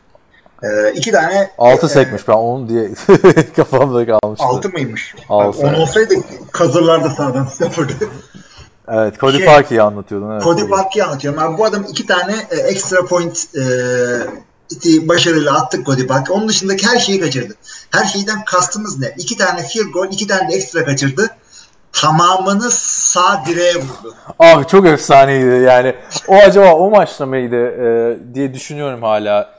Ee, 0.64 0.92
iki 0.96 1.12
tane 1.12 1.52
6 1.58 1.86
e, 1.86 1.90
sekmiş 1.90 2.28
ben 2.28 2.34
10 2.34 2.70
diye 2.70 2.90
kafamda 3.56 4.06
kalmıştı. 4.06 4.46
6 4.46 4.70
mıymış? 4.70 5.16
Altı, 5.30 5.58
Bak, 5.58 5.64
on 5.64 5.70
evet. 5.70 5.80
olsaydı 5.80 6.14
kazırlardı 6.52 7.10
sağdan 7.10 7.46
Stafford'ı. 7.46 7.94
Evet 8.88 9.20
Cody 9.20 9.38
Şey- 9.38 9.46
Parkey'i 9.46 9.82
anlatıyordun. 9.82 10.32
Evet, 10.32 10.44
Cody. 10.44 10.68
Parkey'i 10.68 11.06
anlatıyorum. 11.06 11.40
Abi 11.40 11.58
bu 11.58 11.66
adam 11.66 11.84
iki 11.90 12.06
tane 12.06 12.36
e, 12.52 12.56
extra 12.56 13.06
point 13.06 13.46
e, 13.56 13.64
başarıyla 15.08 15.54
attık 15.54 15.86
Cody 15.86 16.08
Parkey. 16.08 16.36
Onun 16.36 16.50
dışındaki 16.50 16.88
her 16.88 17.00
şeyi 17.00 17.20
kaçırdı. 17.20 17.54
Her 17.92 18.06
şeyden 18.06 18.46
kastımız 18.46 19.00
ne? 19.00 19.16
İki 19.18 19.38
tane 19.38 19.64
field 19.64 19.92
goal, 19.94 20.08
iki 20.12 20.28
tane 20.28 20.50
de 20.50 20.56
ekstra 20.56 20.86
kaçırdı. 20.86 21.30
Tamamını 21.94 22.72
sağ 22.72 23.44
direğe 23.48 23.76
vurdu. 23.76 24.16
Ah 24.40 24.68
çok 24.68 24.86
efsaneydi 24.86 25.64
yani. 25.64 25.96
O 26.28 26.36
acaba 26.36 26.74
o 26.74 26.90
maçta 26.90 27.26
mıydı 27.26 27.68
e, 27.68 28.18
diye 28.34 28.54
düşünüyorum 28.54 29.02
hala 29.04 29.53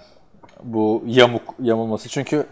bu 0.64 1.02
yamuk 1.06 1.54
yamulması. 1.62 2.08
Çünkü 2.08 2.46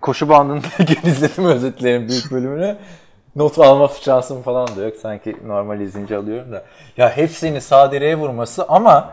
koşu 0.00 0.28
bandında 0.28 0.66
izledim 1.04 1.44
özetlerin 1.44 2.08
büyük 2.08 2.30
bölümünü. 2.30 2.76
Not 3.36 3.58
alma 3.58 3.88
şansım 4.00 4.42
falan 4.42 4.76
da 4.76 4.84
yok. 4.84 4.96
Sanki 4.96 5.36
normal 5.46 5.80
izince 5.80 6.16
alıyorum 6.16 6.52
da. 6.52 6.64
Ya 6.96 7.16
hepsini 7.16 7.60
sağ 7.60 7.92
direğe 7.92 8.18
vurması 8.18 8.64
ama 8.68 9.12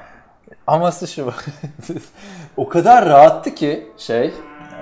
aması 0.67 1.07
şu. 1.07 1.31
o 2.57 2.69
kadar 2.69 3.05
rahattı 3.05 3.55
ki 3.55 3.87
şey 3.97 4.33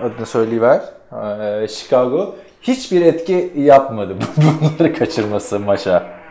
adını 0.01 0.25
söyleyiver. 0.25 0.81
Ee, 1.11 1.67
Chicago 1.67 2.35
hiçbir 2.61 3.01
etki 3.01 3.53
yapmadı 3.55 4.15
bunları 4.61 4.93
kaçırması 4.93 5.59
maça. 5.59 6.22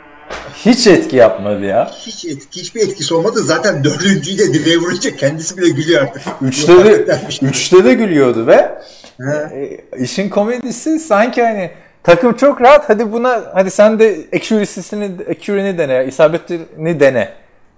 Hiç 0.55 0.87
etki 0.87 1.17
yapmadı 1.17 1.65
ya. 1.65 1.91
Hiç 1.99 2.25
etki, 2.25 2.61
hiçbir 2.61 2.81
etkisi 2.81 3.15
olmadı. 3.15 3.41
Zaten 3.43 3.85
dördüncüyü 3.85 4.39
de 4.39 4.55
direğe 4.55 4.77
vurunca 4.77 5.17
kendisi 5.17 5.57
bile 5.57 5.69
gülüyor 5.69 6.03
artık. 6.03 6.23
Üçte 6.43 6.85
de, 6.85 7.21
üçte 7.43 7.85
de 7.85 7.95
gülüyordu 7.95 8.47
ve 8.47 8.79
e, 9.21 9.81
işin 9.99 10.29
komedisi 10.29 10.99
sanki 10.99 11.43
hani 11.43 11.71
takım 12.03 12.35
çok 12.35 12.61
rahat 12.61 12.89
hadi 12.89 13.13
buna 13.13 13.43
hadi 13.55 13.71
sen 13.71 13.99
de 13.99 14.27
accuracy'sini 14.37 15.11
accuracy'ni 15.31 15.79
dene, 15.79 16.07
isabetini 16.07 17.01
dene 17.01 17.33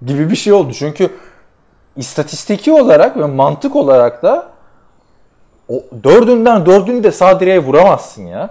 gibi 0.07 0.31
bir 0.31 0.37
şey 0.37 0.53
oldu. 0.53 0.73
Çünkü 0.73 1.11
istatistiki 1.97 2.73
olarak 2.73 3.17
ve 3.17 3.25
mantık 3.25 3.77
olarak 3.77 4.23
da 4.23 4.49
o 5.69 5.85
dördünden 6.05 6.67
dördünü 6.67 7.05
de 7.05 7.13
sağ 7.13 7.41
direğe 7.41 7.59
vuramazsın 7.59 8.27
ya. 8.27 8.51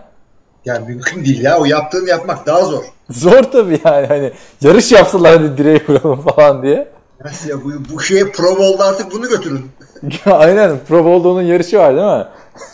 Yani 0.66 0.88
mümkün 0.88 1.26
değil 1.26 1.44
ya. 1.44 1.60
O 1.60 1.66
yaptığını 1.66 2.10
yapmak 2.10 2.46
daha 2.46 2.62
zor. 2.62 2.84
Zor 3.20 3.44
tabii 3.44 3.80
yani. 3.86 4.08
Hani 4.08 4.32
yarış 4.62 4.92
yapsalar 4.92 5.38
hadi 5.38 5.58
direğe 5.58 5.82
vuralım 5.88 6.22
falan 6.22 6.64
diye. 6.64 6.88
Nasıl 7.24 7.50
ya 7.50 7.64
bu, 7.64 7.72
bu 7.94 8.02
şeye 8.02 8.32
Pro 8.32 8.58
Bowl'da 8.58 8.86
artık 8.86 9.12
bunu 9.12 9.30
götürün. 9.30 9.72
Aynen. 10.26 10.80
Pro 10.88 11.06
Bowl'da 11.06 11.30
onun 11.30 11.42
yarışı 11.42 11.78
var 11.78 11.96
değil 11.96 12.08
mi? 12.08 12.28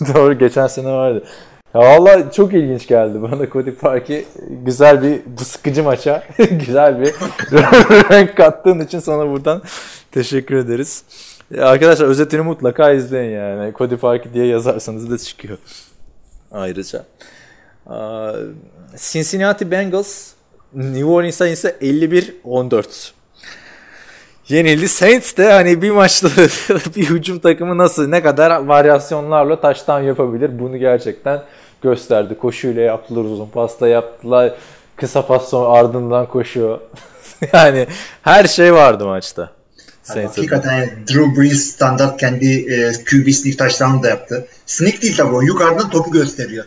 Doğru 0.16 0.34
geçen 0.34 0.68
sene 0.68 0.92
vardı. 0.92 1.24
Ya 1.74 1.82
valla 1.82 2.32
çok 2.32 2.54
ilginç 2.54 2.88
geldi 2.88 3.22
bana 3.22 3.50
Cody 3.50 3.72
Park'i 3.72 4.26
güzel 4.66 5.04
bir 5.04 5.22
bu 5.26 5.46
sıkıcı 5.46 5.84
maça 5.84 6.24
güzel 6.52 7.02
bir 7.02 7.14
renk 8.12 8.38
kattığın 8.38 8.80
için 8.80 9.00
sana 9.00 9.30
buradan 9.30 9.62
teşekkür 10.12 10.56
ederiz. 10.56 11.04
Arkadaşlar 11.60 12.06
özetini 12.06 12.42
mutlaka 12.42 12.92
izleyin 12.92 13.32
yani. 13.32 13.74
Cody 13.78 13.96
Park'i 13.96 14.34
diye 14.34 14.46
yazarsanız 14.46 15.12
da 15.12 15.18
çıkıyor. 15.18 15.58
Ayrıca. 16.52 17.06
Cincinnati 18.98 19.72
Bengals 19.72 20.28
New 20.74 21.06
Orleans'a 21.06 21.48
ise 21.48 21.76
51-14 21.82 23.12
yenildi. 24.50 24.90
Saints 24.90 25.38
de 25.38 25.52
hani 25.52 25.82
bir 25.82 25.92
maçta 25.92 26.28
bir 26.96 27.10
hücum 27.10 27.40
takımı 27.40 27.78
nasıl 27.78 28.08
ne 28.08 28.24
kadar 28.24 28.66
varyasyonlarla 28.66 29.62
taştan 29.62 30.00
yapabilir 30.00 30.60
bunu 30.60 30.78
gerçekten 30.78 31.42
gösterdi. 31.82 32.38
Koşuyla 32.38 32.82
yaptılar, 32.82 33.24
uzun 33.24 33.50
pasta 33.50 33.88
yaptılar, 33.88 34.54
kısa 34.96 35.28
pas 35.28 35.50
sonra 35.50 35.70
ardından 35.70 36.28
koşuyor. 36.28 36.80
yani 37.54 37.88
her 38.22 38.48
şey 38.48 38.74
vardı 38.74 39.06
maçta. 39.06 39.52
Yani 40.16 40.26
hakikaten 40.26 40.78
yani 40.78 40.90
Drew 41.08 41.42
Brees 41.42 41.72
standart 41.72 42.20
kendi 42.20 42.74
e, 42.74 42.92
QB 42.92 43.30
sneak 43.30 43.58
touchdown 43.58 44.04
da 44.04 44.10
yaptı. 44.10 44.48
Sneak 44.66 45.02
değil 45.02 45.18
tabii 45.18 45.36
o 45.36 45.42
yukarıdan 45.42 45.90
topu 45.90 46.12
gösteriyor. 46.12 46.66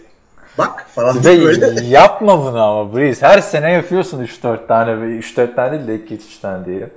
Bak 0.59 0.87
falan 0.95 1.25
böyle. 1.25 1.85
yapma 1.85 2.39
bunu 2.45 2.63
ama 2.63 2.97
Brees. 2.97 3.23
Her 3.23 3.39
sene 3.39 3.73
yapıyorsun 3.73 4.25
3-4 4.25 4.67
tane. 4.67 4.91
3-4 4.91 5.55
tane 5.55 5.89
değil 5.89 6.09
de 6.09 6.15
2-3 6.15 6.41
tane 6.43 6.67
diyelim. 6.67 6.91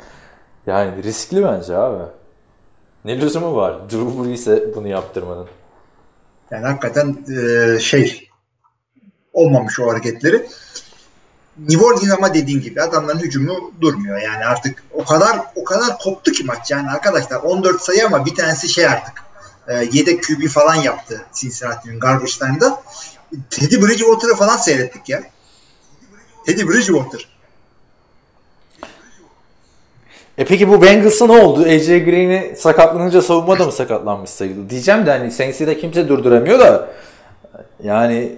Yani 0.68 1.04
riskli 1.04 1.44
bence 1.44 1.78
abi. 1.78 2.04
Ne 3.06 3.22
lüzumu 3.22 3.56
var 3.56 3.90
Drew 3.90 4.24
Brees'e 4.24 4.76
bunu 4.76 4.88
yaptırmanın? 4.88 5.48
Yani 6.52 6.66
hakikaten 6.66 7.18
e, 7.38 7.80
şey 7.80 8.30
olmamış 9.34 9.80
o 9.80 9.92
hareketleri. 9.92 10.46
New 11.58 11.86
Orleans 11.86 12.12
ama 12.18 12.34
dediğin 12.34 12.62
gibi 12.62 12.82
adamların 12.82 13.20
hücumu 13.20 13.72
durmuyor. 13.82 14.18
Yani 14.18 14.46
artık 14.46 14.84
o 14.94 15.04
kadar 15.04 15.40
o 15.56 15.64
kadar 15.64 15.98
koptu 15.98 16.32
ki 16.32 16.44
maç. 16.44 16.72
Yani 16.72 16.90
arkadaşlar 16.90 17.38
14 17.38 17.82
sayı 17.82 18.06
ama 18.06 18.26
bir 18.26 18.36
tanesi 18.36 18.70
şey 18.70 18.88
artık 18.88 19.24
e, 19.68 19.74
yedek 19.92 20.24
QB 20.24 20.48
falan 20.48 20.76
yaptı 20.76 21.26
Cincinnati'nin 21.34 22.00
garbage 22.00 22.32
time'da. 22.32 22.82
Teddy 23.50 23.76
Bridgewater'ı 23.76 24.36
falan 24.36 24.58
seyrettik 24.58 25.10
ya. 25.10 25.24
Teddy 26.46 26.68
Bridgewater. 26.68 27.28
E 30.38 30.46
peki 30.46 30.70
bu 30.70 30.82
Bengals'a 30.82 31.26
ne 31.26 31.32
oldu? 31.32 31.62
AJ 31.62 31.88
Green'i 31.88 32.56
sakatlanınca 32.58 33.22
savunma 33.22 33.60
da 33.60 33.66
mı 33.66 33.72
sakatlanmış 33.72 34.30
sayıldı? 34.30 34.70
Diyeceğim 34.70 35.06
de 35.06 35.12
hani 35.12 35.32
Saints'i 35.32 35.68
de 35.68 35.78
kimse 35.78 36.08
durduramıyor 36.08 36.60
da 36.60 36.90
yani 37.84 38.36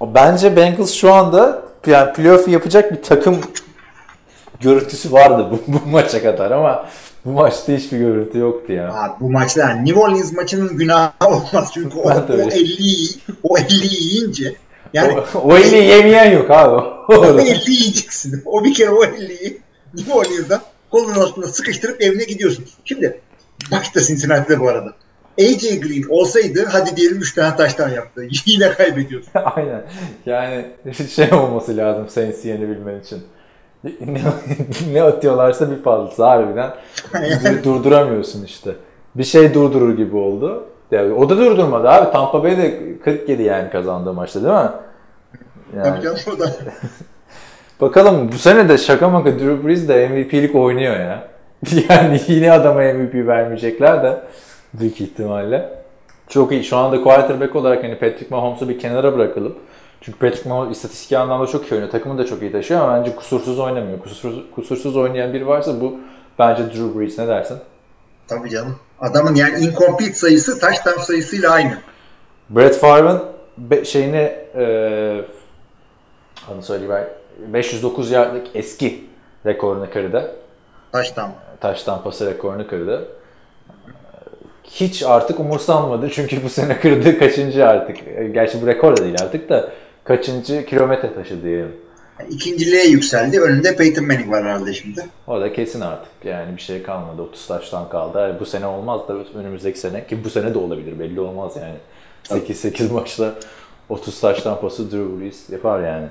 bence 0.00 0.56
Bengals 0.56 0.92
şu 0.92 1.12
anda 1.12 1.62
yani 1.86 2.12
playoff 2.12 2.48
yapacak 2.48 2.92
bir 2.92 3.02
takım 3.02 3.40
görüntüsü 4.60 5.12
vardı 5.12 5.46
bu, 5.50 5.72
bu 5.72 5.90
maça 5.90 6.22
kadar 6.22 6.50
ama 6.50 6.88
bu 7.24 7.30
maçta 7.30 7.72
hiçbir 7.72 7.98
görüntü 7.98 8.38
yoktu 8.38 8.72
ya. 8.72 8.94
Abi, 8.94 9.12
bu 9.20 9.30
maçta 9.30 9.60
yani 9.60 9.86
New 9.86 10.00
Orleans 10.00 10.32
maçının 10.32 10.76
günahı 10.76 11.12
olmaz 11.26 11.70
çünkü 11.74 11.98
o, 11.98 12.02
o 12.10 12.10
50'yi 12.10 13.08
o 13.42 13.58
50'yi 13.58 14.02
yiyince 14.02 14.54
yani 14.92 15.20
o, 15.34 15.38
o 15.38 15.58
50'yi 15.58 15.84
yemeyen 15.84 16.30
yok 16.32 16.50
abi. 16.50 16.74
o 17.08 17.14
50'yi 17.38 17.82
yiyeceksin. 17.82 18.42
O 18.44 18.64
bir 18.64 18.74
kere 18.74 18.90
o 18.90 19.04
50'yi 19.04 19.60
New 19.94 20.12
Orleans'dan 20.12 20.60
kolunun 20.90 21.20
altında 21.20 21.46
sıkıştırıp 21.46 22.02
evine 22.02 22.24
gidiyorsun. 22.24 22.64
Şimdi 22.84 23.20
maçta 23.70 24.00
Cincinnati'de 24.00 24.60
bu 24.60 24.68
arada. 24.68 24.92
AJ 25.40 25.80
Green 25.80 26.08
olsaydı 26.08 26.66
hadi 26.72 26.96
diyelim 26.96 27.18
3 27.18 27.34
tane 27.34 27.56
taştan 27.56 27.88
yaptı. 27.88 28.22
Yine 28.46 28.72
kaybediyorsun. 28.72 29.30
Aynen. 29.34 29.82
Yani 30.26 30.66
şey 31.14 31.32
olması 31.32 31.76
lazım 31.76 32.08
Saints'i 32.08 32.48
yenebilmen 32.48 33.00
için. 33.00 33.22
Ne, 33.84 33.90
ne 34.92 35.02
atıyorlarsa 35.02 35.70
bir 35.70 35.82
fazlası 35.82 36.24
harbiden 36.24 36.70
durduramıyorsun 37.64 38.44
işte. 38.44 38.70
Bir 39.14 39.24
şey 39.24 39.54
durdurur 39.54 39.96
gibi 39.96 40.16
oldu. 40.16 40.64
Yani 40.90 41.12
o 41.12 41.30
da 41.30 41.36
durdurmadı 41.38 41.88
abi. 41.88 42.12
Tampa 42.12 42.42
Bay 42.42 42.58
de 42.58 42.98
47 42.98 43.42
yani 43.42 43.70
kazandığı 43.70 44.12
maçta 44.12 44.42
değil 44.42 44.54
mi? 44.54 44.70
Yani. 45.76 46.04
Bakalım 47.80 48.32
bu 48.32 48.38
sene 48.38 48.68
de 48.68 48.78
şaka 48.78 49.08
maka 49.08 49.32
Drew 49.32 49.66
Brees 49.66 49.88
de 49.88 50.08
MVP'lik 50.08 50.54
oynuyor 50.54 51.00
ya. 51.00 51.28
Yani 51.88 52.20
yine 52.26 52.52
adama 52.52 52.80
MVP 52.80 53.14
vermeyecekler 53.14 54.02
de 54.02 54.20
büyük 54.74 55.00
ihtimalle. 55.00 55.78
Çok 56.28 56.52
iyi. 56.52 56.64
Şu 56.64 56.76
anda 56.76 57.02
quarterback 57.02 57.56
olarak 57.56 57.84
hani 57.84 57.98
Patrick 57.98 58.26
Mahomes'u 58.30 58.68
bir 58.68 58.78
kenara 58.78 59.16
bırakalım. 59.16 59.54
Çünkü 60.00 60.18
Patrick 60.18 60.48
Mahomes 60.48 60.76
istatistik 60.76 61.18
anlamda 61.18 61.46
çok 61.46 61.66
iyi 61.66 61.74
oynuyor. 61.74 61.90
Takımı 61.90 62.18
da 62.18 62.26
çok 62.26 62.42
iyi 62.42 62.52
taşıyor 62.52 62.80
ama 62.80 62.98
bence 62.98 63.16
kusursuz 63.16 63.58
oynamıyor. 63.58 63.98
Kusursuz, 64.00 64.44
kusursuz 64.54 64.96
oynayan 64.96 65.32
biri 65.32 65.46
varsa 65.46 65.80
bu 65.80 65.96
bence 66.38 66.62
Drew 66.64 66.98
Brees. 66.98 67.18
Ne 67.18 67.28
dersin? 67.28 67.58
Tabii 68.28 68.50
canım. 68.50 68.76
Adamın 69.00 69.34
yani 69.34 69.58
incomplete 69.58 70.12
sayısı 70.12 70.60
touchdown 70.60 71.00
sayısıyla 71.00 71.50
aynı. 71.50 71.78
Brett 72.50 72.76
Favre'ın 72.76 73.22
şeyini 73.84 74.32
e, 74.54 74.64
adını 76.50 76.62
söyleyeyim 76.62 77.06
509 77.46 78.10
yardlık 78.10 78.46
eski 78.54 79.04
rekorunu 79.46 79.90
kırdı. 79.90 80.36
Taştan. 80.92 81.30
Taştan 81.60 82.02
pası 82.02 82.26
rekorunu 82.26 82.68
kırdı. 82.68 83.08
Hiç 84.64 85.02
artık 85.02 85.40
umursanmadı 85.40 86.10
çünkü 86.10 86.44
bu 86.44 86.48
sene 86.48 86.80
kırdığı 86.80 87.18
kaçıncı 87.18 87.66
artık. 87.66 87.96
Gerçi 88.34 88.62
bu 88.62 88.66
rekor 88.66 88.96
da 88.96 89.04
değil 89.04 89.16
artık 89.22 89.48
da 89.48 89.72
kaçıncı 90.08 90.66
kilometre 90.66 91.14
taşı 91.14 91.42
diyelim. 91.42 91.76
Yani 92.20 92.30
ikinciliğe 92.30 92.86
yükseldi. 92.86 93.40
Önünde 93.40 93.76
Peyton 93.76 94.06
Manning 94.06 94.30
var 94.30 94.44
herhalde 94.44 94.74
şimdi. 94.74 95.06
O 95.26 95.40
da 95.40 95.52
kesin 95.52 95.80
artık. 95.80 96.12
Yani 96.24 96.56
bir 96.56 96.62
şey 96.62 96.82
kalmadı. 96.82 97.22
30 97.22 97.46
taştan 97.46 97.88
kaldı. 97.88 98.36
Bu 98.40 98.46
sene 98.46 98.66
olmaz 98.66 99.00
da 99.08 99.14
önümüzdeki 99.34 99.78
sene 99.78 100.06
ki 100.06 100.24
bu 100.24 100.30
sene 100.30 100.54
de 100.54 100.58
olabilir. 100.58 100.98
Belli 100.98 101.20
olmaz 101.20 101.52
yani. 101.56 101.76
8-8 102.42 102.92
maçta 102.92 103.34
30 103.88 104.20
taştan 104.20 104.60
pası 104.60 104.90
Drew 104.90 105.20
Brees 105.20 105.50
yapar 105.50 105.80
yani. 105.80 106.06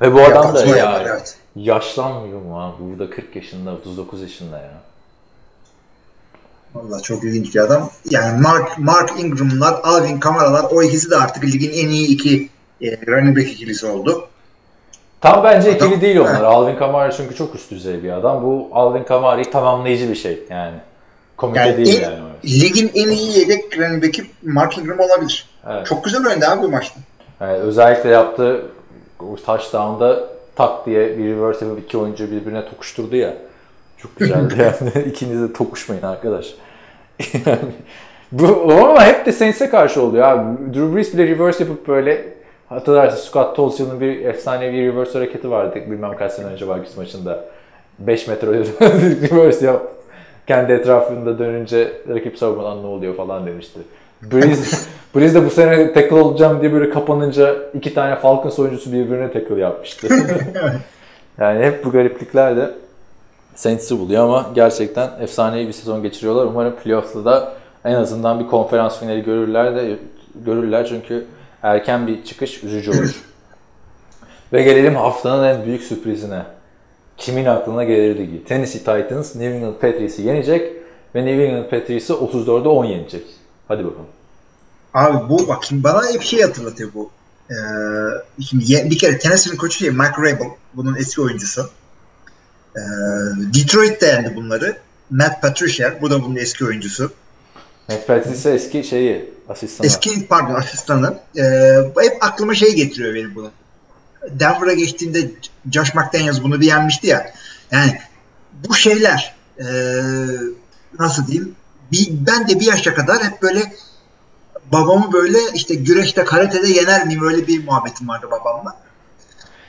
Ve 0.00 0.14
bu 0.14 0.20
adam 0.20 0.54
da 0.54 0.64
ya, 0.64 1.02
evet. 1.06 1.38
yaşlanmıyor 1.56 2.42
mu 2.42 2.60
ha? 2.60 2.74
Burada 2.80 3.10
40 3.10 3.36
yaşında, 3.36 3.72
39 3.72 4.22
yaşında 4.22 4.58
ya. 4.58 4.82
Valla 6.74 7.00
çok 7.00 7.24
ilginç 7.24 7.54
bir 7.54 7.60
adam. 7.60 7.90
Yani 8.10 8.40
Mark, 8.40 8.78
Mark 8.78 9.20
Ingram'lar, 9.20 9.80
Alvin 9.82 10.20
Kamara'lar 10.20 10.66
o 10.70 10.82
ikisi 10.82 11.10
de 11.10 11.16
artık 11.16 11.44
ligin 11.44 11.70
en 11.70 11.88
iyi 11.88 12.08
iki 12.08 12.48
e, 12.80 13.06
running 13.06 13.38
back 13.38 13.48
ikilisi 13.48 13.86
oldu. 13.86 14.28
Tam 15.20 15.44
bence 15.44 15.76
adam, 15.76 15.88
ikili 15.88 16.00
değil 16.00 16.18
onlar. 16.18 16.42
Alvin 16.42 16.76
Kamara 16.76 17.10
çünkü 17.10 17.34
çok 17.34 17.54
üst 17.54 17.70
düzey 17.70 18.02
bir 18.02 18.12
adam. 18.12 18.42
Bu 18.42 18.68
Alvin 18.72 19.02
Kamara'yı 19.02 19.50
tamamlayıcı 19.50 20.10
bir 20.10 20.14
şey 20.14 20.42
yani. 20.50 20.76
Komite 21.36 21.60
yani 21.60 21.76
değil 21.76 22.02
en, 22.02 22.10
yani. 22.10 22.18
Ligin 22.44 22.90
en 22.94 23.08
iyi 23.08 23.38
yedek 23.38 23.78
running 23.78 24.04
back'i 24.04 24.24
Mark 24.42 24.78
Ingram 24.78 25.00
olabilir. 25.00 25.48
Evet. 25.70 25.86
Çok 25.86 26.04
güzel 26.04 26.26
oynadı 26.26 26.46
abi 26.48 26.62
bu 26.62 26.68
maçta. 26.68 27.00
Evet, 27.40 27.60
özellikle 27.60 28.10
yaptığı 28.10 28.66
touchdown'da 29.46 30.28
tak 30.56 30.86
diye 30.86 31.18
bir 31.18 31.24
reverse 31.24 31.66
yapıp 31.66 31.84
iki 31.84 31.98
oyuncu 31.98 32.30
birbirine 32.30 32.68
tokuşturdu 32.68 33.16
ya. 33.16 33.34
Çok 33.98 34.16
güzeldi 34.16 34.54
yani. 34.58 35.06
İkiniz 35.08 35.42
de 35.42 35.52
tokuşmayın 35.52 36.02
arkadaş. 36.02 36.54
yani 37.46 37.58
Bu, 38.32 38.72
ama 38.72 39.04
hep 39.04 39.26
de 39.26 39.32
Saints'e 39.32 39.70
karşı 39.70 40.02
oluyor 40.02 40.28
abi. 40.28 40.74
Drew 40.74 40.96
Brees 40.96 41.14
bile 41.14 41.26
reverse 41.26 41.64
yapıp 41.64 41.88
böyle 41.88 42.33
hatırlarsın 42.68 43.30
Scott 43.30 43.56
Tolson'un 43.56 44.00
bir 44.00 44.24
efsanevi 44.24 44.86
reverse 44.86 45.18
hareketi 45.18 45.50
vardı 45.50 45.74
bilmem 45.86 46.16
kaç 46.16 46.32
sene 46.32 46.46
önce 46.46 46.68
Vikings 46.68 46.96
maçında. 46.96 47.44
5 47.98 48.28
metre 48.28 48.46
reverse 49.30 49.66
yap. 49.66 49.82
Kendi 50.46 50.72
etrafında 50.72 51.38
dönünce 51.38 51.92
rakip 52.08 52.38
savunmadan 52.38 52.82
ne 52.82 52.86
oluyor 52.86 53.16
falan 53.16 53.46
demişti. 53.46 53.80
Breeze, 54.22 54.76
Breeze 55.14 55.40
de 55.40 55.46
bu 55.46 55.50
sene 55.50 55.92
tackle 55.92 56.16
olacağım 56.16 56.60
diye 56.60 56.72
böyle 56.72 56.90
kapanınca 56.90 57.56
iki 57.74 57.94
tane 57.94 58.16
Falcons 58.16 58.58
oyuncusu 58.58 58.92
birbirine 58.92 59.32
tackle 59.32 59.60
yapmıştı. 59.60 60.08
yani 61.38 61.64
hep 61.64 61.84
bu 61.84 61.90
gariplikler 61.90 62.56
de 62.56 62.70
Saints'i 63.54 63.98
buluyor 63.98 64.24
ama 64.24 64.50
gerçekten 64.54 65.10
efsanevi 65.20 65.68
bir 65.68 65.72
sezon 65.72 66.02
geçiriyorlar. 66.02 66.44
Umarım 66.44 66.74
playoff'ta 66.76 67.24
da 67.24 67.52
en 67.84 67.94
azından 67.94 68.40
bir 68.40 68.46
konferans 68.46 69.00
finali 69.00 69.22
görürler 69.22 69.76
de 69.76 69.96
görürler 70.34 70.86
çünkü 70.88 71.26
erken 71.68 72.06
bir 72.06 72.24
çıkış 72.24 72.64
üzücü 72.64 72.90
olur. 72.90 73.22
Ve 74.52 74.62
gelelim 74.62 74.94
haftanın 74.96 75.44
en 75.44 75.64
büyük 75.66 75.82
sürprizine. 75.82 76.42
Kimin 77.16 77.44
aklına 77.44 77.84
gelirdi 77.84 78.30
ki? 78.30 78.44
Tennessee 78.48 78.78
Titans 78.78 79.34
New 79.36 79.54
England 79.56 79.74
Patriots'ı 79.74 80.22
yenecek 80.22 80.72
ve 81.14 81.26
New 81.26 81.44
England 81.44 81.70
Patriots'ı 81.70 82.12
34'e 82.12 82.68
10 82.68 82.84
yenecek. 82.84 83.26
Hadi 83.68 83.84
bakalım. 83.84 84.06
Abi 84.94 85.28
bu 85.30 85.48
bak 85.48 85.64
şimdi 85.64 85.84
bana 85.84 86.12
hep 86.12 86.22
şey 86.22 86.42
hatırlatıyor 86.42 86.90
bu. 86.94 87.10
Ee, 87.50 87.54
şimdi 88.48 88.72
ye- 88.72 88.90
bir 88.90 88.98
kere 88.98 89.18
Tennessee'nin 89.18 89.56
koçu 89.56 89.78
şey 89.78 89.90
Mike 89.90 90.18
Rabel. 90.18 90.48
Bunun 90.74 90.96
eski 90.96 91.20
oyuncusu. 91.20 91.70
Ee, 92.76 92.80
Detroit 93.54 94.00
de 94.02 94.06
yendi 94.06 94.36
bunları. 94.36 94.76
Matt 95.10 95.42
Patricia. 95.42 95.94
Bu 96.02 96.10
da 96.10 96.22
bunun 96.22 96.36
eski 96.36 96.64
oyuncusu. 96.64 97.12
Matt 97.88 98.06
Patricia 98.06 98.52
eski 98.52 98.84
şeyi 98.84 99.33
asistanı. 99.48 99.86
Eski 99.86 100.26
pardon 100.26 100.54
asistanı. 100.54 101.18
Ee, 101.38 101.42
hep 101.98 102.16
aklıma 102.20 102.54
şey 102.54 102.74
getiriyor 102.74 103.14
benim 103.14 103.34
bunu. 103.34 103.50
Denver'a 104.30 104.72
geçtiğinde 104.72 105.30
Josh 105.72 105.94
McDaniels 105.94 106.42
bunu 106.42 106.60
bir 106.60 106.66
yenmişti 106.66 107.06
ya. 107.06 107.32
Yani 107.70 107.98
bu 108.68 108.74
şeyler 108.74 109.34
ee, 109.58 109.64
nasıl 110.98 111.26
diyeyim 111.26 111.54
bir, 111.92 112.08
ben 112.10 112.48
de 112.48 112.60
bir 112.60 112.66
yaşa 112.66 112.94
kadar 112.94 113.24
hep 113.24 113.42
böyle 113.42 113.72
babamı 114.72 115.12
böyle 115.12 115.38
işte 115.54 115.74
güreşte 115.74 116.24
karatede 116.24 116.68
yener 116.68 117.06
miyim 117.06 117.26
öyle 117.28 117.46
bir 117.46 117.64
muhabbetim 117.64 118.08
vardı 118.08 118.26
babamla. 118.30 118.76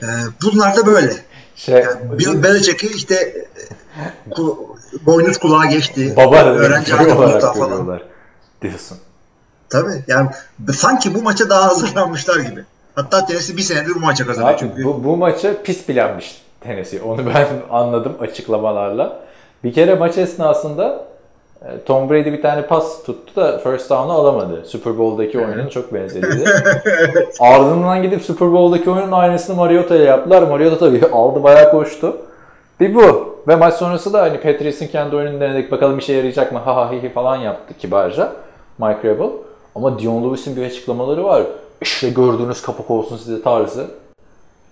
Ee, 0.02 0.06
bunlar 0.44 0.78
da 0.78 0.86
böyle. 0.86 1.14
Şey, 1.56 1.76
Yani 1.76 2.20
Bill 2.20 2.44
Belichick'i 2.44 2.88
işte 2.88 3.16
e, 3.16 4.30
ku, 4.30 4.78
boynuz 5.02 5.38
kulağa 5.38 5.66
geçti. 5.66 6.14
baba 6.18 6.44
öğrenci 6.44 6.96
olarak 6.96 7.58
falan. 7.58 8.02
diyorsun. 8.62 8.98
Tabii. 9.82 10.04
Yani 10.08 10.30
sanki 10.74 11.16
bu 11.16 11.22
maça 11.22 11.50
daha 11.50 11.68
hazırlanmışlar 11.68 12.40
gibi. 12.40 12.64
Hatta 12.96 13.26
Tennessee 13.26 13.58
bir 13.58 13.62
senedir 13.62 13.96
bu 13.96 14.00
maça 14.00 14.26
kazanıyor 14.28 14.54
Abi, 14.54 14.60
çünkü. 14.60 14.84
bu, 14.84 15.04
bu 15.04 15.18
maçı 15.18 15.58
pis 15.64 15.90
bilenmiş 15.90 16.42
Tennessee. 16.62 17.02
Onu 17.02 17.26
ben 17.26 17.48
anladım 17.72 18.14
açıklamalarla. 18.22 19.20
Bir 19.64 19.74
kere 19.74 19.96
maç 19.96 20.18
esnasında 20.18 21.06
e, 21.62 21.68
Tom 21.86 22.10
Brady 22.10 22.32
bir 22.32 22.42
tane 22.42 22.68
pas 22.68 23.04
tuttu 23.04 23.36
da 23.36 23.58
first 23.58 23.90
down'u 23.90 24.12
alamadı. 24.14 24.66
Super 24.66 24.98
Bowl'daki 24.98 25.40
oyunun 25.40 25.68
çok 25.68 25.94
benzeriydi. 25.94 26.50
Ardından 27.40 28.02
gidip 28.02 28.22
Super 28.22 28.52
Bowl'daki 28.52 28.90
oyunun 28.90 29.12
aynısını 29.12 29.56
Mariota'ya 29.56 30.04
yaptılar. 30.04 30.42
Mariota 30.44 30.78
tabii 30.78 31.06
aldı 31.12 31.44
bayağı 31.44 31.72
koştu. 31.72 32.18
Bir 32.80 32.96
bu. 32.96 33.36
Ve 33.48 33.56
maç 33.56 33.74
sonrası 33.74 34.14
da 34.14 34.22
hani 34.22 34.42
Patriots'ın 34.42 34.88
kendi 34.88 35.16
oyununu 35.16 35.42
denedik 35.42 35.72
bakalım 35.72 35.98
işe 35.98 36.14
yarayacak 36.14 36.52
mı 36.52 36.60
ha 36.60 36.76
ha 36.76 36.92
hi 36.92 37.04
hi 37.04 37.10
falan 37.10 37.36
yaptı 37.36 37.74
kibarca 37.80 38.32
Mike 38.80 39.10
Rabel. 39.10 39.30
Ama 39.76 40.00
Dion 40.00 40.24
Lewis'in 40.24 40.56
bir 40.56 40.66
açıklamaları 40.66 41.24
var. 41.24 41.44
İşte 41.82 42.10
gördüğünüz 42.10 42.62
kapak 42.62 42.92
olsun 42.92 43.18
size 43.18 43.42
tarzı. 43.42 43.88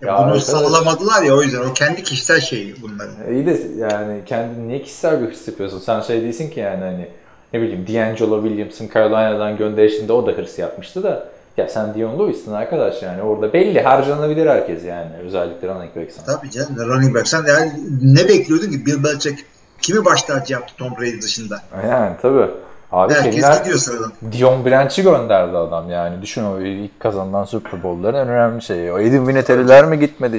Ya 0.02 0.12
Bunu 0.18 0.24
arkadaş- 0.26 0.42
sallamadılar 0.42 1.22
ya 1.22 1.34
o 1.36 1.42
yüzden. 1.42 1.60
O 1.70 1.72
kendi 1.72 2.02
kişisel 2.02 2.40
şeyi 2.40 2.74
bunların. 2.82 3.14
E, 3.28 3.34
İyi 3.34 3.46
de 3.46 3.60
yani 3.78 4.20
kendini 4.26 4.68
niye 4.68 4.82
kişisel 4.82 5.22
bir 5.22 5.26
hırs 5.26 5.48
yapıyorsun? 5.48 5.78
Sen 5.78 6.00
şey 6.00 6.22
değilsin 6.22 6.50
ki 6.50 6.60
yani 6.60 6.84
hani 6.84 7.08
ne 7.52 7.60
bileyim 7.62 7.86
D'Angelo 7.86 8.42
Williams'ın 8.42 8.90
Carolina'dan 8.94 9.56
gönderişinde 9.56 10.12
o 10.12 10.26
da 10.26 10.30
hırs 10.30 10.58
yapmıştı 10.58 11.02
da 11.02 11.28
ya 11.56 11.68
sen 11.68 11.94
Dion 11.94 12.18
Lewis'sin 12.18 12.52
arkadaş 12.52 13.02
yani 13.02 13.22
orada 13.22 13.52
belli 13.52 13.82
harcanabilir 13.82 14.46
herkes 14.46 14.84
yani 14.84 15.10
özellikle 15.24 15.68
running 15.68 15.96
back 15.96 16.12
sana. 16.12 16.36
Tabii 16.36 16.50
canım. 16.50 16.76
Running 16.78 17.14
back. 17.14 17.28
Sen 17.28 17.44
yani 17.48 17.72
ne 18.02 18.28
bekliyordun 18.28 18.70
ki 18.70 18.86
Bill 18.86 19.04
Belichick 19.04 19.44
kimi 19.82 20.04
baş 20.04 20.22
tacı 20.22 20.52
yaptı 20.52 20.74
Tom 20.78 20.92
Brady 21.00 21.20
dışında? 21.22 21.62
Yani 21.88 22.16
tabii. 22.22 22.50
Abi 22.94 23.14
Herkes 23.14 23.34
kimler 23.34 23.56
gidiyor 23.58 23.78
sıradan. 23.78 24.12
Dion 24.32 24.64
Branch'i 24.64 25.02
gönderdi 25.02 25.56
adam 25.56 25.90
yani. 25.90 26.22
Düşün 26.22 26.44
o 26.44 26.60
ilk 26.60 27.00
kazanılan 27.00 27.44
Super 27.44 27.82
Bowl'ların 27.82 28.18
en 28.18 28.28
önemli 28.28 28.62
şeyi. 28.62 28.92
O 28.92 28.98
Edin 28.98 29.28
Vinatieri'ler 29.28 29.84
mi 29.84 29.98
gitmedi? 29.98 30.38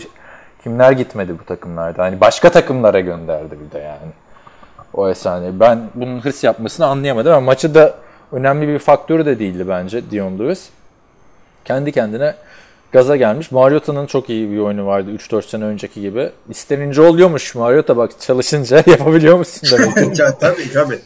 Kimler 0.64 0.92
gitmedi 0.92 1.40
bu 1.40 1.46
takımlarda? 1.46 2.04
Hani 2.04 2.22
başka 2.22 2.50
takımlara 2.50 3.00
gönderdi 3.00 3.56
bir 3.66 3.72
de 3.72 3.80
yani. 3.80 4.12
O 4.94 5.10
efsane. 5.10 5.60
Ben 5.60 5.80
bunun 5.96 6.20
hırs 6.20 6.44
yapmasını 6.44 6.86
anlayamadım 6.86 7.32
ama 7.32 7.42
maçı 7.42 7.76
da 7.76 7.94
önemli 8.32 8.68
bir 8.68 8.80
faktörü 8.80 9.26
de 9.26 9.40
değildi 9.40 9.68
bence 9.68 10.12
Dion 10.12 10.40
Lewis. 10.40 10.70
Kendi 11.66 11.92
kendine 11.92 12.36
gaza 12.92 13.16
gelmiş. 13.16 13.52
Mariota'nın 13.52 14.06
çok 14.06 14.30
iyi 14.30 14.52
bir 14.52 14.60
oyunu 14.60 14.86
vardı 14.86 15.12
3-4 15.12 15.42
sene 15.42 15.64
önceki 15.64 16.02
gibi. 16.02 16.32
İstenince 16.50 17.02
oluyormuş 17.02 17.56
Mariota 17.56 17.98
bak 17.98 18.12
çalışınca 18.20 18.78
yapabiliyor 18.88 19.38
musun 19.38 19.70
demek 19.72 20.16
ki. 20.16 20.24
Tabii 20.40 20.74
tabii. 20.74 21.00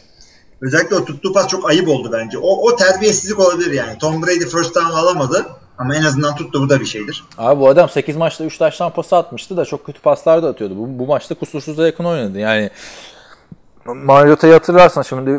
Özellikle 0.62 0.96
o 0.96 1.04
tuttuğu 1.04 1.32
pas 1.32 1.48
çok 1.48 1.70
ayıp 1.70 1.88
oldu 1.88 2.10
bence. 2.12 2.38
O, 2.38 2.68
o 2.68 2.76
terbiyesizlik 2.76 3.40
olabilir 3.40 3.72
yani. 3.72 3.98
Tom 3.98 4.22
Brady 4.22 4.44
first 4.44 4.74
down 4.74 4.90
alamadı 4.90 5.46
ama 5.78 5.96
en 5.96 6.02
azından 6.02 6.36
tuttu 6.36 6.62
bu 6.62 6.68
da 6.68 6.80
bir 6.80 6.86
şeydir. 6.86 7.24
Abi 7.38 7.60
bu 7.60 7.68
adam 7.68 7.88
8 7.88 8.16
maçta 8.16 8.44
3 8.44 8.58
taştan 8.58 8.90
pas 8.92 9.12
atmıştı 9.12 9.56
da 9.56 9.64
çok 9.64 9.86
kötü 9.86 10.00
paslar 10.00 10.42
da 10.42 10.48
atıyordu. 10.48 10.76
Bu, 10.76 10.98
bu 10.98 11.06
maçta 11.06 11.34
kusursuza 11.34 11.86
yakın 11.86 12.04
oynadı. 12.04 12.38
Yani 12.38 12.70
Mariota'yı 13.84 14.52
hatırlarsan 14.52 15.02
şimdi 15.02 15.30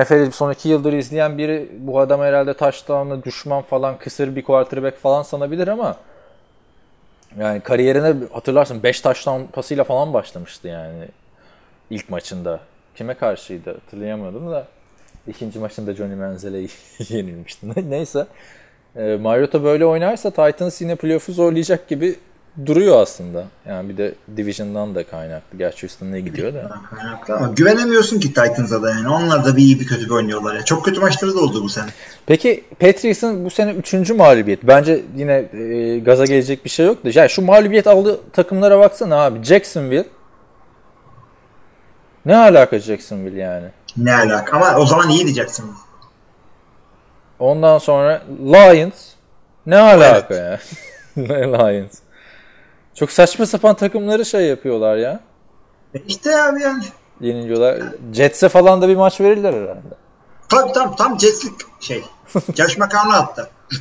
NFL'i 0.00 0.32
son 0.32 0.52
2 0.52 0.68
yıldır 0.68 0.92
izleyen 0.92 1.38
biri 1.38 1.70
bu 1.78 2.00
adam 2.00 2.20
herhalde 2.20 2.54
taştanlı 2.54 3.24
düşman 3.24 3.62
falan 3.62 3.98
kısır 3.98 4.36
bir 4.36 4.42
quarterback 4.42 4.98
falan 4.98 5.22
sanabilir 5.22 5.68
ama 5.68 5.96
yani 7.38 7.60
kariyerine 7.60 8.14
hatırlarsın 8.32 8.82
5 8.82 9.00
taştan 9.00 9.46
pasıyla 9.46 9.84
falan 9.84 10.12
başlamıştı 10.14 10.68
yani 10.68 11.08
ilk 11.90 12.10
maçında. 12.10 12.60
Kime 13.00 13.14
karşıydı 13.14 13.70
hatırlayamadım 13.74 14.50
da 14.50 14.66
ikinci 15.28 15.58
maçında 15.58 15.94
Johnny 15.94 16.14
Manziel'e 16.14 16.66
yenilmişti. 17.16 17.66
Neyse. 17.90 18.26
E, 18.96 19.16
Mariota 19.16 19.64
böyle 19.64 19.86
oynarsa 19.86 20.30
Titans 20.30 20.80
yine 20.80 20.96
playoff'u 20.96 21.32
zorlayacak 21.32 21.88
gibi 21.88 22.16
duruyor 22.66 23.02
aslında. 23.02 23.44
Yani 23.68 23.88
bir 23.88 23.96
de 23.96 24.14
Division'dan 24.36 24.94
da 24.94 25.04
kaynaklı. 25.04 25.58
Gerçi 25.58 25.82
Houston 25.82 26.12
ne 26.12 26.20
gidiyor 26.20 26.54
da. 26.54 26.70
Kaynaklı 26.96 27.34
ama 27.36 27.52
güvenemiyorsun 27.56 28.20
ki 28.20 28.28
Titans'a 28.28 28.82
da 28.82 28.90
yani. 28.90 29.08
Onlar 29.08 29.44
da 29.44 29.56
bir 29.56 29.62
iyi 29.62 29.80
bir 29.80 29.86
kötü 29.86 30.04
bir 30.04 30.10
oynuyorlar 30.10 30.54
ya. 30.54 30.64
Çok 30.64 30.84
kötü 30.84 31.00
maçları 31.00 31.34
da 31.34 31.40
oldu 31.40 31.62
bu 31.62 31.68
sene. 31.68 31.86
Peki 32.26 32.64
Patriots'ın 32.80 33.44
bu 33.44 33.50
sene 33.50 33.72
3. 33.72 34.10
mağlubiyet. 34.10 34.60
Bence 34.62 35.02
yine 35.16 35.48
e, 35.52 35.98
gaza 35.98 36.24
gelecek 36.24 36.64
bir 36.64 36.70
şey 36.70 36.86
yok 36.86 37.04
da. 37.04 37.10
Yani 37.12 37.30
şu 37.30 37.42
mağlubiyet 37.42 37.86
aldığı 37.86 38.20
takımlara 38.32 38.78
baksana 38.78 39.16
abi. 39.16 39.44
Jacksonville. 39.44 40.04
Ne 42.26 42.36
alaka 42.36 42.78
Jacksonville 42.78 43.40
yani? 43.40 43.68
Ne 43.96 44.14
alaka 44.14 44.56
ama 44.56 44.76
o 44.76 44.86
zaman 44.86 45.08
iyi 45.08 45.24
diyeceksin. 45.24 45.72
Ondan 47.38 47.78
sonra 47.78 48.22
Lions. 48.44 49.12
Ne 49.66 49.78
alaka 49.78 50.34
ya? 50.34 50.58
Lions. 51.18 51.98
Çok 52.94 53.10
saçma 53.10 53.46
sapan 53.46 53.74
takımları 53.74 54.24
şey 54.24 54.46
yapıyorlar 54.46 54.96
ya. 54.96 55.20
İşte 56.06 56.42
abi 56.42 56.62
yani. 56.62 56.84
Yeniliyorlar. 57.20 57.82
Jets'e 58.12 58.48
falan 58.48 58.82
da 58.82 58.88
bir 58.88 58.96
maç 58.96 59.20
verirler 59.20 59.52
herhalde. 59.52 59.94
Tabii 60.48 60.72
tam 60.72 60.96
tam 60.96 61.20
Jets'lik 61.20 61.54
şey. 61.80 62.04
Yaş 62.56 62.78
makarna 62.78 63.16
attı. 63.16 63.50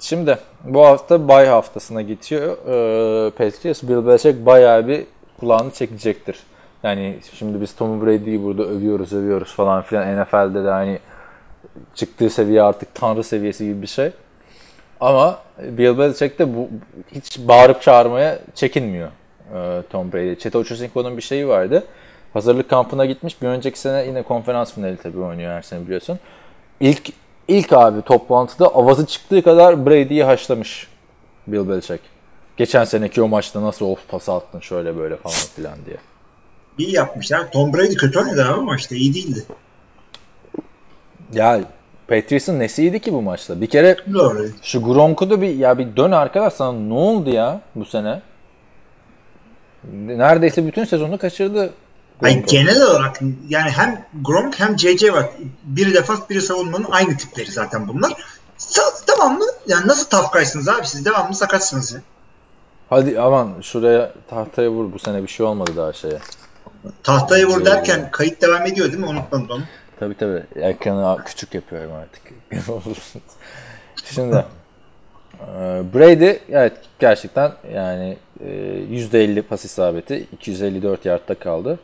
Şimdi 0.00 0.38
bu 0.64 0.86
hafta 0.86 1.28
bay 1.28 1.46
haftasına 1.46 2.02
geçiyor. 2.02 2.56
Ee, 2.66 3.30
Patriots 3.30 3.82
Bill 3.82 4.06
Belichick 4.06 4.46
bayağı 4.46 4.88
bir 4.88 5.06
kulağını 5.40 5.70
çekecektir. 5.70 6.38
Yani 6.82 7.18
şimdi 7.34 7.60
biz 7.60 7.74
Tom 7.74 8.06
Brady'yi 8.06 8.42
burada 8.42 8.62
övüyoruz 8.62 9.12
övüyoruz 9.12 9.54
falan 9.54 9.82
filan. 9.82 10.22
NFL'de 10.22 10.64
de 10.64 10.70
hani 10.70 10.98
çıktığı 11.94 12.30
seviye 12.30 12.62
artık 12.62 12.94
tanrı 12.94 13.24
seviyesi 13.24 13.64
gibi 13.64 13.82
bir 13.82 13.86
şey. 13.86 14.10
Ama 15.00 15.38
Bill 15.58 15.98
Belichick 15.98 16.38
de 16.38 16.56
bu 16.56 16.68
hiç 17.14 17.38
bağırıp 17.38 17.82
çağırmaya 17.82 18.38
çekinmiyor 18.54 19.08
ee, 19.54 19.82
Tom 19.90 20.12
Brady. 20.12 20.34
Çete 20.34 20.58
Ochocinco'nun 20.58 21.16
bir 21.16 21.22
şeyi 21.22 21.48
vardı. 21.48 21.84
Hazırlık 22.32 22.70
kampına 22.70 23.06
gitmiş. 23.06 23.42
Bir 23.42 23.46
önceki 23.46 23.80
sene 23.80 24.06
yine 24.06 24.22
konferans 24.22 24.74
finali 24.74 24.96
tabii 24.96 25.20
oynuyor 25.20 25.52
her 25.52 25.62
sene 25.62 25.84
biliyorsun. 25.84 26.18
İlk 26.80 27.12
ilk 27.48 27.72
abi 27.72 28.02
toplantıda 28.02 28.66
avazı 28.66 29.06
çıktığı 29.06 29.42
kadar 29.42 29.86
Brady'yi 29.86 30.24
haşlamış 30.24 30.88
Bill 31.46 31.68
Belichick. 31.68 32.00
Geçen 32.56 32.84
seneki 32.84 33.22
o 33.22 33.28
maçta 33.28 33.62
nasıl 33.62 33.86
of 33.86 34.08
pası 34.08 34.32
attın 34.32 34.60
şöyle 34.60 34.96
böyle 34.98 35.16
falan 35.16 35.34
filan 35.56 35.74
diye. 35.86 35.96
İyi 36.80 36.92
yapmışlar. 36.92 37.50
Tom 37.52 37.72
Brady 37.72 37.94
kötü 37.94 38.18
oynadı 38.18 38.44
ama 38.44 38.62
maçta 38.62 38.94
iyi 38.94 39.14
değildi. 39.14 39.44
Ya 41.32 41.60
Patriots'ın 42.08 42.58
nesiydi 42.58 43.00
ki 43.00 43.12
bu 43.12 43.22
maçta? 43.22 43.60
Bir 43.60 43.66
kere 43.66 43.96
Doğru. 44.12 44.48
şu 44.62 44.82
Gronk'u 44.82 45.30
da 45.30 45.40
bir 45.40 45.54
ya 45.54 45.78
bir 45.78 45.96
dön 45.96 46.12
arkadaş 46.12 46.52
sana 46.52 46.72
ne 46.72 46.94
oldu 46.94 47.30
ya 47.30 47.60
bu 47.74 47.84
sene? 47.84 48.22
Neredeyse 49.92 50.66
bütün 50.66 50.84
sezonu 50.84 51.18
kaçırdı. 51.18 51.72
Ay, 52.22 52.44
genel 52.44 52.82
olarak 52.82 53.20
yani 53.48 53.70
hem 53.70 54.04
Gronk 54.22 54.60
hem 54.60 54.78
JJ 54.78 55.04
var. 55.04 55.26
Biri 55.64 55.94
defans 55.94 56.20
biri 56.30 56.42
savunmanın 56.42 56.86
aynı 56.90 57.16
tipleri 57.16 57.50
zaten 57.50 57.88
bunlar. 57.88 58.12
Devamlı 59.08 59.44
yani 59.66 59.86
nasıl 59.86 60.06
tafkaysınız 60.06 60.68
abi 60.68 60.86
siz 60.86 61.04
devamlı 61.04 61.34
sakatsınız 61.34 61.92
ya. 61.92 62.00
Hadi 62.90 63.20
aman 63.20 63.54
şuraya 63.62 64.12
tahtaya 64.30 64.70
vur 64.70 64.92
bu 64.92 64.98
sene 64.98 65.22
bir 65.22 65.28
şey 65.28 65.46
olmadı 65.46 65.70
daha 65.76 65.92
şeye. 65.92 66.18
Tahtaya 67.02 67.46
vur 67.46 67.64
derken 67.64 68.10
kayıt 68.10 68.42
devam 68.42 68.66
ediyor 68.66 68.86
değil 68.86 68.98
mi? 68.98 69.06
Unutmadım 69.06 69.50
onu. 69.50 69.62
Tabii 70.00 70.14
tabii. 70.14 70.42
Ekranı 70.56 71.24
küçük 71.24 71.54
yapıyorum 71.54 71.92
artık. 71.92 72.22
Şimdi 74.04 74.44
Brady 75.94 76.32
evet 76.48 76.72
gerçekten 76.98 77.52
yani 77.74 78.16
e, 78.40 78.48
%50 78.48 79.42
pas 79.42 79.64
isabeti 79.64 80.26
254 80.32 81.04
yardta 81.04 81.34
kaldı. 81.34 81.78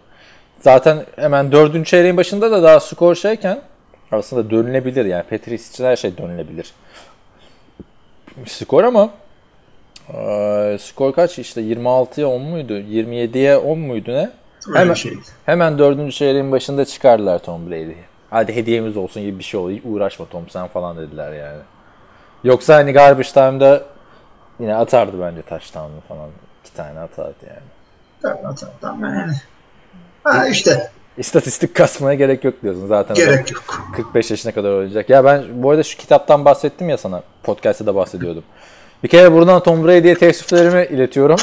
Zaten 0.61 1.05
hemen 1.17 1.53
dördüncü 1.53 1.91
çeyreğin 1.91 2.17
başında 2.17 2.51
da 2.51 2.63
daha 2.63 2.81
skor 2.81 3.15
şeyken 3.15 3.61
aslında 4.13 4.51
dönülebilir 4.51 5.05
yani 5.05 5.23
Patriots 5.23 5.71
için 5.71 5.85
her 5.85 5.97
şey 5.97 6.19
dönülebilir. 6.19 6.73
Skor 8.47 8.85
ama 8.85 9.11
e, 10.15 10.79
skor 10.81 11.13
kaç 11.13 11.39
işte 11.39 11.61
26'ya 11.61 12.29
10 12.29 12.43
muydu 12.43 12.79
27'ye 12.79 13.57
10 13.57 13.79
muydu 13.79 14.13
ne? 14.13 14.31
Öyle 14.69 14.79
Hemen- 14.79 14.95
şey. 14.95 15.19
Hemen 15.47 15.79
dördüncü 15.79 16.13
çeyreğin 16.13 16.53
başında 16.53 16.85
çıkardılar 16.85 17.39
Tom 17.39 17.67
Brady'yi. 17.71 17.97
Hadi 18.31 18.55
hediyemiz 18.57 18.97
olsun 18.97 19.23
gibi 19.23 19.39
bir 19.39 19.45
şey 19.45 19.61
oluyor. 19.61 19.81
Uğraşma 19.85 20.27
Tom 20.27 20.49
sen 20.49 20.69
falan 20.69 20.97
dediler 20.99 21.33
yani. 21.33 21.59
Yoksa 22.45 22.75
hani 22.75 22.93
garbage 22.93 23.29
time'da 23.29 23.83
yine 24.61 24.75
atardı 24.75 25.21
bence 25.21 25.43
touchdown'u 25.43 26.01
falan. 26.09 26.31
İki 26.65 26.75
tane 26.75 26.99
atardı 27.01 27.37
yani. 27.49 27.59
Tamam 28.23 28.55
tamam 28.55 28.75
tamam 28.81 29.15
yani. 29.15 29.33
Ha 30.25 30.49
işte 30.49 30.91
İstatistik 31.19 31.75
kasmaya 31.75 32.15
gerek 32.15 32.45
yok 32.45 32.55
diyorsun 32.63 32.87
zaten. 32.87 33.15
gerek 33.17 33.53
yok. 33.53 33.63
45 33.97 34.31
yaşına 34.31 34.53
kadar 34.53 34.71
oynayacak. 34.71 35.11
Ya 35.11 35.25
ben 35.25 35.45
bu 35.51 35.71
arada 35.71 35.83
şu 35.83 35.99
kitaptan 35.99 36.45
bahsettim 36.45 36.89
ya 36.89 36.99
sana. 36.99 37.23
Podcast'ta 37.43 37.87
da 37.87 37.95
bahsediyordum. 37.95 38.43
Bir 39.03 39.09
kere 39.09 39.33
buradan 39.33 39.63
Tom 39.63 39.85
Brady'ye 39.87 40.15
teessüflerimi 40.19 40.85
iletiyorum. 40.97 41.37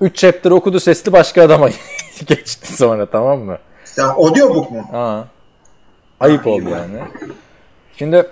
3 0.00 0.16
chapter 0.16 0.50
okudu 0.50 0.80
sesli 0.80 1.12
başka 1.12 1.42
adama 1.42 1.68
geçti 2.26 2.76
sonra 2.76 3.06
tamam 3.06 3.40
mı? 3.40 3.58
Ya 3.96 4.06
audiobook 4.06 4.70
mu? 4.70 4.84
Ha. 4.92 5.24
Ayıp 6.20 6.46
oldu 6.46 6.68
yani. 6.70 6.98
Şimdi 7.98 8.26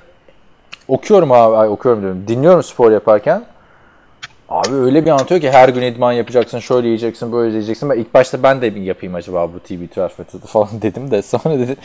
okuyorum 0.89 1.33
abi, 1.33 1.57
ay, 1.57 1.69
okuyorum 1.69 2.03
diyorum. 2.03 2.25
Dinliyorum 2.29 2.63
spor 2.63 2.93
yaparken. 2.93 3.45
Abi 4.49 4.75
öyle 4.75 5.05
bir 5.05 5.11
anlatıyor 5.11 5.41
ki 5.41 5.51
her 5.51 5.69
gün 5.69 5.83
idman 5.83 6.13
yapacaksın, 6.13 6.59
şöyle 6.59 6.87
yiyeceksin, 6.87 7.33
böyle 7.33 7.51
yiyeceksin. 7.51 7.91
Ben 7.91 7.99
ilk 7.99 8.15
başta 8.15 8.43
ben 8.43 8.63
de 8.63 8.75
bir 8.75 8.81
yapayım 8.81 9.15
acaba 9.15 9.51
bu 9.53 9.59
TB12 9.59 10.11
metodu 10.19 10.47
falan 10.47 10.69
dedim 10.83 11.11
de 11.11 11.23
sonra 11.23 11.59
dedi 11.59 11.77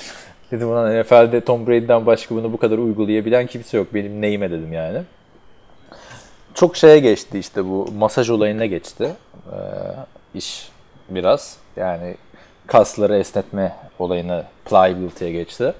dedim 0.51 0.69
ulan 0.69 1.01
NFL'de 1.01 1.41
Tom 1.41 1.67
Brady'den 1.67 2.05
başka 2.05 2.35
bunu 2.35 2.53
bu 2.53 2.57
kadar 2.57 2.77
uygulayabilen 2.77 3.47
kimse 3.47 3.77
yok. 3.77 3.87
Benim 3.93 4.21
neyime 4.21 4.51
dedim 4.51 4.73
yani. 4.73 5.01
Çok 6.53 6.77
şeye 6.77 6.99
geçti 6.99 7.39
işte 7.39 7.65
bu 7.65 7.91
masaj 7.97 8.29
olayına 8.29 8.65
geçti. 8.65 9.15
Ee, 9.51 9.55
iş 10.33 10.69
biraz. 11.09 11.57
Yani 11.75 12.15
kasları 12.67 13.17
esnetme 13.17 13.75
olayını 13.99 14.43
pliability'ye 14.65 15.31
geçti. 15.31 15.73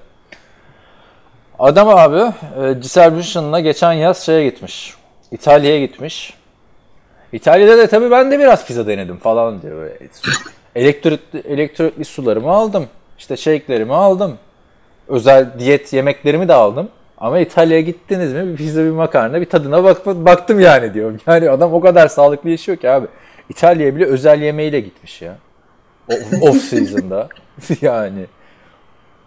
Adam 1.58 1.88
abi 1.88 2.16
e, 2.16 3.14
Bündchen'la 3.16 3.60
geçen 3.60 3.92
yaz 3.92 4.26
şeye 4.26 4.44
gitmiş. 4.44 4.94
İtalya'ya 5.30 5.80
gitmiş. 5.80 6.34
İtalya'da 7.32 7.78
da 7.78 7.86
tabii 7.86 8.10
ben 8.10 8.30
de 8.30 8.38
biraz 8.38 8.66
pizza 8.66 8.86
denedim 8.86 9.16
falan 9.16 9.62
diyor. 9.62 9.76
Böyle. 9.76 9.98
Elektrotli 11.44 12.04
sularımı 12.04 12.50
aldım. 12.50 12.86
İşte 13.18 13.36
shake'lerimi 13.36 13.94
aldım. 13.94 14.38
Özel 15.08 15.58
diyet 15.58 15.92
yemeklerimi 15.92 16.48
de 16.48 16.54
aldım. 16.54 16.88
Ama 17.20 17.38
İtalya'ya 17.38 17.82
gittiniz 17.82 18.32
mi 18.32 18.46
bir 18.46 18.56
pizza 18.56 18.84
bir 18.84 18.90
makarna 18.90 19.40
bir 19.40 19.46
tadına 19.46 19.84
bak, 19.84 20.06
baktım 20.06 20.60
yani 20.60 20.94
diyor. 20.94 21.20
Yani 21.26 21.50
adam 21.50 21.74
o 21.74 21.80
kadar 21.80 22.08
sağlıklı 22.08 22.50
yaşıyor 22.50 22.78
ki 22.78 22.90
abi. 22.90 23.06
İtalya'ya 23.48 23.96
bile 23.96 24.04
özel 24.04 24.42
yemeğiyle 24.42 24.80
gitmiş 24.80 25.22
ya. 25.22 25.36
Off 26.40 26.56
season'da. 26.56 27.28
yani. 27.80 28.26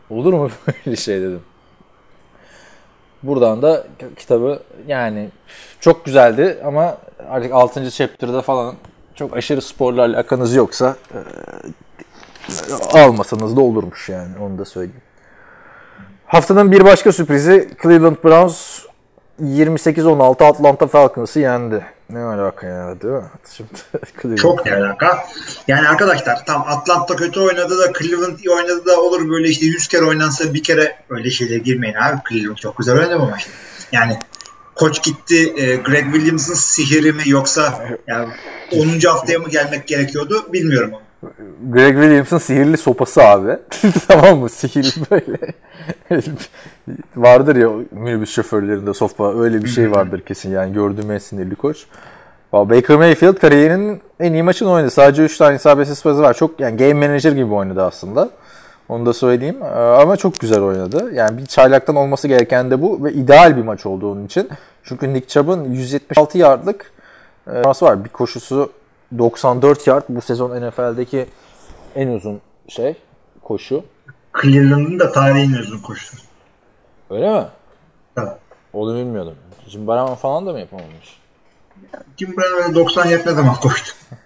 Olur 0.10 0.34
mu 0.34 0.50
böyle 0.68 0.96
şey 0.96 1.22
dedim. 1.22 1.42
Buradan 3.24 3.62
da 3.62 3.88
kitabı 4.16 4.60
yani 4.88 5.30
çok 5.80 6.06
güzeldi 6.06 6.58
ama 6.66 6.98
artık 7.30 7.54
6. 7.54 7.92
chapter'da 7.92 8.42
falan 8.42 8.76
çok 9.16 9.38
aşırı 9.38 9.62
sporlarla 9.62 10.16
alakanız 10.16 10.56
yoksa 10.56 10.96
e, 12.94 13.00
almasanız 13.00 13.58
da 13.58 13.62
olurmuş 13.62 14.10
yani 14.10 14.32
onu 14.42 14.58
da 14.58 14.66
söyleyeyim. 14.66 15.03
Haftanın 16.34 16.72
bir 16.72 16.84
başka 16.84 17.12
sürprizi 17.12 17.70
Cleveland 17.84 18.16
Browns 18.24 18.80
28-16 19.42 20.46
Atlanta 20.46 20.88
Falcons'ı 20.88 21.40
yendi. 21.40 21.86
Ne 22.10 22.20
alaka 22.20 22.68
ya 22.68 23.02
değil 23.02 23.14
mi? 23.14 23.24
Şimdi. 24.22 24.36
Çok 24.36 24.66
ne 24.66 24.76
alaka? 24.76 25.26
Yani 25.68 25.90
arkadaşlar 25.90 26.46
tam 26.46 26.66
Atlanta 26.68 27.16
kötü 27.16 27.40
oynadı 27.40 27.80
da 27.80 27.94
Cleveland 28.00 28.40
iyi 28.40 28.50
oynadı 28.50 28.86
da 28.86 29.02
olur 29.02 29.30
böyle 29.30 29.50
işte 29.50 29.66
100 29.66 29.88
kere 29.88 30.06
oynansa 30.06 30.54
bir 30.54 30.64
kere 30.64 30.96
öyle 31.10 31.30
şeylere 31.30 31.58
girmeyin 31.58 31.96
abi. 31.96 32.22
Cleveland 32.30 32.58
çok 32.58 32.78
güzel 32.78 32.96
oynadı 32.96 33.20
bu 33.20 33.26
maçta. 33.30 33.52
Yani 33.92 34.20
koç 34.76 35.04
gitti 35.04 35.54
e, 35.58 35.76
Greg 35.76 36.06
Williams'ın 36.14 36.54
sihiri 36.54 37.14
mi 37.14 37.24
yoksa 37.26 37.88
yani 38.08 38.28
10. 38.72 39.10
haftaya 39.10 39.40
mı 39.40 39.50
gelmek 39.50 39.88
gerekiyordu 39.88 40.54
bilmiyorum. 40.54 40.92
Greg 41.72 41.96
Williams'ın 41.96 42.38
sihirli 42.38 42.78
sopası 42.78 43.24
abi. 43.24 43.58
tamam 44.08 44.40
mı? 44.40 44.50
Sihirli 44.50 45.06
böyle. 45.12 45.38
vardır 47.16 47.56
ya 47.56 47.70
minibüs 47.92 48.32
şoförlerinde 48.32 48.94
sopa 48.94 49.40
öyle 49.40 49.64
bir 49.64 49.70
şey 49.70 49.92
vardır 49.92 50.22
kesin 50.22 50.52
yani 50.52 50.74
gördüğüm 50.74 51.12
en 51.12 51.18
sinirli 51.18 51.56
koç. 51.56 51.86
Baker 52.54 52.98
Mayfield 52.98 53.36
kariyerinin 53.36 54.02
en 54.20 54.34
iyi 54.34 54.44
maçını 54.44 54.72
oynadı. 54.72 54.92
Sadece 54.92 55.24
3 55.24 55.38
tane 55.38 55.56
isabetsiz 55.56 56.04
pası 56.04 56.22
var. 56.22 56.34
Çok 56.34 56.60
yani 56.60 56.78
game 56.78 57.08
manager 57.08 57.32
gibi 57.32 57.54
oynadı 57.54 57.84
aslında. 57.84 58.30
Onu 58.90 59.06
da 59.06 59.14
söyleyeyim. 59.14 59.58
Ee, 59.64 59.66
Ama 59.76 60.18
çok 60.18 60.40
güzel 60.40 60.62
oynadı. 60.62 61.12
Yani 61.14 61.38
bir 61.38 61.46
çaylaktan 61.46 61.96
olması 61.96 62.28
gereken 62.28 62.72
de 62.72 62.82
bu 62.82 63.04
ve 63.04 63.14
ideal 63.14 63.58
bir 63.58 63.62
maç 63.62 63.86
oldu 63.86 64.12
onun 64.12 64.26
için. 64.26 64.50
Çünkü 64.84 65.14
Nick 65.14 65.28
Chubb'ın 65.28 65.64
176 65.64 66.38
yardlık 66.38 66.92
e, 67.48 67.62
var. 67.62 68.04
Bir 68.04 68.10
koşusu 68.10 68.72
94 69.18 69.88
yard. 69.88 70.04
Bu 70.10 70.22
sezon 70.22 70.62
NFL'deki 70.62 71.30
en 71.96 72.08
uzun 72.08 72.42
şey 72.68 72.96
koşu. 73.44 73.84
Cleveland'ın 74.42 75.00
da 75.00 75.12
tarihin 75.12 75.54
uzun 75.54 75.80
koşusu. 75.80 76.18
Öyle 77.10 77.34
mi? 77.34 77.46
Evet. 78.18 78.38
Onu 78.74 78.96
bilmiyordum. 78.96 79.36
Jim 79.68 79.88
Brown 79.88 80.14
falan 80.14 80.46
da 80.46 80.52
mı 80.52 80.60
yapamamış? 80.60 81.20
Kim 82.18 82.38
Brown 82.38 82.64
öyle 82.64 82.76
90 82.76 83.06
yard 83.06 83.26
ne 83.26 83.34
zaman 83.34 83.56
koştu? 83.56 83.96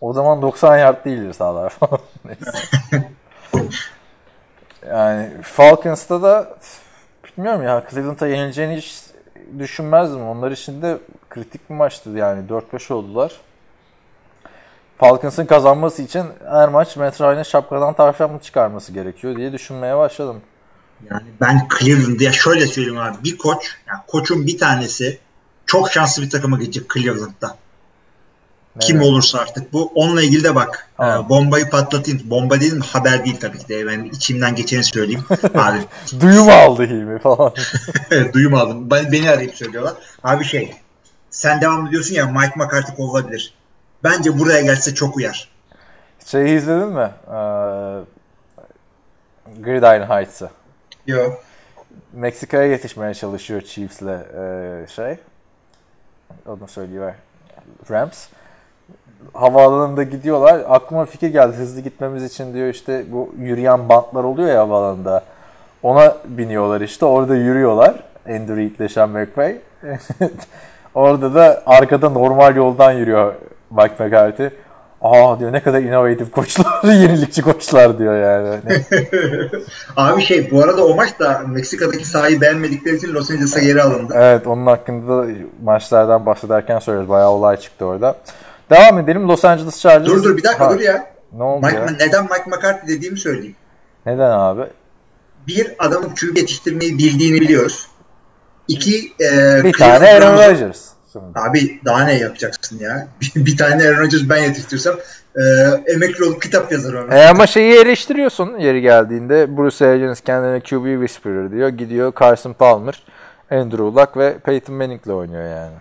O 0.00 0.12
zaman 0.12 0.42
90 0.42 0.78
yard 0.78 1.04
değildir 1.04 1.32
sağlar 1.32 1.70
falan. 1.70 2.00
Yani 4.88 5.30
Falcons'ta 5.42 6.22
da 6.22 6.58
bilmiyorum 7.24 7.62
ya 7.62 7.84
Cleveland'a 7.90 8.26
yenileceğini 8.26 8.76
hiç 8.76 9.04
düşünmezdim. 9.58 10.28
Onlar 10.28 10.50
için 10.50 10.82
de 10.82 10.98
kritik 11.30 11.70
bir 11.70 11.74
maçtı 11.74 12.10
yani 12.10 12.48
4-5 12.48 12.92
oldular. 12.92 13.32
Falcons'ın 15.00 15.46
kazanması 15.46 16.02
için 16.02 16.24
her 16.50 16.68
maç 16.68 16.96
Matt 16.96 17.20
Ryan'ın 17.20 17.42
şapkadan 17.42 17.94
tavşan 17.94 18.32
mı 18.32 18.38
çıkarması 18.42 18.92
gerekiyor 18.92 19.36
diye 19.36 19.52
düşünmeye 19.52 19.96
başladım. 19.96 20.40
Yani 21.10 21.22
ben 21.40 21.68
Cleveland'ı 21.78 22.24
ya 22.24 22.32
şöyle 22.32 22.66
söyleyeyim 22.66 22.98
abi 22.98 23.16
bir 23.24 23.38
koç, 23.38 23.76
yani 23.88 24.00
koçun 24.06 24.46
bir 24.46 24.58
tanesi 24.58 25.18
çok 25.66 25.92
şanslı 25.92 26.22
bir 26.22 26.30
takıma 26.30 26.58
gidecek 26.58 26.90
Cleveland'da. 26.94 27.56
Kim 28.80 28.96
Evet. 28.96 29.06
olursa 29.06 29.38
artık 29.38 29.72
bu. 29.72 29.92
Onunla 29.94 30.22
ilgili 30.22 30.44
de 30.44 30.54
bak. 30.54 30.88
E, 31.00 31.04
bombayı 31.04 31.70
patlatayım. 31.70 32.20
Bomba 32.24 32.60
değil 32.60 32.72
mi? 32.72 32.84
Haber 32.92 33.24
değil 33.24 33.36
tabii 33.40 33.58
ki 33.58 33.68
de. 33.68 33.86
Ben 33.86 34.04
içimden 34.04 34.54
geçeni 34.54 34.84
söyleyeyim. 34.84 35.24
abi 35.54 35.78
Duyum 36.20 36.48
aldı 36.48 36.82
Hilmi 36.82 37.18
falan. 37.18 37.52
duyum 38.32 38.54
aldım. 38.54 38.90
Ben, 38.90 39.12
beni 39.12 39.30
arayıp 39.30 39.54
söylüyorlar. 39.54 39.94
Abi 40.24 40.44
şey 40.44 40.74
sen 41.30 41.60
devam 41.60 41.86
ediyorsun 41.86 42.14
ya 42.14 42.26
Mike 42.26 42.52
McCarthy 42.56 42.96
kovulabilir. 42.96 43.54
Bence 44.04 44.38
buraya 44.38 44.60
gelse 44.60 44.94
çok 44.94 45.16
uyar. 45.16 45.48
Şeyi 46.26 46.56
izledin 46.58 46.88
mi? 46.88 47.10
Ee, 47.26 47.32
Gridiron 49.62 50.08
Heights'ı. 50.08 50.50
Yok. 51.06 51.42
Meksika'ya 52.12 52.66
yetişmeye 52.66 53.14
çalışıyor 53.14 53.60
Chiefs'le 53.60 54.02
e, 54.02 54.86
şey. 54.88 55.16
Onu 56.46 56.68
söylüyor. 56.68 57.12
Rams. 57.90 58.26
Havaalanında 59.32 60.02
gidiyorlar. 60.02 60.64
Aklıma 60.68 61.04
fikir 61.04 61.28
geldi 61.28 61.56
hızlı 61.56 61.80
gitmemiz 61.80 62.24
için 62.24 62.54
diyor 62.54 62.68
işte 62.68 63.04
bu 63.12 63.34
yürüyen 63.38 63.88
bantlar 63.88 64.24
oluyor 64.24 64.48
ya 64.48 64.60
havaalanında. 64.60 65.24
Ona 65.82 66.16
biniyorlar 66.24 66.80
işte. 66.80 67.04
Orada 67.04 67.36
yürüyorlar. 67.36 67.94
Andrew 68.26 68.56
Reid 68.56 68.78
ile 68.78 68.88
Sean 68.88 69.10
McVay. 69.10 69.58
Orada 70.94 71.34
da 71.34 71.62
arkada 71.66 72.10
normal 72.10 72.56
yoldan 72.56 72.92
yürüyor 72.92 73.34
Mike 73.70 74.04
McCarthy. 74.04 74.48
Aa 75.02 75.40
diyor 75.40 75.52
ne 75.52 75.62
kadar 75.62 75.80
innovatif 75.82 76.30
koçlar, 76.30 76.66
yenilikçi 76.84 77.42
koçlar 77.42 77.98
diyor 77.98 78.16
yani. 78.22 78.60
Abi 79.96 80.22
şey 80.22 80.50
bu 80.50 80.62
arada 80.64 80.86
o 80.86 80.94
maç 80.94 81.18
da 81.20 81.42
Meksika'daki 81.48 82.04
sahayı 82.08 82.40
beğenmedikleri 82.40 82.96
için 82.96 83.14
Los 83.14 83.30
Angeles'a 83.30 83.60
geri 83.60 83.82
alındı. 83.82 84.14
evet 84.16 84.46
onun 84.46 84.66
hakkında 84.66 85.22
da 85.22 85.26
maçlardan 85.64 86.26
bahsederken 86.26 86.78
söylüyoruz. 86.78 87.08
Bayağı 87.08 87.30
olay 87.30 87.56
çıktı 87.56 87.84
orada. 87.84 88.16
Devam 88.70 88.98
edelim 88.98 89.28
Los 89.28 89.44
Angeles 89.44 89.80
Chargers. 89.80 90.06
Dur 90.06 90.22
dur 90.24 90.36
bir 90.36 90.42
dakika 90.42 90.66
Ha, 90.66 90.74
dur 90.74 90.80
ya. 90.80 91.06
Ne 91.32 91.42
oldu 91.42 91.66
Mike, 91.66 91.78
ya? 91.78 91.86
neden 92.00 92.22
Mike 92.22 92.44
McCarthy 92.46 92.96
dediğimi 92.96 93.18
söyleyeyim. 93.18 93.56
Neden 94.06 94.30
abi? 94.30 94.62
Bir 95.46 95.74
adamın 95.78 96.08
QB 96.08 96.36
yetiştirmeyi 96.36 96.98
bildiğini 96.98 97.40
biliyoruz. 97.40 97.86
İki 98.68 99.12
e, 99.20 99.64
Bir 99.64 99.72
tane 99.72 100.08
Aaron 100.10 100.34
Rodgers. 100.34 100.88
Şimdi. 101.12 101.38
Abi 101.38 101.80
daha 101.84 102.04
ne 102.04 102.18
yapacaksın 102.18 102.78
ya? 102.78 103.08
Bir, 103.20 103.46
bir 103.46 103.56
tane 103.56 103.88
Aaron 103.88 103.98
Rodgers 103.98 104.28
ben 104.28 104.42
yetiştirsem 104.42 104.94
e, 105.36 105.42
emekli 105.86 106.24
olup 106.24 106.42
kitap 106.42 106.72
yazar 106.72 106.94
ona. 106.94 107.14
E 107.14 107.28
ama 107.28 107.46
şeyi 107.46 107.74
eleştiriyorsun 107.74 108.58
yeri 108.58 108.80
geldiğinde. 108.80 109.56
Bruce 109.56 109.86
Arians 109.86 110.20
kendine 110.20 110.60
QB 110.60 111.00
Whisperer 111.00 111.52
diyor. 111.52 111.68
Gidiyor 111.68 112.12
Carson 112.20 112.52
Palmer, 112.52 113.02
Andrew 113.50 113.84
Luck 113.84 114.16
ve 114.16 114.38
Peyton 114.38 114.74
Manning'le 114.74 115.10
oynuyor 115.10 115.48
yani. 115.50 115.76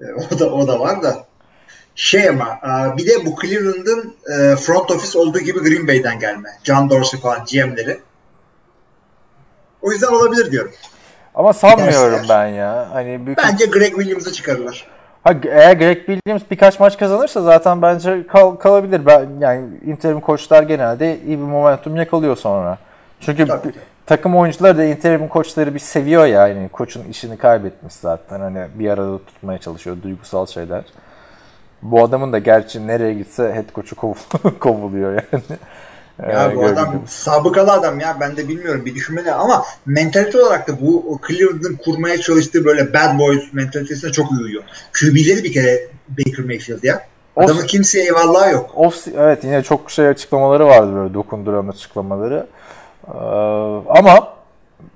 E, 0.00 0.04
o 0.12 0.38
da 0.38 0.50
o 0.50 0.68
da 0.68 0.80
var 0.80 1.02
da. 1.02 1.26
Şey 1.94 2.28
ama 2.28 2.58
e, 2.62 2.96
bir 2.96 3.06
de 3.06 3.26
bu 3.26 3.34
Cleveland'ın 3.42 4.14
e, 4.32 4.56
front 4.56 4.90
office 4.90 5.18
olduğu 5.18 5.38
gibi 5.38 5.60
Green 5.60 5.88
Bay'den 5.88 6.18
gelme. 6.18 6.48
John 6.64 6.90
Dorsey 6.90 7.20
falan 7.20 7.44
GM'leri. 7.52 8.00
O 9.82 9.92
yüzden 9.92 10.08
olabilir 10.08 10.52
diyorum. 10.52 10.72
Ama 11.38 11.52
sanmıyorum 11.52 12.20
ben 12.28 12.46
ya. 12.46 12.88
Hani 12.92 13.26
büyük 13.26 13.38
Bence 13.38 13.66
Greg 13.66 13.90
Williams'ı 13.94 14.32
çıkarırlar. 14.32 14.86
Ha, 15.24 15.32
eğer 15.50 15.76
Greg 15.76 15.96
Williams 16.06 16.42
birkaç 16.50 16.80
maç 16.80 16.98
kazanırsa 16.98 17.42
zaten 17.42 17.82
bence 17.82 18.26
kal- 18.26 18.56
kalabilir. 18.56 19.06
Ben 19.06 19.26
yani 19.40 19.66
interim 19.86 20.20
koçlar 20.20 20.62
genelde 20.62 21.18
iyi 21.26 21.38
bir 21.38 21.42
momentum 21.42 21.96
yakalıyor 21.96 22.36
sonra. 22.36 22.78
Çünkü 23.20 23.46
Tabii. 23.46 23.68
bir- 23.68 23.74
takım 24.06 24.36
oyuncuları 24.36 24.78
da 24.78 24.84
interim 24.84 25.28
koçları 25.28 25.74
bir 25.74 25.78
seviyor 25.78 26.26
ya 26.26 26.48
yani 26.48 26.68
koçun 26.68 27.04
işini 27.04 27.36
kaybetmiş 27.36 27.94
zaten 27.94 28.40
hani 28.40 28.66
bir 28.74 28.90
arada 28.90 29.18
tutmaya 29.18 29.58
çalışıyor 29.58 29.96
duygusal 30.02 30.46
şeyler. 30.46 30.82
Bu 31.82 32.02
adamın 32.04 32.32
da 32.32 32.38
gerçi 32.38 32.86
nereye 32.86 33.14
gitse 33.14 33.52
head 33.54 33.72
koçu 33.72 33.96
kov- 33.96 34.58
kovuluyor 34.60 35.12
yani. 35.12 35.42
Ya 36.22 36.50
Ee, 36.50 36.56
bu 36.56 36.60
Greg 36.60 36.72
adam 36.72 37.02
sabıkalı 37.06 37.72
adam 37.72 38.00
ya 38.00 38.16
ben 38.20 38.36
de 38.36 38.48
bilmiyorum 38.48 38.86
bir 38.86 38.94
düşünmeli 38.94 39.32
ama 39.32 39.64
mentalite 39.86 40.42
olarak 40.42 40.68
da 40.68 40.80
bu 40.80 41.20
Cleveland'ın 41.28 41.78
kurmaya 41.84 42.18
çalıştığı 42.20 42.64
böyle 42.64 42.94
bad 42.94 43.18
boys 43.18 43.52
mentalitesine 43.52 44.12
çok 44.12 44.32
uyuyor. 44.32 44.62
QB'leri 45.00 45.44
bir 45.44 45.52
kere 45.52 45.88
Baker 46.08 46.44
Mayfield 46.44 46.82
ya. 46.82 47.02
Adamın 47.36 47.60
Of- 47.60 47.66
kimseye 47.66 48.04
eyvallahı 48.04 48.52
yok. 48.52 48.70
Off, 48.74 49.08
evet 49.16 49.44
yine 49.44 49.62
çok 49.62 49.90
şey 49.90 50.08
açıklamaları 50.08 50.66
vardı 50.66 50.94
böyle 50.94 51.14
dokunduran 51.14 51.68
açıklamaları. 51.68 52.46
Ee, 53.08 53.12
ama 53.88 54.28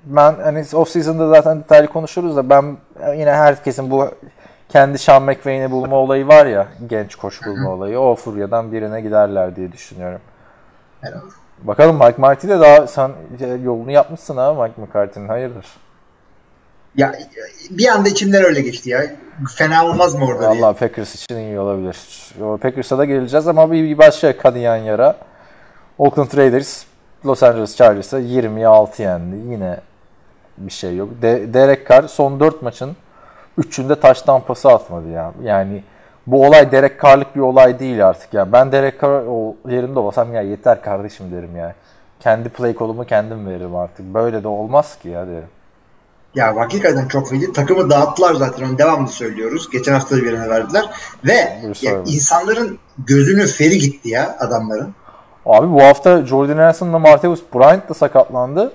ben 0.05 0.35
hani 0.43 0.65
off 0.75 0.89
season'da 0.89 1.29
zaten 1.29 1.61
detaylı 1.61 1.87
konuşuruz 1.89 2.37
da 2.37 2.51
ben 2.51 2.77
yine 3.17 3.33
herkesin 3.33 3.91
bu 3.91 4.09
kendi 4.69 4.99
Sean 4.99 5.23
McVay'ini 5.23 5.71
bulma 5.71 5.97
olayı 5.97 6.29
var 6.29 6.47
ya 6.47 6.69
genç 6.87 7.15
koç 7.15 7.47
bulma 7.47 7.71
olayı 7.71 7.99
o 7.99 8.15
furyadan 8.15 8.73
birine 8.73 9.01
giderler 9.01 9.57
diye 9.57 9.73
düşünüyorum. 9.73 10.21
Herhalde. 11.03 11.25
Bakalım 11.63 11.97
Mike 11.99 12.15
Marty 12.19 12.49
de 12.49 12.61
daha 12.61 12.87
sen 12.87 13.11
yolunu 13.65 13.91
yapmışsın 13.91 14.37
ha 14.37 14.55
Mike 14.55 14.81
McCarthy'nin 14.83 15.29
hayırdır? 15.29 15.67
Ya 16.97 17.13
bir 17.71 17.89
anda 17.89 18.09
içimden 18.09 18.45
öyle 18.45 18.61
geçti 18.61 18.91
ya. 18.91 19.03
Fena 19.57 19.87
olmaz 19.87 20.15
mı 20.15 20.25
orada. 20.27 20.49
Vallahi 20.51 20.77
Packers 20.79 21.15
için 21.15 21.37
iyi 21.37 21.59
olabilir. 21.61 21.97
Packers'a 22.61 22.99
da 22.99 23.05
geleceğiz 23.05 23.49
ama 23.49 23.73
bir, 23.73 23.83
bir 23.85 23.99
başka 23.99 24.37
kanayan 24.39 24.77
yara. 24.77 25.17
Oakland 25.99 26.37
Raiders 26.37 26.85
Los 27.27 27.43
Angeles 27.43 27.77
Chargers'a 27.77 28.19
26 28.19 29.03
yendi. 29.03 29.37
Yine 29.37 29.81
bir 30.59 30.73
şey 30.73 30.97
yok. 30.97 31.09
De- 31.23 31.55
Derek 31.55 31.89
Carr 31.91 32.09
son 32.09 32.41
4 32.41 32.63
maçın 32.63 32.97
3'ünde 33.59 34.01
taştan 34.01 34.41
pası 34.41 34.69
atmadı 34.69 35.09
ya. 35.09 35.33
Yani 35.43 35.83
bu 36.27 36.47
olay 36.47 36.73
Derek 36.73 37.03
Carr'lık 37.03 37.37
bir 37.37 37.41
olay 37.41 37.79
değil 37.79 38.09
artık 38.09 38.35
ya. 38.35 38.53
Ben 38.53 38.73
Derek 38.73 39.03
Carr 39.03 39.25
o 39.29 39.57
yerinde 39.69 39.99
olsam 39.99 40.35
ya 40.35 40.43
yeter 40.43 40.83
kardeşim 40.83 41.33
derim 41.33 41.57
ya. 41.57 41.75
Kendi 42.21 42.49
play 42.49 42.75
kolumu 42.75 43.05
kendim 43.05 43.47
veririm 43.47 43.77
artık. 43.77 44.15
Böyle 44.15 44.43
de 44.43 44.49
olmaz 44.49 44.99
ki 44.99 45.09
ya 45.09 45.27
derim. 45.27 45.49
Ya 46.35 46.57
hakikaten 46.57 47.09
çok 47.09 47.29
feci. 47.29 47.53
Takımı 47.53 47.91
dağıttılar 47.91 48.35
zaten 48.35 48.69
onu 48.69 48.79
devamlı 48.79 49.09
söylüyoruz. 49.09 49.71
Geçen 49.71 49.93
hafta 49.93 50.17
da 50.17 50.23
birine 50.23 50.49
verdiler. 50.49 50.91
Ve 51.25 51.61
ya, 51.83 52.03
insanların 52.07 52.79
gözünü 52.99 53.47
feri 53.47 53.79
gitti 53.79 54.09
ya 54.09 54.37
adamların. 54.39 54.95
Abi 55.47 55.73
bu 55.73 55.83
hafta 55.83 56.27
Jordan 56.27 56.57
Nelson'la 56.57 56.99
Martavis 56.99 57.41
Bryant 57.55 57.89
da 57.89 57.95
sakatlandı. 57.95 58.73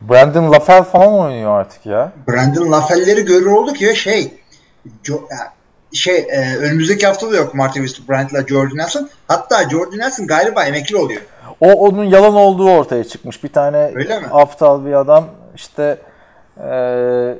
Brandon 0.00 0.52
LaFell 0.52 0.82
falan 0.82 1.14
oynuyor 1.14 1.60
artık 1.60 1.86
ya. 1.86 2.12
Brandon 2.28 2.72
LaFell'leri 2.72 3.24
görür 3.24 3.46
olduk 3.46 3.80
ya 3.80 3.94
şey 3.94 4.34
Jo- 5.04 5.28
şey 5.94 6.18
e, 6.18 6.56
önümüzdeki 6.56 7.06
hafta 7.06 7.32
da 7.32 7.36
yok 7.36 7.54
Martavis 7.54 8.08
Bryant'la 8.08 8.42
Jordan 8.46 8.76
Nelson. 8.76 9.08
Hatta 9.28 9.70
Jordan 9.70 9.98
Nelson 9.98 10.26
galiba 10.26 10.64
emekli 10.64 10.96
oluyor. 10.96 11.22
O 11.60 11.72
onun 11.72 12.04
yalan 12.04 12.34
olduğu 12.34 12.70
ortaya 12.70 13.04
çıkmış. 13.04 13.44
Bir 13.44 13.52
tane 13.52 13.92
aptal 14.32 14.86
bir 14.86 14.92
adam 14.92 15.24
işte 15.54 15.98
eee, 16.60 17.34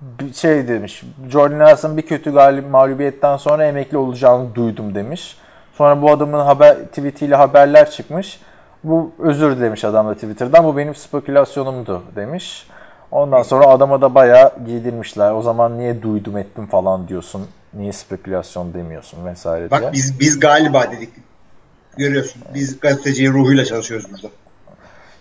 bir 0.00 0.34
şey 0.34 0.68
demiş. 0.68 1.02
Jordan 1.32 1.58
Nelson 1.58 1.96
bir 1.96 2.02
kötü 2.02 2.32
galip 2.32 2.70
mağlubiyetten 2.70 3.36
sonra 3.36 3.66
emekli 3.66 3.96
olacağını 3.96 4.54
duydum 4.54 4.94
demiş. 4.94 5.36
Sonra 5.78 6.02
bu 6.02 6.10
adamın 6.10 6.40
haber 6.40 6.76
tweetiyle 6.76 7.36
haberler 7.36 7.90
çıkmış. 7.90 8.40
Bu 8.84 9.12
özür 9.18 9.56
dilemiş 9.56 9.84
adam 9.84 10.08
da 10.08 10.14
Twitter'dan. 10.14 10.64
Bu 10.64 10.76
benim 10.76 10.94
spekülasyonumdu 10.94 12.02
demiş. 12.16 12.66
Ondan 13.14 13.42
sonra 13.42 13.66
adama 13.66 14.00
da 14.00 14.14
bayağı 14.14 14.52
giydirmişler. 14.66 15.32
O 15.32 15.42
zaman 15.42 15.78
niye 15.78 16.02
duydum 16.02 16.38
ettim 16.38 16.66
falan 16.66 17.08
diyorsun. 17.08 17.46
Niye 17.74 17.92
spekülasyon 17.92 18.74
demiyorsun 18.74 19.26
vesaire 19.26 19.70
diye. 19.70 19.82
Bak 19.82 19.92
biz 19.92 20.20
biz 20.20 20.40
galiba 20.40 20.90
dedik. 20.90 21.10
Görüyorsun. 21.96 22.42
Biz 22.54 22.80
gazeteci 22.80 23.32
ruhuyla 23.32 23.64
çalışıyoruz 23.64 24.06
burada. 24.12 24.28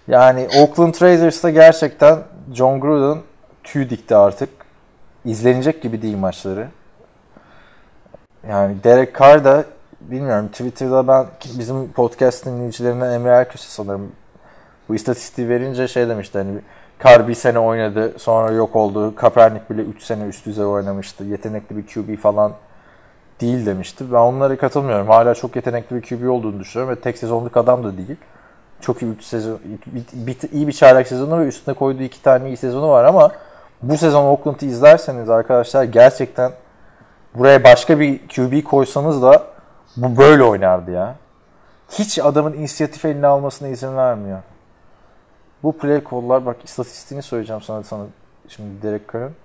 Yani 0.07 0.47
Oakland 0.59 1.01
Raiders'ta 1.01 1.49
gerçekten 1.49 2.19
John 2.53 2.79
Gruden 2.79 3.21
tüy 3.63 3.89
dikti 3.89 4.15
artık. 4.15 4.49
İzlenecek 5.25 5.81
gibi 5.81 6.01
değil 6.01 6.17
maçları. 6.17 6.67
Yani 8.49 8.83
Derek 8.83 9.19
Carr 9.19 9.45
da 9.45 9.65
bilmiyorum 10.01 10.47
Twitter'da 10.47 11.07
ben 11.07 11.25
bizim 11.57 11.91
podcast 11.91 12.45
dinleyicilerinden 12.45 13.11
Emre 13.11 13.29
Erköse 13.29 13.69
sanırım 13.69 14.11
bu 14.89 14.95
istatistiği 14.95 15.49
verince 15.49 15.87
şey 15.87 16.09
demişti 16.09 16.37
hani 16.37 16.59
Carr 17.05 17.27
bir 17.27 17.33
sene 17.33 17.59
oynadı 17.59 18.13
sonra 18.19 18.51
yok 18.51 18.75
oldu. 18.75 19.15
Kaepernick 19.15 19.69
bile 19.69 19.81
3 19.81 20.03
sene 20.03 20.23
üst 20.23 20.45
düzey 20.45 20.65
oynamıştı. 20.65 21.23
Yetenekli 21.23 21.77
bir 21.77 21.87
QB 21.87 22.17
falan 22.17 22.51
değil 23.41 23.65
demişti. 23.65 24.05
Ben 24.11 24.17
onlara 24.17 24.57
katılmıyorum. 24.57 25.07
Hala 25.07 25.35
çok 25.35 25.55
yetenekli 25.55 25.95
bir 25.95 26.01
QB 26.01 26.29
olduğunu 26.29 26.59
düşünüyorum 26.59 26.95
ve 26.95 27.01
tek 27.01 27.17
sezonluk 27.17 27.57
adam 27.57 27.83
da 27.83 27.97
değil 27.97 28.17
çok 28.83 29.01
iyi 29.01 29.17
bir 29.17 29.23
sezon, 29.23 29.59
iyi 30.51 30.67
bir 30.67 30.73
çaylak 30.73 31.07
sezonu 31.07 31.39
ve 31.39 31.47
üstüne 31.47 31.75
koyduğu 31.75 32.03
iki 32.03 32.21
tane 32.21 32.47
iyi 32.47 32.57
sezonu 32.57 32.89
var 32.89 33.05
ama 33.05 33.31
bu 33.81 33.97
sezon 33.97 34.23
Oakland'ı 34.23 34.65
izlerseniz 34.65 35.29
arkadaşlar 35.29 35.83
gerçekten 35.83 36.51
buraya 37.35 37.63
başka 37.63 37.99
bir 37.99 38.19
QB 38.27 38.63
koysanız 38.63 39.21
da 39.21 39.43
bu 39.97 40.17
böyle 40.17 40.43
oynardı 40.43 40.91
ya. 40.91 41.15
Hiç 41.91 42.19
adamın 42.19 42.53
inisiyatif 42.53 43.05
eline 43.05 43.27
almasına 43.27 43.67
izin 43.67 43.97
vermiyor. 43.97 44.39
Bu 45.63 45.77
play 45.77 46.01
call'lar 46.11 46.45
bak 46.45 46.57
istatistiğini 46.63 47.23
söyleyeceğim 47.23 47.61
sana 47.61 47.83
sana 47.83 48.05
şimdi 48.47 48.81
Derek 48.81 49.13
Carr'ın 49.13 49.35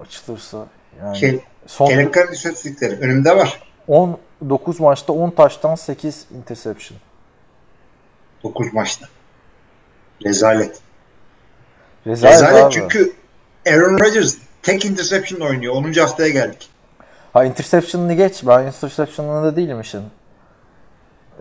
açılırsa 0.00 0.66
yani 1.00 1.16
Ke- 1.16 1.40
son 1.66 1.90
Derek 1.90 2.14
Carr'ın 2.14 2.32
istatistikleri 2.32 3.00
önümde 3.00 3.36
var. 3.36 3.62
19 3.88 4.80
maçta 4.80 5.12
10 5.12 5.30
taştan 5.30 5.74
8 5.74 6.26
interception. 6.38 6.98
9 8.42 8.72
maçta. 8.72 9.06
Rezalet. 10.24 10.80
Rezalet, 12.06 12.34
Rezalet 12.34 12.64
abi. 12.64 12.72
çünkü 12.74 13.12
Aaron 13.66 13.98
Rodgers 13.98 14.36
tek 14.62 14.84
interception 14.84 15.40
oynuyor. 15.40 15.74
10. 15.74 15.92
haftaya 15.92 16.28
geldik. 16.28 16.70
Ha 17.32 17.44
interception'ını 17.44 18.14
geç. 18.14 18.46
Ben 18.46 18.66
interception'ında 18.66 19.56
değilim 19.56 19.80
işin. 19.80 20.02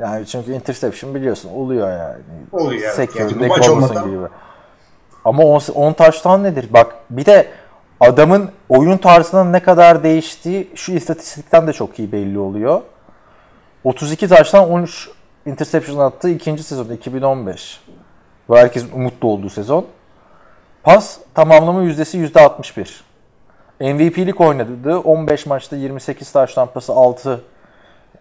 Yani 0.01 0.27
çünkü 0.27 0.53
interception 0.53 1.15
biliyorsun 1.15 1.49
oluyor 1.49 1.91
yani. 1.91 2.23
Oluyor 2.51 2.81
evet. 2.81 2.95
Sekiyor, 2.95 3.31
Yani 3.31 3.47
maç 3.47 3.69
olmadan- 3.69 4.09
gibi. 4.09 4.17
Ama 5.25 5.43
10 5.43 5.93
taştan 5.93 6.43
nedir? 6.43 6.67
Bak 6.73 6.95
bir 7.09 7.25
de 7.25 7.47
adamın 7.99 8.49
oyun 8.69 8.97
tarzının 8.97 9.53
ne 9.53 9.59
kadar 9.63 10.03
değiştiği 10.03 10.69
şu 10.75 10.91
istatistikten 10.91 11.67
de 11.67 11.73
çok 11.73 11.99
iyi 11.99 12.11
belli 12.11 12.39
oluyor. 12.39 12.81
32 13.83 14.27
taştan 14.27 14.69
13 14.69 15.09
interception 15.45 15.99
attığı 15.99 16.29
ikinci 16.29 16.63
sezon 16.63 16.89
2015. 16.89 17.79
Ve 18.49 18.59
herkesin 18.59 18.91
umutlu 18.91 19.27
olduğu 19.27 19.49
sezon. 19.49 19.85
Pas 20.83 21.17
tamamlama 21.33 21.81
yüzdesi 21.81 22.17
%61. 22.17 23.03
MVP'lik 23.79 24.41
oynadı. 24.41 24.97
15 24.97 25.45
maçta 25.45 25.75
28 25.75 26.31
taş 26.31 26.53
tampası 26.53 26.93
6 26.93 27.41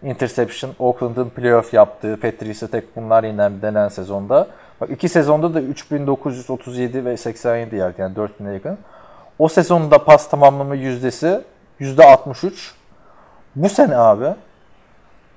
interception. 0.03 0.71
Oakland'ın 0.79 1.29
playoff 1.29 1.73
yaptığı 1.73 2.19
Patrice'e 2.19 2.67
tek 2.67 2.95
bunlar 2.95 3.23
yine 3.23 3.61
denen 3.61 3.87
sezonda. 3.87 4.47
Bak 4.81 4.89
iki 4.89 5.09
sezonda 5.09 5.53
da 5.53 5.61
3937 5.61 7.05
ve 7.05 7.17
87 7.17 7.75
yard 7.75 7.97
yani 7.97 8.15
4000'e 8.15 8.53
yakın. 8.53 8.77
O 9.39 9.47
sezonda 9.47 10.03
pas 10.03 10.29
tamamlama 10.29 10.75
yüzdesi 10.75 11.41
%63. 11.79 12.71
Bu 13.55 13.69
sene 13.69 13.97
abi 13.97 14.35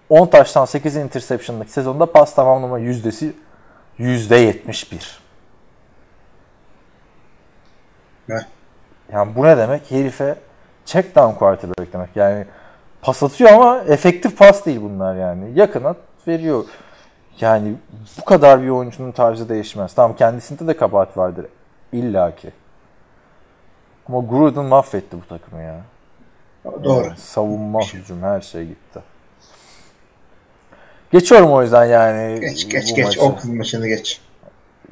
10 0.09 0.27
taştan 0.27 0.65
8 0.65 0.97
interception'lık 0.97 1.71
sezonda 1.71 2.13
pas 2.13 2.35
tamamlama 2.35 2.79
yüzdesi 2.79 3.33
%71. 3.99 5.19
Evet. 8.29 8.47
Yani 9.13 9.37
bu 9.37 9.45
ne 9.45 9.57
demek? 9.57 9.91
Herife 9.91 10.35
check 10.85 11.17
down 11.17 11.39
quarterback 11.39 11.93
demek. 11.93 12.17
Yani 12.17 12.47
pas 13.05 13.23
atıyor 13.23 13.51
ama 13.51 13.79
efektif 13.89 14.39
pas 14.39 14.67
değil 14.67 14.81
bunlar 14.83 15.17
yani. 15.17 15.45
Yakına 15.55 15.95
veriyor. 16.29 16.65
Yani 17.41 17.75
bu 18.21 18.25
kadar 18.25 18.63
bir 18.63 18.69
oyuncunun 18.69 19.13
tarzı 19.13 19.49
değişmez. 19.49 19.95
Tamam 19.95 20.17
kendisinde 20.17 20.67
de 20.67 20.77
kabahat 20.77 21.17
vardır. 21.17 21.47
İlla 21.93 22.37
ki. 22.37 22.51
Ama 24.09 24.21
Gruden 24.21 24.65
mahvetti 24.65 25.17
bu 25.23 25.29
takımı 25.29 25.63
ya. 25.63 25.81
Doğru. 26.85 27.05
Yani 27.05 27.17
savunma, 27.17 27.81
hücum 27.81 28.23
her 28.23 28.41
şey 28.41 28.67
gitti. 28.67 29.01
Geçiyorum 31.13 31.53
o 31.53 31.63
yüzden 31.63 31.85
yani. 31.85 32.41
Geç 32.41 32.69
geç 32.69 32.93
bu 32.93 32.97
geç. 32.97 33.05
maçı. 33.05 33.23
Oakland 33.23 33.55
maçını 33.55 33.89
geç. 33.89 34.21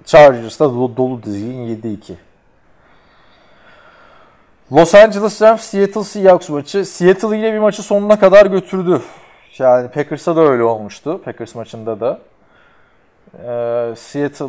Chargers'ta 0.04 0.64
dolu, 0.64 0.96
dolu 0.96 1.22
dizgin 1.22 1.82
7-2. 1.82 2.14
Los 4.72 4.94
Angeles 4.94 5.42
Rams 5.42 5.60
Seattle 5.60 6.04
Seahawks 6.04 6.48
maçı. 6.48 6.84
Seattle 6.84 7.36
yine 7.36 7.52
bir 7.52 7.58
maçı 7.58 7.82
sonuna 7.82 8.20
kadar 8.20 8.46
götürdü. 8.46 9.02
Yani 9.58 9.90
Packers'a 9.90 10.36
da 10.36 10.40
öyle 10.40 10.62
olmuştu. 10.62 11.20
Packers 11.24 11.54
maçında 11.54 12.00
da. 12.00 12.20
Ee, 13.34 13.94
Seattle, 13.96 14.46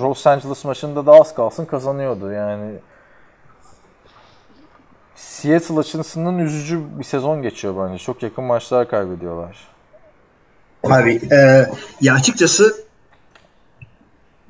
Los 0.00 0.26
Angeles 0.26 0.64
maçında 0.64 1.06
da 1.06 1.12
az 1.12 1.34
kalsın 1.34 1.64
kazanıyordu. 1.64 2.32
Yani 2.32 2.72
Seattle 5.16 5.78
açısından 5.78 6.38
üzücü 6.38 6.80
bir 6.98 7.04
sezon 7.04 7.42
geçiyor 7.42 7.88
bence. 7.88 7.98
Çok 8.04 8.22
yakın 8.22 8.44
maçlar 8.44 8.88
kaybediyorlar. 8.88 9.56
Abi 10.84 11.20
e, 11.32 11.66
ya 12.00 12.14
açıkçası 12.14 12.84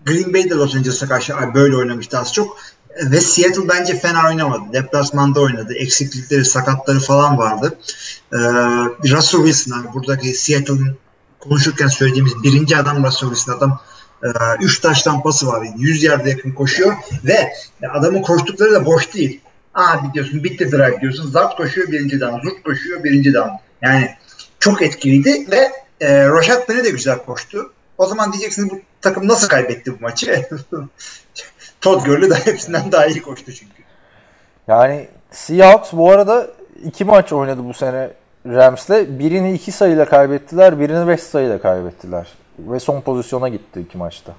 Green 0.06 0.34
Bay 0.34 0.50
de 0.50 0.54
Los 0.54 0.76
Angeles'a 0.76 1.08
karşı 1.08 1.34
böyle 1.54 1.76
oynamıştı 1.76 2.18
az 2.18 2.32
çok. 2.32 2.58
Ve 2.98 3.20
Seattle 3.20 3.68
bence 3.68 3.98
fena 3.98 4.28
oynamadı. 4.28 4.72
Deplasmanda 4.72 5.40
oynadı. 5.40 5.74
Eksiklikleri, 5.74 6.44
sakatları 6.44 7.00
falan 7.00 7.38
vardı. 7.38 7.78
Ee, 8.32 8.36
Russell 9.10 9.44
Wilson 9.44 9.80
abi 9.80 9.94
buradaki 9.94 10.34
Seattle'ın 10.34 10.98
konuşurken 11.40 11.88
söylediğimiz 11.88 12.42
birinci 12.42 12.76
adam 12.76 13.04
Russell 13.04 13.28
Wilson. 13.28 13.52
Adam 13.52 13.80
3 14.60 14.80
taştan 14.80 15.22
pası 15.22 15.46
var. 15.46 15.66
100 15.76 16.02
yarda 16.02 16.28
yakın 16.28 16.52
koşuyor 16.52 16.94
ve 17.24 17.52
adamın 17.90 18.22
koştukları 18.22 18.72
da 18.72 18.86
boş 18.86 19.14
değil. 19.14 19.40
Abi 19.74 20.14
diyorsun 20.14 20.44
bitti 20.44 20.72
drive 20.72 21.00
diyorsun. 21.00 21.30
Zart 21.30 21.56
koşuyor 21.56 21.88
birinci 21.88 22.20
down. 22.20 22.48
Zurt 22.48 22.62
koşuyor 22.62 23.04
birinci 23.04 23.34
down. 23.34 23.50
Yani 23.82 24.10
çok 24.58 24.82
etkiliydi 24.82 25.46
ve 25.50 25.72
e, 26.00 26.30
Penny 26.66 26.84
de 26.84 26.90
güzel 26.90 27.18
koştu. 27.18 27.72
O 27.98 28.06
zaman 28.06 28.32
diyeceksiniz 28.32 28.70
bu 28.70 28.80
takım 29.00 29.28
nasıl 29.28 29.48
kaybetti 29.48 29.92
bu 29.92 30.02
maçı? 30.02 30.48
Todd 31.80 32.04
Gurley 32.06 32.30
de 32.30 32.34
hepsinden 32.44 32.92
daha 32.92 33.06
iyi 33.06 33.22
koştu 33.22 33.52
çünkü. 33.52 33.82
Yani 34.68 35.08
Seahawks 35.30 35.92
bu 35.92 36.10
arada 36.10 36.46
iki 36.84 37.04
maç 37.04 37.32
oynadı 37.32 37.64
bu 37.64 37.74
sene 37.74 38.10
Rams'le. 38.46 38.90
Birini 39.18 39.52
iki 39.52 39.72
sayıyla 39.72 40.04
kaybettiler, 40.04 40.80
birini 40.80 41.08
beş 41.08 41.20
sayıyla 41.22 41.60
kaybettiler. 41.60 42.28
Ve 42.58 42.80
son 42.80 43.00
pozisyona 43.00 43.48
gitti 43.48 43.80
iki 43.80 43.98
maçta. 43.98 44.32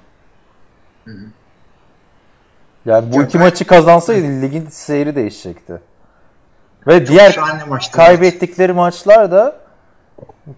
Yani 2.86 3.12
bu 3.12 3.14
Çok 3.16 3.24
iki 3.24 3.38
ben- 3.38 3.44
maçı 3.46 3.64
kazansaydı 3.66 4.42
ligin 4.42 4.66
seyri 4.66 5.16
değişecekti. 5.16 5.80
Ve 6.86 7.06
diğer 7.06 7.30
Şahane 7.30 7.64
maçtı. 7.64 7.92
kaybettikleri 7.96 8.72
maçlar 8.72 9.30
da 9.30 9.56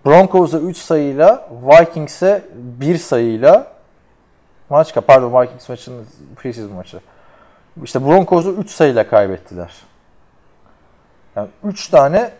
Broncos'a 0.06 0.58
3 0.58 0.76
sayıyla, 0.76 1.48
Vikings'e 1.62 2.42
1 2.54 2.98
sayıyla 2.98 3.72
maç 4.72 4.94
pardon 5.06 5.42
Vikings 5.42 5.68
maçının 5.68 6.06
preseason 6.36 6.76
maçı. 6.76 7.00
İşte 7.82 8.04
Broncos'u 8.04 8.52
3 8.52 8.70
sayıyla 8.70 9.08
kaybettiler. 9.08 9.72
Yani 11.36 11.48
3 11.64 11.88
tane 11.88 12.34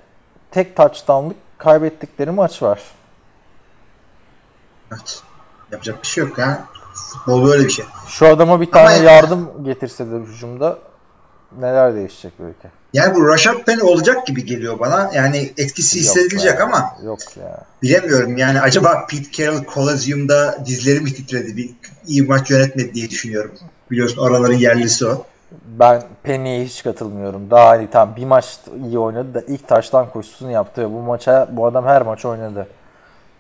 tek 0.51 0.77
touchdown'lık 0.77 1.37
kaybettikleri 1.59 2.31
maç 2.31 2.63
var. 2.63 2.81
Evet. 4.93 5.23
Yapacak 5.73 6.03
bir 6.03 6.07
şey 6.07 6.25
yok 6.25 6.39
ya. 6.39 6.65
Futbol 6.95 7.45
böyle 7.45 7.65
bir 7.65 7.71
şey. 7.71 7.85
Şu 8.09 8.29
adama 8.29 8.61
bir 8.61 8.71
tane 8.71 8.95
yani- 8.95 9.05
yardım 9.05 9.65
getirseler 9.65 10.21
hücumda 10.21 10.79
neler 11.59 11.95
değişecek 11.95 12.33
belki. 12.39 12.82
Yani 12.93 13.15
bu 13.15 13.29
Rashad 13.29 13.65
Penny 13.65 13.83
olacak 13.83 14.27
gibi 14.27 14.47
geliyor 14.47 14.79
bana. 14.79 15.11
Yani 15.15 15.53
etkisi 15.59 15.99
Yok 15.99 16.07
hissedilecek 16.07 16.61
ama 16.61 16.97
Yok 17.05 17.19
ya. 17.37 17.65
bilemiyorum. 17.83 18.37
Yani 18.37 18.61
acaba 18.61 19.07
Pete 19.11 19.31
Carroll 19.33 19.65
Coliseum'da 19.75 20.59
dizleri 20.67 21.01
mi 21.01 21.15
titredi? 21.15 21.57
Bir 21.57 21.71
iyi 22.07 22.23
maç 22.23 22.51
yönetmedi 22.51 22.95
diye 22.95 23.11
düşünüyorum. 23.11 23.53
Biliyorsun 23.91 24.23
oraların 24.23 24.55
yerlisi 24.55 25.07
o. 25.07 25.25
Ben 25.67 26.03
Penny'ye 26.23 26.65
hiç 26.65 26.83
katılmıyorum. 26.83 27.51
Daha 27.51 27.69
hani 27.69 27.91
tam 27.91 28.17
bir 28.17 28.25
maç 28.25 28.59
iyi 28.87 28.99
oynadı 28.99 29.35
da 29.35 29.41
ilk 29.41 29.69
taştan 29.69 30.11
koşusunu 30.11 30.51
yaptı. 30.51 30.91
Bu 30.93 31.01
maça 31.01 31.49
bu 31.53 31.67
adam 31.67 31.87
her 31.87 32.03
maç 32.03 32.25
oynadı. 32.25 32.67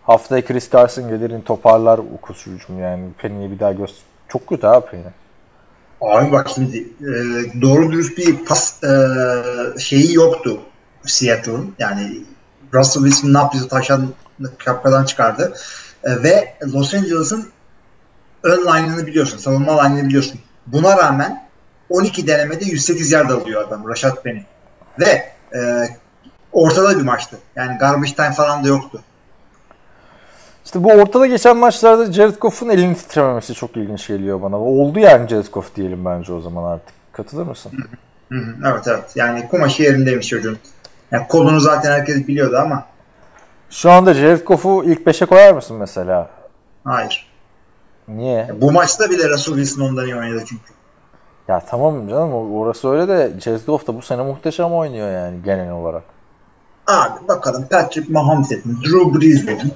Haftaya 0.02 0.44
Chris 0.44 0.70
Carson 0.70 1.08
gelir 1.08 1.42
toparlar 1.42 1.98
o 1.98 2.16
koşucum 2.22 2.80
yani. 2.80 3.04
Penny'ye 3.18 3.50
bir 3.50 3.58
daha 3.58 3.72
göster. 3.72 4.04
Çok 4.28 4.46
kötü 4.46 4.66
abi 4.66 4.86
Penny. 4.86 5.02
Abi 6.02 6.32
bak 6.32 6.48
şimdi 6.54 6.78
e, 6.78 7.12
doğru 7.62 7.92
dürüst 7.92 8.18
bir 8.18 8.44
pas 8.44 8.84
e, 8.84 8.90
şeyi 9.78 10.14
yoktu 10.14 10.60
Seattle'ın. 11.04 11.74
Yani 11.78 12.10
Russell 12.74 13.02
Wilson 13.02 13.34
ne 13.34 13.38
yaptıysa 13.38 13.68
taşan 13.68 14.14
kapkadan 14.58 15.04
çıkardı. 15.04 15.54
E, 16.04 16.22
ve 16.22 16.54
Los 16.74 16.94
Angeles'ın 16.94 17.48
ön 18.42 18.60
line'ını 18.60 19.06
biliyorsun. 19.06 19.38
Savunma 19.38 19.82
line'ını 19.82 20.08
biliyorsun. 20.08 20.40
Buna 20.66 20.96
rağmen 20.96 21.48
12 21.88 22.26
denemede 22.26 22.64
108 22.64 23.12
yard 23.12 23.30
alıyor 23.30 23.64
adam 23.68 23.88
Rashad 23.88 24.22
Penny. 24.22 24.42
Ve 25.00 25.32
e, 25.54 25.88
ortada 26.52 26.98
bir 26.98 27.02
maçtı. 27.02 27.36
Yani 27.56 27.78
garbage 27.78 28.14
time 28.14 28.32
falan 28.32 28.64
da 28.64 28.68
yoktu. 28.68 29.02
İşte 30.72 30.84
bu 30.84 30.92
ortada 30.92 31.26
geçen 31.26 31.56
maçlarda 31.56 32.12
Jared 32.12 32.34
Goff'un 32.40 32.68
elini 32.68 32.94
titrememesi 32.96 33.54
çok 33.54 33.76
ilginç 33.76 34.08
geliyor 34.08 34.42
bana. 34.42 34.58
Oldu 34.60 34.98
yani 34.98 35.28
Jared 35.28 35.46
Goff 35.52 35.76
diyelim 35.76 36.04
bence 36.04 36.32
o 36.32 36.40
zaman 36.40 36.72
artık. 36.72 36.94
Katılır 37.12 37.46
mısın? 37.46 37.72
Evet 38.66 38.86
evet. 38.86 39.12
Yani 39.14 39.48
kumaşı 39.48 39.82
yerindeymiş 39.82 40.28
çocuğun. 40.28 40.58
Yani 41.10 41.28
kolunu 41.28 41.60
zaten 41.60 41.92
herkes 41.92 42.28
biliyordu 42.28 42.56
ama 42.56 42.84
Şu 43.70 43.90
anda 43.90 44.14
Jared 44.14 44.46
Goff'u 44.46 44.84
ilk 44.84 45.00
5'e 45.00 45.26
koyar 45.26 45.52
mısın 45.54 45.76
mesela? 45.76 46.30
hayır. 46.84 47.26
Niye? 48.08 48.50
Bu 48.60 48.72
maçta 48.72 49.10
bile 49.10 49.28
Russell 49.28 49.54
Wilson 49.54 49.82
ondan 49.82 50.06
iyi 50.06 50.16
oynadı 50.16 50.44
çünkü. 50.48 50.72
Ya 51.48 51.60
tamam 51.70 52.08
canım 52.08 52.54
orası 52.54 52.88
öyle 52.90 53.08
de 53.08 53.32
Jared 53.40 53.66
Goff 53.66 53.86
da 53.86 53.96
bu 53.96 54.02
sene 54.02 54.22
muhteşem 54.22 54.72
oynuyor 54.72 55.12
yani 55.12 55.36
genel 55.44 55.72
olarak. 55.72 56.02
Abi 56.86 57.28
bakalım 57.28 57.66
Patrick 57.70 58.12
Mahomes 58.12 58.50
dedin, 58.50 58.78
Drew 58.84 59.20
Brees 59.20 59.46
dedin. 59.46 59.72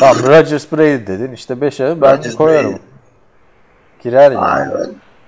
Tamam 0.00 0.16
Rodgers 0.26 0.72
Brady 0.72 1.06
dedin 1.06 1.32
işte 1.32 1.54
5'e 1.54 2.00
ben 2.00 2.18
Rodgers, 2.18 2.34
koyarım. 2.34 2.70
Brady. 2.70 2.80
Girer 4.02 4.30
yani. 4.32 4.38
Ay, 4.46 4.68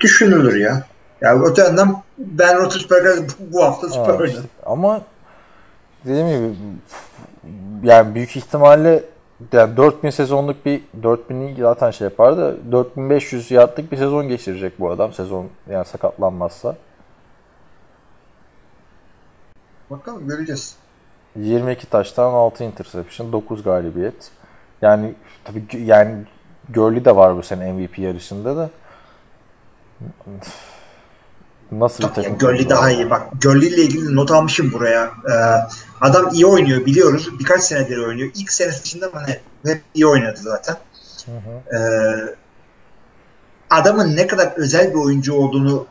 düşünülür 0.01 0.57
ya. 0.57 0.83
Ya 1.21 1.43
öte 1.43 1.63
yandan 1.63 2.03
Ben 2.19 2.59
Roethlisberger 2.59 3.19
bu 3.39 3.65
hafta 3.65 3.89
süper 3.89 4.09
oynadı. 4.09 4.27
işte. 4.27 4.43
Ama 4.67 5.01
dediğim 6.05 6.29
gibi 6.29 6.55
yani 7.83 8.15
büyük 8.15 8.37
ihtimalle 8.37 9.03
yani 9.53 9.77
4000 9.77 10.11
sezonluk 10.11 10.67
bir 10.67 10.81
4000'i 11.03 11.61
zaten 11.61 11.91
şey 11.91 12.05
yapar 12.05 12.37
da 12.37 12.73
4500 12.73 13.51
yardlık 13.51 13.93
bir 13.93 13.97
sezon 13.97 14.29
geçirecek 14.29 14.81
bu 14.81 14.91
adam 14.91 15.13
sezon 15.13 15.47
yani 15.71 15.85
sakatlanmazsa. 15.85 16.77
Bakalım 19.91 20.29
göreceğiz. 20.29 20.77
22 21.37 21.87
taştan 21.91 22.33
6 22.33 22.65
interception, 22.65 23.33
9 23.33 23.63
galibiyet. 23.63 24.31
Yani 24.83 25.15
tabii 25.45 25.65
yani 25.85 26.25
Gurley 26.69 27.05
de 27.05 27.17
var 27.17 27.37
bu 27.37 27.43
sene 27.43 27.73
MVP 27.73 27.99
yarışında 27.99 28.57
da. 28.57 28.71
Nasıl 31.73 32.05
bir 32.05 32.09
takım? 32.09 32.39
Gurley 32.39 32.69
daha 32.69 32.91
iyi. 32.91 33.11
Bak 33.11 33.23
Gurley 33.43 33.69
ile 33.69 33.83
ilgili 33.83 34.17
not 34.17 34.31
almışım 34.31 34.73
buraya. 34.73 35.05
Ee, 35.05 35.33
adam 36.01 36.29
iyi 36.33 36.47
oynuyor 36.47 36.87
biliyoruz. 36.87 37.29
Birkaç 37.39 37.63
senedir 37.63 37.99
oynuyor. 37.99 38.31
İlk 38.35 38.53
senesi 38.53 38.85
dışında 38.85 39.15
bana 39.15 39.27
hep 39.65 39.83
iyi 39.95 40.07
oynadı 40.07 40.39
zaten. 40.43 40.77
Ee, 41.29 41.79
adamın 43.71 44.17
ne 44.17 44.27
kadar 44.27 44.53
özel 44.57 44.91
bir 44.91 44.99
oyuncu 44.99 45.35
olduğunu 45.35 45.87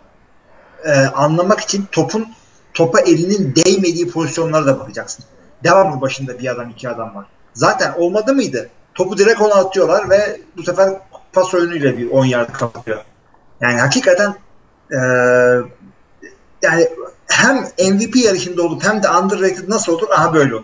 e, 0.86 0.92
anlamak 0.92 1.60
için 1.60 1.86
topun 1.92 2.28
topa 2.74 3.00
elinin 3.00 3.56
değmediği 3.56 4.10
pozisyonlara 4.10 4.66
da 4.66 4.80
bakacaksın. 4.80 5.26
Devamlı 5.64 6.02
başında 6.02 6.40
bir 6.40 6.52
adam 6.52 6.70
iki 6.70 6.90
adam 6.90 7.16
var. 7.16 7.26
Zaten 7.56 7.94
olmadı 7.98 8.34
mıydı? 8.34 8.70
Topu 8.94 9.18
direkt 9.18 9.42
ona 9.42 9.54
atıyorlar 9.54 10.10
ve 10.10 10.42
bu 10.58 10.64
sefer 10.64 10.90
pas 11.34 11.54
oyunuyla 11.54 11.98
bir 11.98 12.12
10 12.12 12.26
yard 12.26 12.52
kapatıyor. 12.52 13.06
Yani 13.62 13.80
hakikaten 13.80 14.36
e, 14.92 14.98
yani 16.62 16.88
hem 17.28 17.58
MVP 17.96 18.16
yarışında 18.16 18.64
olup 18.64 18.84
hem 18.84 19.04
de 19.04 19.10
underrated 19.10 19.70
nasıl 19.70 19.94
olur? 19.94 20.10
Aha 20.10 20.34
böyle 20.34 20.56
olur. 20.56 20.64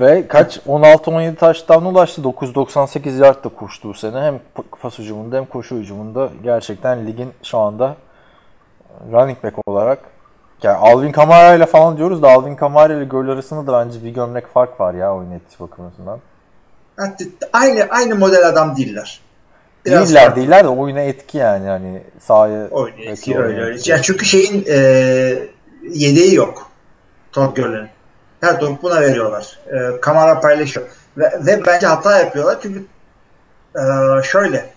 Ve 0.00 0.28
kaç 0.28 0.56
16-17 0.56 1.34
taştan 1.34 1.84
ulaştı. 1.84 2.24
998 2.24 3.18
yard 3.18 3.44
da 3.44 3.48
koştu 3.48 3.88
bu 3.88 3.94
sene. 3.94 4.20
Hem 4.20 4.40
pas 4.80 4.98
hücumunda 4.98 5.36
hem 5.36 5.46
koşu 5.46 5.76
hücumunda 5.76 6.30
gerçekten 6.42 7.06
ligin 7.06 7.32
şu 7.42 7.58
anda 7.58 7.96
running 9.12 9.44
back 9.44 9.56
olarak 9.66 9.98
yani 10.64 10.76
Alvin 10.76 11.12
Kamara 11.12 11.54
ile 11.54 11.66
falan 11.66 11.96
diyoruz 11.96 12.22
da 12.22 12.30
Alvin 12.30 12.56
Kamara 12.56 12.94
ile 12.94 13.04
gol 13.04 13.28
arasında 13.28 13.72
da 13.72 13.84
bence 13.84 14.04
bir 14.04 14.10
gömlek 14.10 14.46
fark 14.46 14.80
var 14.80 14.94
ya 14.94 15.16
oyun 15.16 15.30
etkisi 15.30 15.60
bakımından. 15.60 16.20
Aynı 17.52 17.86
aynı 17.90 18.14
model 18.14 18.48
adam 18.48 18.76
değiller. 18.76 19.20
değiller 19.86 20.22
farklı. 20.22 20.36
değiller 20.36 20.64
de 20.64 20.68
oyuna 20.68 21.00
etki 21.00 21.38
yani 21.38 21.68
hani 21.68 22.02
sahaya 22.20 22.68
oyuna 22.68 23.00
etki 23.00 23.38
öyle 23.38 23.62
öyle. 23.62 23.80
Ya 23.84 24.02
çünkü 24.02 24.24
şeyin 24.24 24.64
e, 24.68 24.76
yedeği 25.90 26.34
yok. 26.34 26.70
Todd 27.32 27.56
Gurley'in. 27.56 27.88
Her 28.40 28.60
topu 28.60 28.82
buna 28.82 29.00
veriyorlar. 29.00 29.58
E, 29.66 30.00
kamera 30.00 30.40
paylaşıyor. 30.40 30.86
Ve, 31.18 31.32
ve 31.46 31.66
bence 31.66 31.86
hata 31.86 32.18
yapıyorlar 32.18 32.58
çünkü 32.62 32.84
e, 33.76 33.82
şöyle 34.22 34.70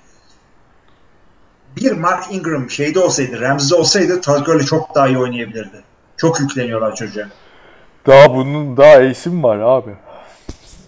bir 1.86 1.98
Mark 1.98 2.32
Ingram 2.32 2.70
şeyde 2.70 3.00
olsaydı, 3.00 3.42
Ramsey'de 3.42 3.80
olsaydı 3.82 4.22
Todd 4.22 4.46
Gurley 4.46 4.66
çok 4.66 4.96
daha 4.96 5.08
iyi 5.08 5.18
oynayabilirdi. 5.18 5.84
Çok 6.18 6.40
yükleniyorlar 6.40 6.96
çocuğa. 6.96 7.26
Daha 8.08 8.36
bunun 8.36 8.78
daha 8.78 9.02
iyisi 9.02 9.30
mi 9.30 9.44
var 9.44 9.60
abi? 9.60 9.92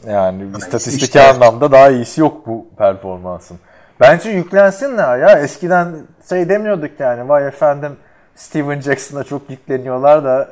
Yani 0.08 0.44
istatistik 0.58 1.04
işte, 1.04 1.22
anlamda 1.22 1.72
daha 1.72 1.90
iyisi 1.90 2.22
yok 2.22 2.48
bu 2.48 2.68
performansın. 2.78 3.60
Bence 4.00 4.30
yüklensinler 4.30 5.18
ya. 5.18 5.40
Eskiden 5.40 5.96
şey 6.30 6.50
demiyorduk 6.50 7.00
yani 7.00 7.30
vay 7.30 7.48
efendim 7.48 7.92
Steven 8.36 8.82
Jackson'a 8.82 9.24
çok 9.24 9.50
yükleniyorlar 9.50 10.24
da 10.24 10.50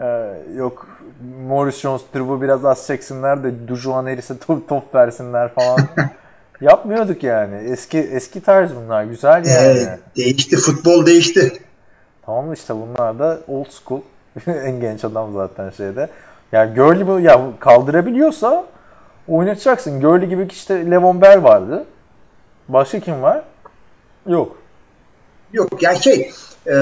e, 0.00 0.34
yok 0.56 0.88
Morris 1.48 1.80
Jones 1.80 2.02
Drew'u 2.14 2.42
biraz 2.42 2.64
az 2.64 2.86
çeksinler 2.86 3.44
de 3.44 3.68
Dujuan 3.68 4.04
Harris'e 4.04 4.38
top, 4.38 4.68
top 4.68 4.94
versinler 4.94 5.54
falan. 5.54 5.78
Yapmıyorduk 6.62 7.22
yani. 7.22 7.56
Eski 7.56 7.98
eski 7.98 8.40
tarz 8.40 8.70
bunlar. 8.76 9.04
Güzel 9.04 9.46
yani. 9.46 9.78
Evet, 9.78 9.98
değişti. 10.16 10.56
Futbol 10.56 11.06
değişti. 11.06 11.52
Tamam 12.26 12.52
işte 12.52 12.74
bunlar 12.74 13.18
da 13.18 13.40
old 13.48 13.66
school. 13.70 14.00
en 14.46 14.80
genç 14.80 15.04
adam 15.04 15.32
zaten 15.32 15.70
şeyde. 15.70 16.08
Yani 16.52 16.74
Gurley 16.74 17.06
bu 17.06 17.20
ya 17.20 17.40
kaldırabiliyorsa 17.60 18.64
oynatacaksın. 19.28 20.00
Gurley 20.00 20.28
gibi 20.28 20.46
işte 20.50 20.90
Levon 20.90 21.20
Bell 21.20 21.42
vardı. 21.42 21.84
Başka 22.68 23.00
kim 23.00 23.22
var? 23.22 23.42
Yok. 24.26 24.56
Yok 25.52 25.82
yani 25.82 26.02
şey 26.02 26.30
e, 26.66 26.76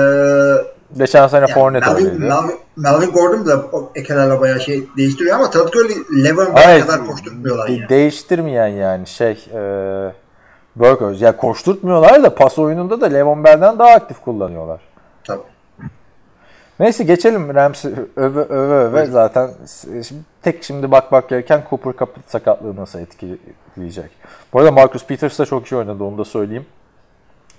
Geçen 0.99 1.26
sene 1.26 1.41
yani 1.41 1.53
Fournette 1.53 1.91
Melvin, 1.91 2.05
öyleydi. 2.05 2.24
Melvin, 2.24 2.59
Melvin 2.76 3.11
Gordon 3.11 3.47
da 3.47 3.64
ekelerle 3.95 4.41
bayağı 4.41 4.61
şey 4.61 4.88
değiştiriyor 4.97 5.36
ama 5.36 5.51
Todd 5.51 5.72
Gurley 5.72 5.97
Bell 6.36 6.80
kadar 6.80 7.07
koşturmuyorlar 7.07 7.68
de, 7.68 7.72
yani. 7.72 7.88
Değiştirmeyen 7.88 8.66
yani 8.66 9.07
şey 9.07 9.49
e, 9.55 9.61
Burgers. 10.76 11.22
Ya 11.22 11.36
koşturtmuyorlar 11.36 12.22
da 12.22 12.34
pas 12.34 12.59
oyununda 12.59 13.01
da 13.01 13.07
Levon 13.07 13.45
Bell'den 13.45 13.78
daha 13.78 13.91
aktif 13.91 14.20
kullanıyorlar. 14.20 14.80
Tabii. 15.24 15.41
Neyse 16.80 17.05
geçelim 17.05 17.55
Ramsey 17.55 17.93
öve 18.16 18.41
öve 18.41 18.74
öve 18.74 19.07
zaten 19.07 19.51
şimdi, 19.82 20.20
tek 20.43 20.64
şimdi 20.64 20.91
bak 20.91 21.12
bak 21.12 21.28
gereken 21.28 21.62
Cooper 21.70 21.93
Cup 21.99 22.11
sakatlığı 22.26 22.76
nasıl 22.76 22.99
etkileyecek. 22.99 24.11
Bu 24.53 24.59
arada 24.59 24.72
Marcus 24.72 25.07
Peters 25.07 25.38
da 25.38 25.47
çok 25.47 25.66
iyi 25.66 25.76
oynadı 25.76 26.05
onu 26.05 26.18
da 26.18 26.24
söyleyeyim. 26.24 26.66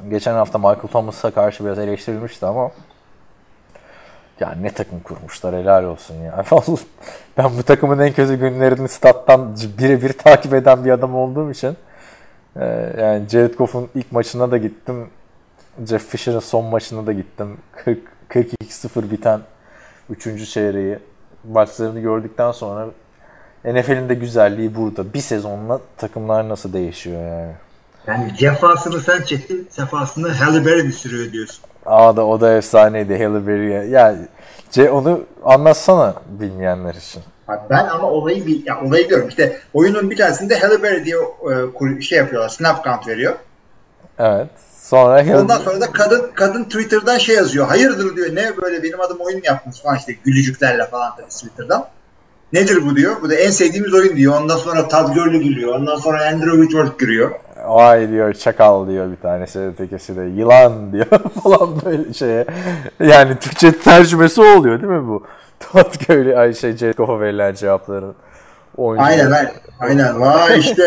Geçen 0.10 0.34
hafta 0.34 0.58
Michael 0.58 0.88
Thomas'a 0.92 1.32
karşı 1.32 1.66
biraz 1.66 1.80
eleştirilmişti 1.80 2.46
ama 2.46 2.72
ya 4.42 4.56
ne 4.62 4.74
takım 4.74 5.00
kurmuşlar 5.00 5.56
helal 5.56 5.84
olsun 5.84 6.16
ya. 6.16 6.46
ben 7.38 7.58
bu 7.58 7.64
takımın 7.64 8.00
en 8.00 8.14
kötü 8.14 8.36
günlerini 8.36 8.90
stat'tan 8.90 9.56
birebir 9.78 10.14
takip 10.14 10.54
eden 10.54 10.86
bir 10.86 10.92
adam 10.92 11.16
olduğum 11.16 11.52
için 11.52 11.78
yani 13.00 13.30
Jared 13.30 13.54
Goff'un 13.54 13.90
ilk 13.96 14.12
maçına 14.12 14.52
da 14.52 14.58
gittim. 14.58 15.10
Jeff 15.86 16.08
Fisher'ın 16.08 16.40
son 16.40 16.66
maçına 16.66 17.08
da 17.08 17.14
gittim. 17.14 17.58
40 17.72 18.00
42-0 18.30 19.12
biten 19.12 19.40
3. 20.10 20.50
çeyreği 20.50 21.00
maçlarını 21.52 22.00
gördükten 22.00 22.52
sonra 22.52 22.88
NFL'in 23.66 24.10
de 24.10 24.14
güzelliği 24.14 24.76
burada. 24.76 25.14
Bir 25.14 25.20
sezonla 25.20 25.80
takımlar 25.98 26.50
nasıl 26.50 26.74
değişiyor 26.74 27.22
yani. 27.22 27.54
Yani 28.08 28.36
cefasını 28.38 29.00
sen 29.02 29.22
çektin, 29.22 29.68
sefasını 29.72 30.32
Halle 30.32 30.66
Berry 30.66 30.92
sürüyor 30.92 31.32
diyorsun. 31.32 31.66
Aa 31.86 32.16
da 32.16 32.26
o 32.26 32.42
da 32.42 32.58
efsaneydi 32.58 33.24
Halle 33.24 33.48
Berry'e. 33.48 33.86
Ya 33.86 34.16
C 34.72 34.92
onu 34.92 35.22
anlatsana 35.44 36.14
bilmeyenler 36.28 36.94
için. 36.94 37.24
Ben 37.70 37.86
ama 37.86 38.08
olayı 38.08 38.46
bir 38.46 38.66
ya 38.66 38.82
olayı 38.82 39.10
diyorum. 39.10 39.30
İşte 39.30 39.58
oyunun 39.74 40.10
bir 40.10 40.18
tanesinde 40.18 40.60
Halle 40.60 40.84
Berry 40.84 41.06
diye 41.06 41.16
e, 41.98 42.02
şey 42.02 42.18
yapıyorlar. 42.18 42.50
Snap 42.50 42.84
count 42.84 43.08
veriyor. 43.08 43.36
Evet. 44.20 44.48
Sonra 44.82 45.42
Ondan 45.42 45.58
sonra 45.58 45.82
da 45.82 45.92
kadın 45.92 46.32
kadın 46.36 46.64
Twitter'dan 46.64 47.18
şey 47.18 47.36
yazıyor. 47.36 47.68
Hayırdır 47.68 48.16
diyor. 48.16 48.36
Ne 48.36 48.58
böyle 48.62 48.84
benim 48.84 49.02
adım 49.02 49.18
oyun 49.20 49.42
yapmış 49.44 49.82
falan 49.82 49.98
işte 49.98 50.14
gülücüklerle 50.24 50.86
falan 50.86 51.16
tabii 51.16 51.30
Twitter'dan. 51.30 51.88
Nedir 52.54 52.86
bu 52.86 52.96
diyor. 52.96 53.16
Bu 53.22 53.30
da 53.30 53.36
en 53.36 53.52
sevdiğimiz 53.52 53.94
oyun 53.94 54.16
diyor. 54.16 54.42
Ondan 54.42 54.58
sonra 54.58 54.88
Todd 54.88 55.14
Gurley 55.14 55.40
gülüyor. 55.40 55.76
Ondan 55.76 55.96
sonra 55.96 56.26
Andrew 56.26 56.52
Whitworth 56.52 57.00
giriyor. 57.00 57.32
Vay 57.66 58.10
diyor 58.10 58.34
çakal 58.34 58.88
diyor 58.88 59.12
bir 59.12 59.16
tanesi 59.16 59.60
ötekisi 59.60 60.16
de 60.16 60.22
yılan 60.22 60.92
diyor 60.92 61.06
falan 61.44 61.82
böyle 61.86 62.14
şeye. 62.14 62.46
Yani 63.00 63.40
Türkçe 63.40 63.80
tercümesi 63.80 64.42
oluyor 64.42 64.82
değil 64.82 64.94
mi 64.94 65.08
bu? 65.08 65.24
Todd 65.60 66.08
Gurley 66.08 66.38
ay 66.38 66.54
şey 66.54 66.78
Jared 66.78 66.98
Goff'a 66.98 67.20
verilen 67.20 67.54
cevapların. 67.54 68.16
Oyuncu. 68.78 69.06
Aynen 69.06 69.32
aynen. 69.32 69.54
Aynen. 69.80 70.22
Vay 70.22 70.60
işte 70.60 70.84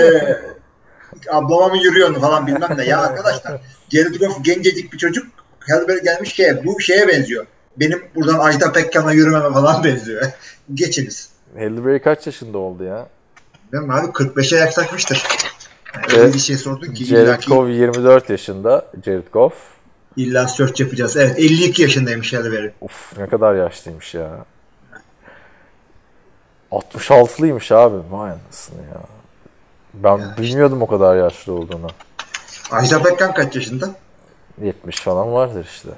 ablama 1.30 1.68
mı 1.68 1.76
yürüyorsun 1.78 2.20
falan 2.20 2.46
bilmem 2.46 2.76
ne. 2.76 2.84
Ya 2.84 3.00
arkadaşlar 3.00 3.60
Goff 3.92 4.44
gencecik 4.44 4.92
bir 4.92 4.98
çocuk. 4.98 5.26
Halber 5.70 5.96
gelmiş 5.96 6.32
ki 6.32 6.56
bu 6.64 6.80
şeye 6.80 7.08
benziyor. 7.08 7.46
Benim 7.76 8.02
buradan 8.14 8.38
Ajda 8.38 8.72
Pekkan'a 8.72 9.12
yürümeme 9.12 9.52
falan 9.52 9.84
benziyor. 9.84 10.22
Geçiniz. 10.74 11.28
Halle 11.58 11.84
kaç 12.02 12.26
yaşında 12.26 12.58
oldu 12.58 12.84
ya? 12.84 13.06
Ben 13.72 13.82
abi 13.82 14.06
45'e 14.06 14.58
yaklaşmıştır. 14.58 15.26
Öyle 16.16 16.34
bir 16.34 16.38
şey 16.38 16.56
sordun 16.56 16.94
ki. 16.94 17.04
Jared 17.04 17.42
Goff 17.42 17.70
24 17.70 18.30
yaşında. 18.30 18.86
Jared 19.04 19.26
Goff. 19.32 19.54
İlla 20.16 20.48
search 20.48 20.80
yapacağız. 20.80 21.16
Evet 21.16 21.38
52 21.38 21.82
yaşındaymış 21.82 22.32
Halle 22.32 22.72
Uf 22.80 23.18
ne 23.18 23.26
kadar 23.26 23.54
yaşlıymış 23.54 24.14
ya. 24.14 24.44
66'lıymış 26.70 27.74
abi. 27.74 27.96
Vay 28.10 28.30
anasını 28.30 28.80
ya. 28.80 29.00
Ben 29.94 30.18
ya 30.18 30.34
bilmiyordum 30.38 30.78
işte. 30.78 30.84
o 30.84 30.98
kadar 30.98 31.16
yaşlı 31.16 31.52
olduğunu. 31.52 31.88
Ajda 32.70 33.02
Pekkan 33.02 33.34
kaç 33.34 33.56
yaşında? 33.56 33.94
70 34.62 35.00
falan 35.00 35.32
vardır 35.32 35.66
işte. 35.74 35.88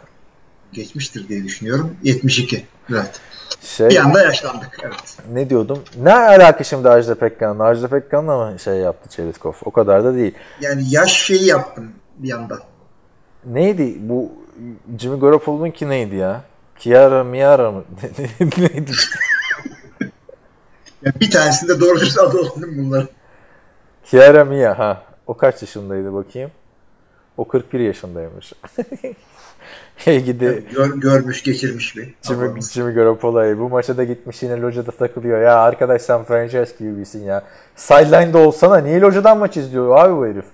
Geçmiştir 0.72 1.28
diye 1.28 1.44
düşünüyorum. 1.44 1.96
72. 2.02 2.66
Evet. 2.90 3.20
Şey, 3.62 3.88
bir 3.88 3.96
anda 3.96 4.22
yaşlandık. 4.22 4.78
Evet. 4.82 5.18
Ne 5.32 5.50
diyordum? 5.50 5.82
Ne 6.02 6.14
alaka 6.14 6.64
şimdi 6.64 6.88
Ajda 6.88 7.14
Pekkan'la? 7.14 7.64
Ajda 7.64 7.88
Pekkan'la 7.88 8.50
mı 8.50 8.58
şey 8.58 8.74
yaptı 8.74 9.08
Çelitkov? 9.10 9.52
O 9.64 9.70
kadar 9.70 10.04
da 10.04 10.14
değil. 10.14 10.34
Yani 10.60 10.82
yaş 10.88 11.12
şeyi 11.12 11.46
yaptım 11.46 11.92
bir 12.16 12.32
anda. 12.32 12.58
Neydi? 13.44 13.96
Bu 14.00 14.32
Jimmy 14.98 15.20
Garoppolo'nun 15.20 15.70
ki 15.70 15.88
neydi 15.88 16.16
ya? 16.16 16.40
Kiara 16.78 17.24
Miara 17.24 17.70
mı? 17.70 17.84
neydi? 18.40 18.92
bir 21.20 21.30
tanesinde 21.30 21.80
doğru 21.80 22.00
düz 22.00 22.18
adı 22.18 22.38
olsun 22.38 22.64
bunların. 22.78 23.08
Kiara 24.04 24.44
Mia 24.44 24.78
ha. 24.78 25.02
O 25.26 25.36
kaç 25.36 25.62
yaşındaydı 25.62 26.14
bakayım? 26.14 26.50
O 27.36 27.48
41 27.48 27.80
yaşındaymış. 27.80 28.52
hey 29.96 30.24
gidi. 30.24 30.64
Gör, 30.74 30.94
görmüş 30.96 31.42
geçirmiş 31.42 31.96
bir. 31.96 32.14
Jimmy, 32.22 32.62
Jimmy 32.62 32.94
Garoppolo'yu 32.94 33.58
bu 33.58 33.68
maça 33.68 33.96
da 33.96 34.04
gitmiş 34.04 34.42
yine 34.42 34.60
locada 34.60 34.90
takılıyor. 34.90 35.40
Ya 35.40 35.58
arkadaş 35.58 36.02
sen 36.02 36.24
franchise 36.24 36.74
birsin 36.80 37.24
ya. 37.24 37.42
Sideline'da 37.76 38.38
olsana 38.38 38.78
niye 38.78 39.00
locadan 39.00 39.38
maç 39.38 39.56
izliyor 39.56 39.96
abi 39.98 40.16
bu 40.16 40.26
herif? 40.26 40.44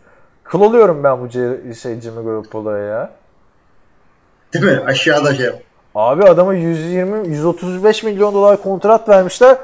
Kıl 0.44 0.60
oluyorum 0.60 1.04
ben 1.04 1.20
bu 1.20 1.30
şey 1.74 2.00
Jimmy 2.00 2.24
Garoppolo'ya 2.24 2.84
ya. 2.84 3.10
Değil 4.54 4.64
mi? 4.64 4.80
Aşağıda 4.86 5.34
şey 5.34 5.50
Abi 5.94 6.24
adama 6.24 6.54
120 6.54 7.28
135 7.28 8.02
milyon 8.02 8.34
dolar 8.34 8.62
kontrat 8.62 9.08
vermişler. 9.08 9.56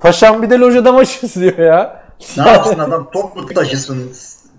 Paşam 0.00 0.42
bir 0.42 0.50
de 0.50 0.58
locada 0.58 0.92
maç 0.92 1.22
izliyor 1.22 1.58
ya. 1.58 2.02
Ne 2.38 2.50
yapsın 2.50 2.78
adam 2.78 3.10
top 3.12 3.36
mu 3.36 3.46
taşısın 3.46 4.12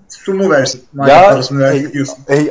su 0.10 0.34
mu 0.34 0.50
versin? 0.52 0.84
Madem 0.94 1.16
Ya, 1.16 1.30
parasını 1.30 1.60
verdik 1.60 1.90
e, 1.90 1.94
diyorsun. 1.94 2.18
e, 2.30 2.48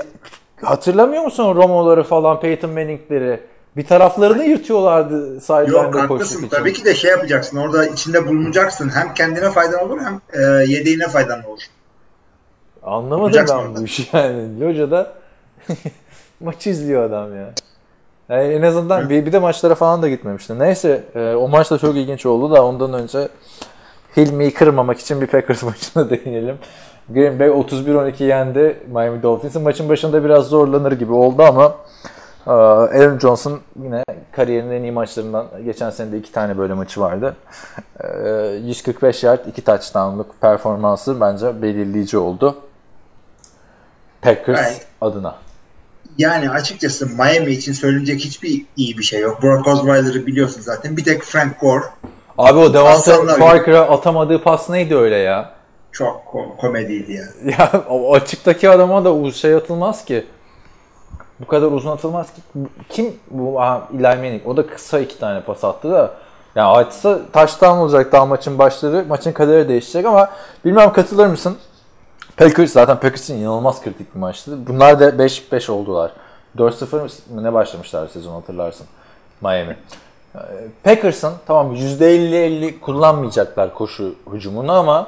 hatırlamıyor 0.62 1.22
musun 1.22 1.54
Romo'ları 1.54 2.02
falan, 2.02 2.40
Peyton 2.40 2.70
Manning'leri? 2.70 3.40
Bir 3.76 3.86
taraflarını 3.86 4.44
yırtıyorlardı 4.44 5.34
Yok 5.34 5.42
sideline'da 5.42 6.06
koşmak 6.06 6.30
için. 6.30 6.48
Tabii 6.48 6.72
ki 6.72 6.84
de 6.84 6.94
şey 6.94 7.10
yapacaksın. 7.10 7.56
Orada 7.56 7.86
içinde 7.86 8.26
bulunacaksın. 8.28 8.88
Hem 8.88 9.14
kendine 9.14 9.50
faydan 9.50 9.84
olur 9.84 10.00
hem 10.00 10.20
e, 10.32 10.64
yedeğine 10.72 11.08
faydan 11.08 11.44
olur. 11.44 11.60
Anlamadım 12.82 13.34
Yapacaksın 13.34 13.58
ben 13.58 13.68
orada. 13.68 13.80
bu 13.80 13.84
işi 13.84 14.08
yani. 14.16 14.60
Loca'da 14.60 15.12
maç 16.40 16.66
izliyor 16.66 17.02
adam 17.02 17.36
ya. 17.36 17.50
Yani 18.28 18.54
en 18.54 18.62
azından 18.62 19.10
bir, 19.10 19.26
bir 19.26 19.32
de 19.32 19.38
maçlara 19.38 19.74
falan 19.74 20.02
da 20.02 20.08
gitmemişti. 20.08 20.58
Neyse 20.58 21.04
e, 21.14 21.34
o 21.34 21.48
maç 21.48 21.70
da 21.70 21.78
çok 21.78 21.96
ilginç 21.96 22.26
oldu 22.26 22.54
da 22.54 22.64
ondan 22.66 22.92
önce 22.92 23.28
Hilmi'yi 24.16 24.54
kırmamak 24.54 25.00
için 25.00 25.20
bir 25.20 25.26
Packers 25.26 25.62
maçına 25.62 26.10
değinelim. 26.10 26.58
Green 27.08 27.38
Bay 27.40 27.48
31-12 27.48 28.24
yendi 28.24 28.76
Miami 28.92 29.22
Dolphins'i. 29.22 29.58
Maçın 29.58 29.88
başında 29.88 30.24
biraz 30.24 30.46
zorlanır 30.46 30.92
gibi 30.92 31.12
oldu 31.12 31.42
ama 31.42 31.76
e, 32.46 32.50
Aaron 32.50 33.18
Johnson 33.18 33.60
yine 33.82 34.04
kariyerinin 34.32 34.70
en 34.70 34.82
iyi 34.82 34.92
maçlarından 34.92 35.46
geçen 35.64 35.90
sene 35.90 36.12
de 36.12 36.18
iki 36.18 36.32
tane 36.32 36.58
böyle 36.58 36.74
maçı 36.74 37.00
vardı. 37.00 37.36
E, 38.00 38.08
145 38.64 39.22
yard, 39.22 39.46
iki 39.46 39.64
touchdown'luk 39.64 40.40
performansı 40.40 41.20
bence 41.20 41.62
belirleyici 41.62 42.18
oldu. 42.18 42.56
Packers 44.22 44.60
Evet. 44.60 44.86
adına. 45.00 45.34
Yani 46.18 46.50
açıkçası 46.50 47.06
Miami 47.06 47.50
için 47.50 47.72
söylenecek 47.72 48.20
hiçbir 48.20 48.64
iyi 48.76 48.98
bir 48.98 49.02
şey 49.02 49.20
yok. 49.20 49.42
Brock 49.42 49.66
Osweiler'ı 49.66 50.26
biliyorsun 50.26 50.60
zaten. 50.60 50.96
Bir 50.96 51.04
tek 51.04 51.22
Frank 51.22 51.60
Gore 51.60 51.84
Abi 52.38 52.58
o 52.58 52.72
gibi. 52.72 53.38
Parker'a 53.38 53.80
atamadığı 53.80 54.42
pas 54.42 54.70
neydi 54.70 54.96
öyle 54.96 55.16
ya? 55.16 55.61
Çok 55.92 56.22
ko- 56.32 56.56
komediydi 56.56 57.12
ya. 57.44 57.52
Ya 57.58 57.82
açıktaki 58.12 58.70
adama 58.70 59.04
da 59.04 59.30
şey 59.30 59.54
atılmaz 59.54 60.04
ki. 60.04 60.26
Bu 61.40 61.46
kadar 61.46 61.66
uzun 61.66 61.90
atılmaz 61.90 62.26
ki. 62.34 62.40
Kim 62.88 63.14
bu? 63.30 63.60
Aha, 63.60 63.88
Manning. 63.92 64.46
O 64.46 64.56
da 64.56 64.66
kısa 64.66 65.00
iki 65.00 65.18
tane 65.18 65.40
pas 65.40 65.64
attı 65.64 65.90
da. 65.90 66.14
Yani 66.54 66.68
atsa 66.68 67.18
taştan 67.32 67.78
olacak 67.78 68.12
daha 68.12 68.26
maçın 68.26 68.58
başları. 68.58 69.04
Maçın 69.08 69.32
kaderi 69.32 69.68
değişecek 69.68 70.06
ama 70.06 70.30
bilmem 70.64 70.92
katılır 70.92 71.26
mısın? 71.26 71.58
Packers 72.36 72.72
zaten 72.72 73.00
Packers'ın 73.00 73.34
inanılmaz 73.36 73.82
kritik 73.82 74.14
bir 74.14 74.20
maçtı. 74.20 74.66
Bunlar 74.66 75.00
da 75.00 75.08
5-5 75.08 75.70
oldular. 75.70 76.12
4-0 76.58 77.08
mı 77.34 77.44
ne 77.44 77.52
başlamışlar 77.52 78.08
sezon 78.08 78.32
hatırlarsın. 78.34 78.86
Miami. 79.40 79.76
Ee, 80.34 80.38
Packers'ın 80.84 81.32
tamam 81.46 81.74
%50-50 81.74 82.80
kullanmayacaklar 82.80 83.74
koşu 83.74 84.14
hücumunu 84.32 84.72
ama 84.72 85.06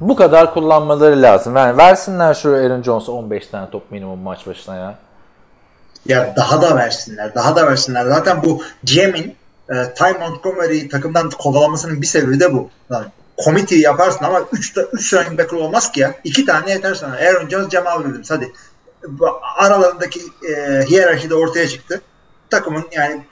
bu 0.00 0.16
kadar 0.16 0.54
kullanmaları 0.54 1.22
lazım. 1.22 1.56
Yani 1.56 1.78
versinler 1.78 2.34
şu 2.34 2.54
Aaron 2.54 2.82
Jones'a 2.82 3.12
15 3.12 3.46
tane 3.46 3.70
top 3.70 3.90
minimum 3.90 4.18
maç 4.18 4.46
başına 4.46 4.76
ya. 4.76 4.94
Ya 6.06 6.34
daha 6.36 6.62
da 6.62 6.76
versinler. 6.76 7.34
Daha 7.34 7.56
da 7.56 7.66
versinler. 7.66 8.06
Zaten 8.06 8.42
bu 8.44 8.62
Cem'in 8.84 9.36
e, 9.70 9.74
Ty 9.94 10.18
Montgomery 10.20 10.88
takımdan 10.88 11.30
kovalamasının 11.30 12.02
bir 12.02 12.06
sebebi 12.06 12.40
de 12.40 12.52
bu. 12.52 12.70
Yani, 12.90 13.06
committee 13.44 13.78
yaparsın 13.78 14.24
ama 14.24 14.40
3 14.52 14.76
3 14.92 15.14
running 15.14 15.38
back 15.38 15.52
olmaz 15.52 15.92
ki 15.92 16.00
ya. 16.00 16.14
2 16.24 16.46
tane 16.46 16.70
yeter 16.70 16.94
sana. 16.94 17.14
Aaron 17.14 17.48
Jones, 17.48 17.70
Jamal 17.70 18.02
Williams 18.02 18.30
hadi. 18.30 18.52
Bu 19.08 19.26
Aralarındaki 19.56 20.20
e, 20.20 20.82
hiyerarşi 20.82 21.30
de 21.30 21.34
ortaya 21.34 21.68
çıktı. 21.68 22.00
Takımın 22.50 22.84
yani 22.92 23.24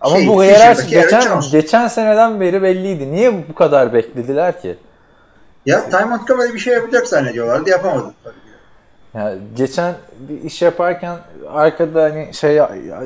Ama 0.00 0.16
Şey, 0.16 0.28
bu 0.28 0.42
hiyerarşi 0.42 0.86
geçen, 0.86 1.40
geçen 1.52 1.88
seneden 1.88 2.40
beri 2.40 2.62
belliydi. 2.62 3.12
Niye 3.12 3.48
bu 3.48 3.54
kadar 3.54 3.92
beklediler 3.92 4.60
ki? 4.62 4.78
Ya 5.68 5.90
Ty 5.90 6.04
Montgomery 6.04 6.54
bir 6.54 6.58
şey 6.58 6.74
yapacak 6.74 7.06
zannediyorlardı. 7.06 7.70
Yapamadı. 7.70 8.14
Ya 9.14 9.34
geçen 9.56 9.94
bir 10.18 10.42
iş 10.42 10.62
yaparken 10.62 11.16
arkada 11.48 12.02
hani 12.02 12.34
şey 12.34 12.60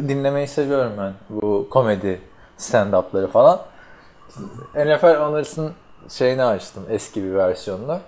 dinlemeyi 0.09 0.49
seviyorum 0.49 0.93
ben. 0.99 1.13
Bu 1.31 1.69
komedi 1.71 2.21
stand-up'ları 2.59 3.27
falan. 3.27 3.61
NFL 4.75 5.15
Honors'ın 5.17 5.73
şeyini 6.09 6.45
açtım 6.45 6.83
eski 6.91 7.25
bir 7.25 7.35
versiyonla. 7.35 8.01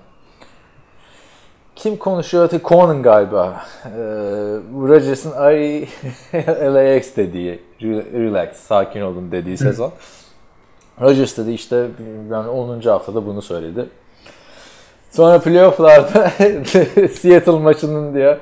Kim 1.76 1.96
konuşuyor? 1.96 2.50
Conan 2.64 3.02
galiba. 3.02 3.62
Ee, 3.84 3.90
Rodgers'ın 4.88 5.32
ay 5.32 5.88
LAX 6.34 7.16
dediği, 7.16 7.62
re- 7.80 8.12
relax, 8.12 8.56
sakin 8.56 9.00
olun 9.00 9.32
dediği 9.32 9.58
sezon. 9.58 9.92
Rodgers 11.00 11.36
dedi 11.36 11.52
işte 11.52 11.86
yani 12.30 12.48
10. 12.48 12.80
haftada 12.80 13.26
bunu 13.26 13.42
söyledi. 13.42 13.88
Sonra 15.14 15.38
playofflarda 15.38 16.30
Seattle 17.08 17.58
maçının 17.58 18.14
diyor 18.14 18.36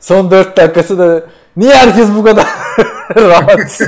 son 0.00 0.30
4 0.30 0.56
dakikası 0.56 0.98
da 0.98 1.22
niye 1.56 1.74
herkes 1.74 2.08
bu 2.16 2.24
kadar 2.24 2.46
rahat? 3.16 3.80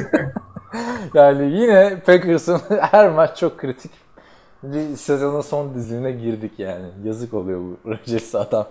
yani 1.14 1.52
yine 1.52 2.00
Packers'ın 2.06 2.60
her 2.80 3.10
maç 3.10 3.38
çok 3.38 3.58
kritik. 3.58 3.90
Bir 4.62 4.96
sezonun 4.96 5.40
son 5.40 5.74
diziline 5.74 6.12
girdik 6.12 6.58
yani. 6.58 6.86
Yazık 7.04 7.34
oluyor 7.34 7.60
bu 7.60 7.90
Rodgers 7.90 8.34
adam. 8.34 8.66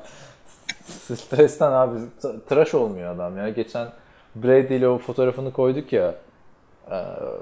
Stresten 1.16 1.72
abi 1.72 1.96
tıraş 2.50 2.74
olmuyor 2.74 3.16
adam 3.16 3.38
ya. 3.38 3.50
Geçen 3.50 3.88
Brady 4.36 4.76
ile 4.76 4.88
o 4.88 4.98
fotoğrafını 4.98 5.54
koyduk 5.54 5.94
ya 5.94 6.16
e, 6.92 6.98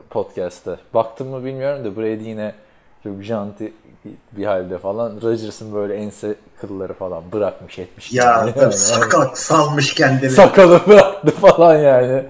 podcast'te. 0.10 0.76
Baktım 0.94 1.28
mı 1.28 1.46
bilmiyorum 1.46 1.86
da 1.86 1.98
Brady 1.98 2.30
yine 2.30 2.54
çok 3.04 3.22
janti 3.22 3.74
bir 4.32 4.46
halde 4.46 4.78
falan. 4.78 5.22
Rodgers'ın 5.22 5.74
böyle 5.74 5.96
ense 5.96 6.36
kılları 6.62 6.94
falan 6.94 7.24
bırakmış 7.32 7.80
etmiş. 7.80 8.12
Ya 8.14 8.24
Yani. 8.24 8.54
tabii 8.54 8.74
sakat 8.74 9.38
salmış 9.38 9.94
kendini. 9.94 10.30
Sakalı 10.30 10.82
bıraktı 10.88 11.32
falan 11.32 11.76
yani. 11.76 12.24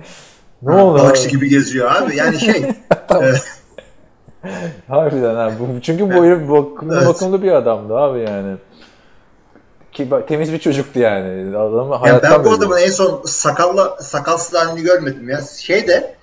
Ne 0.61 0.75
oldu? 0.75 0.99
Balıkçı 0.99 1.29
gibi 1.29 1.49
geziyor 1.49 1.91
abi. 1.95 2.15
Yani 2.15 2.39
şey 2.39 2.55
e, 3.11 3.33
Harbiden 4.87 5.35
abi. 5.35 5.53
Bu, 5.59 5.81
çünkü 5.81 6.15
bu 6.15 6.25
herif 6.25 6.49
bakımlı, 6.49 6.97
Evet. 6.97 7.07
bakımlı 7.07 7.43
bir 7.43 7.51
adamdı 7.51 7.97
abi 7.97 8.19
yani. 8.19 8.57
Ki 9.91 10.09
temiz 10.27 10.53
bir 10.53 10.59
çocuktu 10.59 10.99
yani. 10.99 11.57
Adamı 11.57 12.07
Ya 12.07 12.23
ben 12.23 12.45
bu 12.45 12.51
adamın 12.51 12.77
en 12.77 12.91
son 12.91 13.21
sakalla 13.25 13.97
sakalsız 14.01 14.53
halini 14.53 14.81
görmedim 14.81 15.29
ya. 15.29 15.41
Şeyde 15.41 16.15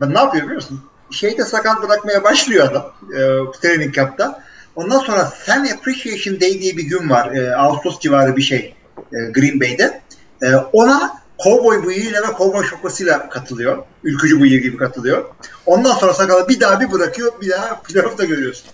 ben 0.00 0.14
ne 0.14 0.18
yapıyor 0.18 0.42
biliyor 0.44 0.56
musun? 0.56 0.80
Şeyde 1.10 1.44
sakal 1.44 1.82
bırakmaya 1.82 2.24
başlıyor 2.24 2.68
adam 2.70 2.92
e, 3.12 3.20
training 3.60 3.94
camp'ta. 3.94 4.42
Ondan 4.76 4.98
sonra 4.98 5.24
Fan 5.24 5.64
Appreciation 5.64 6.40
Day 6.40 6.60
diye 6.60 6.76
bir 6.76 6.82
gün 6.82 7.10
var. 7.10 7.32
E, 7.32 7.56
Ağustos 7.56 8.00
civarı 8.00 8.36
bir 8.36 8.42
şey 8.42 8.74
e, 8.96 9.30
Green 9.30 9.60
Bay'de. 9.60 10.00
E, 10.42 10.56
ona 10.56 11.24
kovboy 11.38 11.86
bıyığıyla 11.86 12.22
ve 12.22 12.32
kovboy 12.32 12.64
şapkasıyla 12.64 13.28
katılıyor. 13.28 13.84
Ülkücü 14.04 14.40
bıyığı 14.40 14.60
gibi 14.60 14.76
katılıyor. 14.76 15.24
Ondan 15.66 15.92
sonra 15.92 16.14
sakalı 16.14 16.48
bir 16.48 16.60
daha 16.60 16.80
bir 16.80 16.92
bırakıyor. 16.92 17.32
Bir 17.40 17.50
daha 17.50 17.82
playoff'ta 17.88 18.24
görüyorsun. 18.24 18.66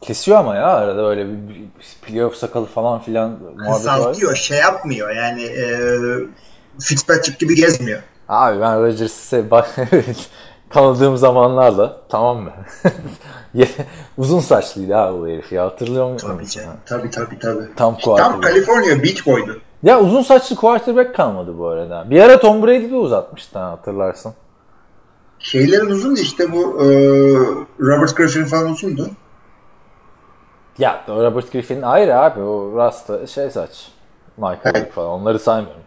Kesiyor 0.00 0.38
ama 0.38 0.56
ya 0.56 0.66
arada 0.66 1.02
böyle 1.02 1.26
bir, 1.26 1.48
bir 1.48 1.66
playoff 2.02 2.36
sakalı 2.36 2.66
falan 2.66 3.00
filan 3.02 3.30
muhabbet 3.30 3.68
var. 3.68 3.76
Kısaltıyor. 3.76 4.36
Şey 4.36 4.58
yapmıyor. 4.58 5.10
Yani 5.10 5.42
e, 5.42 5.66
Fitzpatrick 6.80 7.36
gibi 7.38 7.54
gezmiyor. 7.54 8.02
Abi 8.28 8.60
ben 8.60 8.82
Rodgers'ı 8.82 9.50
bak 9.50 9.76
tanıdığım 10.70 11.16
zamanlarda 11.16 11.96
tamam 12.08 12.36
mı? 12.36 12.52
Uzun 14.18 14.40
saçlıydı 14.40 14.96
abi 14.96 15.20
bu 15.20 15.28
herif 15.28 15.52
ya 15.52 15.64
hatırlıyor 15.64 16.12
musun? 16.12 16.28
Tabii 16.28 16.48
canım. 16.48 16.74
Tabii 16.86 17.10
tabii 17.10 17.38
tabii. 17.38 17.74
Tam 17.76 17.98
Tam. 17.98 18.40
California 18.40 19.02
Beach 19.02 19.26
Boy'du. 19.26 19.60
Ya 19.82 20.00
uzun 20.00 20.22
saçlı 20.22 20.56
quarterback 20.56 21.14
kalmadı 21.14 21.58
bu 21.58 21.66
arada. 21.66 22.10
Bir 22.10 22.20
ara 22.20 22.40
Tom 22.40 22.62
Brady 22.62 22.90
de 22.90 22.94
uzatmıştı 22.94 23.58
ha, 23.58 23.70
hatırlarsın. 23.70 24.34
Şeylerin 25.38 25.86
uzundu 25.86 26.20
işte 26.20 26.52
bu 26.52 26.84
e, 26.84 26.86
Robert 27.80 28.16
Griffin 28.16 28.44
falan 28.44 28.70
uzundu. 28.70 29.10
Ya 30.78 31.04
Robert 31.08 31.52
Griffin 31.52 31.82
ayrı 31.82 32.18
abi 32.18 32.40
o 32.40 32.76
Rasta 32.76 33.26
şey 33.26 33.50
saç. 33.50 33.88
Michael 34.36 34.74
Vick 34.74 34.92
falan 34.92 35.08
onları 35.08 35.38
saymıyorum. 35.38 35.82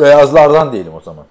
Beyazlardan 0.00 0.72
diyelim 0.72 0.94
o 0.94 1.00
zaman. 1.00 1.24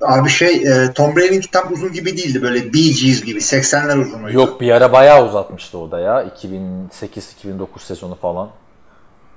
Abi 0.00 0.28
şey 0.28 0.54
e, 0.54 0.92
Tom 0.92 1.16
Brady'ninki 1.16 1.50
tam 1.50 1.72
uzun 1.72 1.92
gibi 1.92 2.16
değildi 2.16 2.42
böyle 2.42 2.72
Bee 2.72 2.92
Gees 3.02 3.24
gibi 3.24 3.38
80'ler 3.38 4.00
uzunuydu. 4.00 4.36
Yok 4.36 4.60
bir 4.60 4.70
ara 4.70 4.92
bayağı 4.92 5.26
uzatmıştı 5.28 5.78
o 5.78 5.90
da 5.90 6.00
ya. 6.00 6.24
2008-2009 7.02 7.66
sezonu 7.78 8.14
falan. 8.14 8.50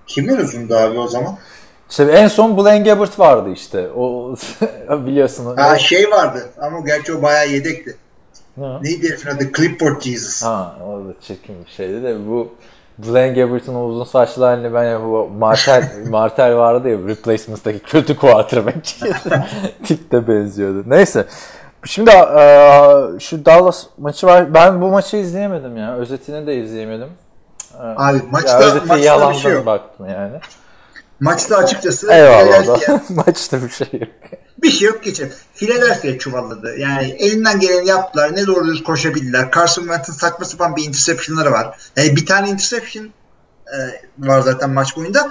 Kimin 0.07 0.37
uzundu 0.37 0.75
abi 0.75 0.99
o 0.99 1.07
zaman? 1.07 1.37
İşte 1.89 2.03
en 2.03 2.27
son 2.27 2.57
Blaine 2.57 2.83
Gabbert 2.89 3.19
vardı 3.19 3.49
işte. 3.53 3.89
O 3.89 4.35
biliyorsun. 4.89 5.57
Ha 5.57 5.77
şey 5.77 6.11
vardı 6.11 6.49
ama 6.61 6.79
gerçi 6.79 7.13
o 7.13 7.21
bayağı 7.21 7.49
yedekti. 7.49 7.95
Ha. 8.59 8.79
Neydi 8.83 9.09
herifin 9.09 9.29
adı? 9.29 9.51
Clipboard 9.57 10.01
Jesus. 10.01 10.43
Ha, 10.43 10.77
o 10.85 11.07
da 11.07 11.13
çirkin 11.21 11.55
bir 11.65 11.71
şeydi 11.71 12.03
de 12.03 12.27
bu 12.27 12.53
Blaine 13.07 13.33
Gabbert'ın 13.41 13.75
o 13.75 13.83
uzun 13.83 14.03
saçlı 14.03 14.45
halini 14.45 14.73
ben 14.73 14.83
ya 14.83 15.01
bu 15.01 15.29
Martel, 15.39 15.89
Martel 16.09 16.55
vardı 16.57 16.89
ya 16.89 16.97
Replacements'taki 17.07 17.79
kötü 17.79 18.15
quarterback 18.15 18.83
tip 19.85 20.11
de 20.11 20.27
benziyordu. 20.27 20.83
Neyse. 20.87 21.25
Şimdi 21.85 22.09
eee, 22.09 23.19
şu 23.19 23.45
Dallas 23.45 23.85
maçı 23.97 24.27
var. 24.27 24.53
Ben 24.53 24.81
bu 24.81 24.87
maçı 24.87 25.17
izleyemedim 25.17 25.77
ya. 25.77 25.95
Özetini 25.95 26.47
de 26.47 26.55
izleyemedim. 26.55 27.07
Abi 27.79 28.17
Ya 28.17 28.23
maçta, 28.31 28.57
özeti 28.59 28.79
maçta 28.79 28.95
bir 28.97 29.01
yalandan 29.03 29.33
şey 29.33 29.51
yok. 29.51 29.65
baktım 29.65 30.09
yani. 30.09 30.39
Maçta 31.19 31.57
açıkçası 31.57 32.11
Eyvallah. 32.13 32.67
Da. 32.67 33.01
Maçta 33.25 33.61
bir 33.63 33.69
şey 33.69 33.87
yok. 33.93 34.09
Bir 34.63 34.71
şey 34.71 34.87
yok 34.87 35.03
geçer. 35.03 35.27
Philadelphia 35.55 36.17
çuvalladı. 36.17 36.77
Yani 36.77 37.15
elinden 37.19 37.59
geleni 37.59 37.87
yaptılar. 37.87 38.35
Ne 38.35 38.47
doğru 38.47 38.67
düz 38.67 38.83
koşabildiler. 38.83 39.51
Carson 39.55 39.81
Wentz'in 39.81 40.13
saçma 40.13 40.45
sapan 40.45 40.75
bir 40.75 40.83
interception'ları 40.83 41.51
var. 41.51 41.77
Yani 41.95 42.15
bir 42.15 42.25
tane 42.25 42.49
interception 42.49 43.05
e, 43.65 43.77
var 44.19 44.41
zaten 44.41 44.69
maç 44.69 44.97
boyunca. 44.97 45.29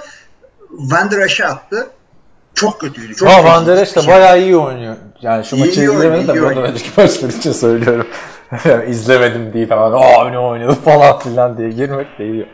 Van 0.69 1.11
Der 1.11 1.19
Esch'e 1.19 1.45
attı. 1.45 1.87
Çok 2.55 2.81
kötüydü. 2.81 3.15
Çok 3.15 3.29
kötüydü. 3.29 3.47
Van 3.47 3.65
Der 3.65 3.77
Esch 3.77 3.95
de 3.95 4.07
bayağı 4.07 4.41
iyi 4.41 4.57
oynuyor. 4.57 4.95
Yani 5.21 5.45
şu 5.45 5.55
İyi 5.55 5.65
maçı 5.65 5.81
izlemedim 5.81 6.27
de 6.27 6.41
bundan 6.41 6.63
önceki 6.63 6.89
maçlar 6.97 7.29
için 7.29 7.51
söylüyorum. 7.51 8.07
İzlemedim 8.87 9.53
değil 9.53 9.69
falan. 9.69 9.91
Aa 9.91 10.29
ne 10.29 10.39
oynadı 10.39 10.77
falan 10.85 11.19
filan 11.19 11.57
diye 11.57 11.69
girmek 11.69 12.19
de 12.19 12.25
iyi. 12.25 12.47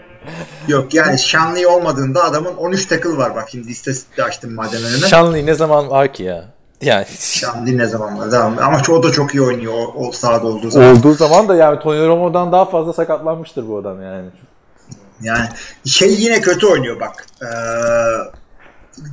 Yok 0.68 0.94
yani 0.94 1.20
Şanlı 1.20 1.70
olmadığında 1.70 2.24
adamın 2.24 2.56
13 2.56 2.86
tackle 2.86 3.18
var. 3.18 3.36
Bak 3.36 3.50
şimdi 3.52 3.72
istatistikte 3.72 4.24
açtım 4.24 4.54
madem 4.54 4.84
önüme. 4.84 5.08
Şanlı 5.08 5.46
ne 5.46 5.54
zaman 5.54 5.90
var 5.90 6.14
ki 6.14 6.24
ya? 6.24 6.46
Yani 6.82 7.06
Şanlı 7.20 7.78
ne 7.78 7.86
zaman 7.86 8.20
var? 8.20 8.32
Tamam. 8.32 8.58
Ama 8.62 8.82
o 8.90 9.04
da 9.04 9.12
çok 9.12 9.36
iyi 9.36 9.42
oynuyor 9.42 9.74
o, 9.74 10.08
o 10.08 10.12
sahada 10.12 10.48
olduğu 10.48 10.70
zaman. 10.70 10.96
olduğu 10.98 11.14
zaman 11.14 11.50
da 11.50 11.56
yani 11.56 11.80
Tony 11.80 12.08
Romo'dan 12.08 12.52
daha 12.52 12.66
fazla 12.66 12.94
sakatlanmıştır 12.94 13.68
bu 13.68 13.78
adam 13.78 14.04
yani. 14.04 14.30
Yani 15.22 15.48
şey 15.86 16.14
yine 16.14 16.42
kötü 16.42 16.68
oynuyor 16.68 17.00
bak. 17.00 17.26
Ee, 17.42 17.48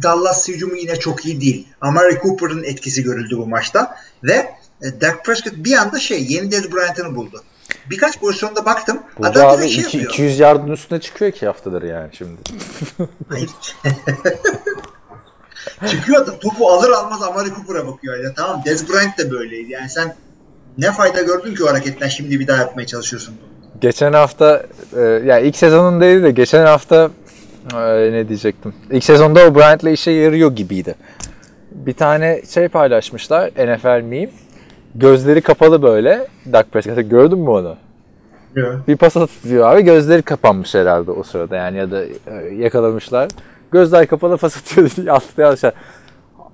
Dallas 0.02 0.48
hücumu 0.48 0.76
yine 0.76 0.96
çok 0.96 1.26
iyi 1.26 1.40
değil. 1.40 1.68
Amari 1.80 2.18
Cooper'ın 2.22 2.64
etkisi 2.64 3.02
görüldü 3.02 3.38
bu 3.38 3.46
maçta 3.46 3.96
ve 4.24 4.54
e, 4.82 5.00
Dak 5.00 5.24
Prescott 5.24 5.54
bir 5.56 5.76
anda 5.76 5.98
şey 5.98 6.26
yeni 6.28 6.52
Dez 6.52 6.72
Bryant'ını 6.72 7.16
buldu. 7.16 7.42
Birkaç 7.90 8.20
pozisyonda 8.20 8.64
baktım. 8.64 8.98
Burada 9.18 9.46
adam 9.46 9.58
abi 9.58 9.68
şey 9.68 9.82
iki- 9.82 9.96
yapıyor. 9.96 10.12
200 10.12 10.38
yardın 10.38 10.72
üstüne 10.72 11.00
çıkıyor 11.00 11.30
iki 11.30 11.46
haftadır 11.46 11.82
yani 11.82 12.08
şimdi. 12.12 12.40
Hayır. 15.80 15.92
Çıkıyor 15.92 16.26
da 16.26 16.38
topu 16.38 16.68
alır 16.68 16.90
almaz 16.90 17.22
Amari 17.22 17.48
Cooper'a 17.48 17.86
bakıyor. 17.86 18.24
Ya 18.24 18.34
tamam 18.34 18.62
Dez 18.66 18.88
Bryant 18.88 19.18
de 19.18 19.30
böyleydi. 19.30 19.72
Yani 19.72 19.90
sen 19.90 20.14
ne 20.78 20.92
fayda 20.92 21.22
gördün 21.22 21.54
ki 21.54 21.64
o 21.64 21.66
hareketten 21.66 22.08
şimdi 22.08 22.40
bir 22.40 22.46
daha 22.46 22.56
yapmaya 22.58 22.86
çalışıyorsun. 22.86 23.34
Geçen 23.80 24.12
hafta 24.12 24.62
e, 24.96 25.00
ya 25.00 25.38
ilk 25.38 25.56
sezonun 25.56 26.00
değil 26.00 26.22
de 26.22 26.30
geçen 26.30 26.66
hafta 26.66 27.10
e, 27.74 28.12
ne 28.12 28.28
diyecektim. 28.28 28.74
İlk 28.90 29.04
sezonda 29.04 29.40
o 29.46 29.54
Bryant'la 29.54 29.90
işe 29.90 30.10
yarıyor 30.10 30.52
gibiydi. 30.52 30.94
Bir 31.70 31.94
tane 31.94 32.42
şey 32.54 32.68
paylaşmışlar 32.68 33.50
NFL 33.50 34.02
meme. 34.02 34.30
Gözleri 34.94 35.40
kapalı 35.40 35.82
böyle. 35.82 36.26
Dak 36.52 36.72
Prescott'a 36.72 37.00
gördün 37.00 37.38
mü 37.38 37.50
onu? 37.50 37.76
Bir 38.88 38.96
pas 38.96 39.16
atıyor 39.16 39.74
abi 39.74 39.82
gözleri 39.82 40.22
kapanmış 40.22 40.74
herhalde 40.74 41.10
o 41.10 41.22
sırada 41.22 41.56
yani 41.56 41.78
ya 41.78 41.90
da 41.90 42.04
e, 42.04 42.54
yakalamışlar. 42.58 43.28
Gözler 43.74 44.06
kapalı 44.06 44.36
pas 44.36 44.56
atıyor 44.56 44.90
diye 44.96 45.12
altta 45.12 45.42
yazmışlar. 45.42 45.74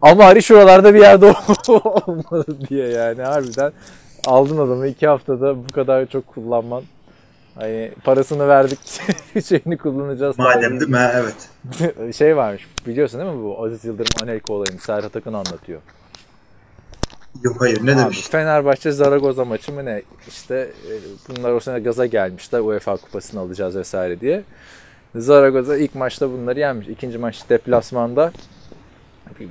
Ama 0.02 0.24
hani 0.24 0.42
şuralarda 0.42 0.94
bir 0.94 1.00
yerde 1.00 1.26
olmalı 1.68 2.44
diye 2.68 2.88
yani 2.88 3.22
harbiden 3.22 3.72
aldın 4.26 4.58
adamı 4.58 4.86
iki 4.86 5.06
haftada 5.06 5.66
bu 5.66 5.72
kadar 5.72 6.06
çok 6.06 6.26
kullanman. 6.26 6.82
Hani 7.54 7.92
parasını 8.04 8.48
verdik 8.48 8.78
şeyini 9.44 9.78
kullanacağız. 9.78 10.38
Madem 10.38 10.80
değil 10.80 10.90
mi? 10.90 11.10
Evet. 11.14 12.14
şey 12.16 12.36
varmış 12.36 12.66
biliyorsun 12.86 13.20
değil 13.20 13.32
mi 13.32 13.42
bu 13.42 13.64
Aziz 13.64 13.84
Yıldırım 13.84 14.22
Anelka 14.22 14.52
olayını 14.52 14.80
Serhat 14.80 15.16
Akın 15.16 15.32
anlatıyor. 15.32 15.80
Yok 17.42 17.56
hayır 17.60 17.86
ne 17.86 17.92
Abi, 17.92 18.00
demiş? 18.00 18.28
Fenerbahçe 18.28 18.92
Zaragoza 18.92 19.44
maçı 19.44 19.72
mı 19.72 19.84
ne? 19.84 20.02
İşte 20.28 20.54
e, 20.54 20.92
bunlar 21.28 21.52
o 21.52 21.60
sene 21.60 21.80
gaza 21.80 22.06
gelmişler 22.06 22.60
UEFA 22.60 22.96
kupasını 22.96 23.40
alacağız 23.40 23.76
vesaire 23.76 24.20
diye. 24.20 24.42
Zaragoza 25.14 25.76
ilk 25.76 25.94
maçta 25.94 26.32
bunları 26.32 26.58
yenmiş. 26.58 26.88
İkinci 26.88 27.18
maç 27.18 27.42
deplasmanda 27.48 28.32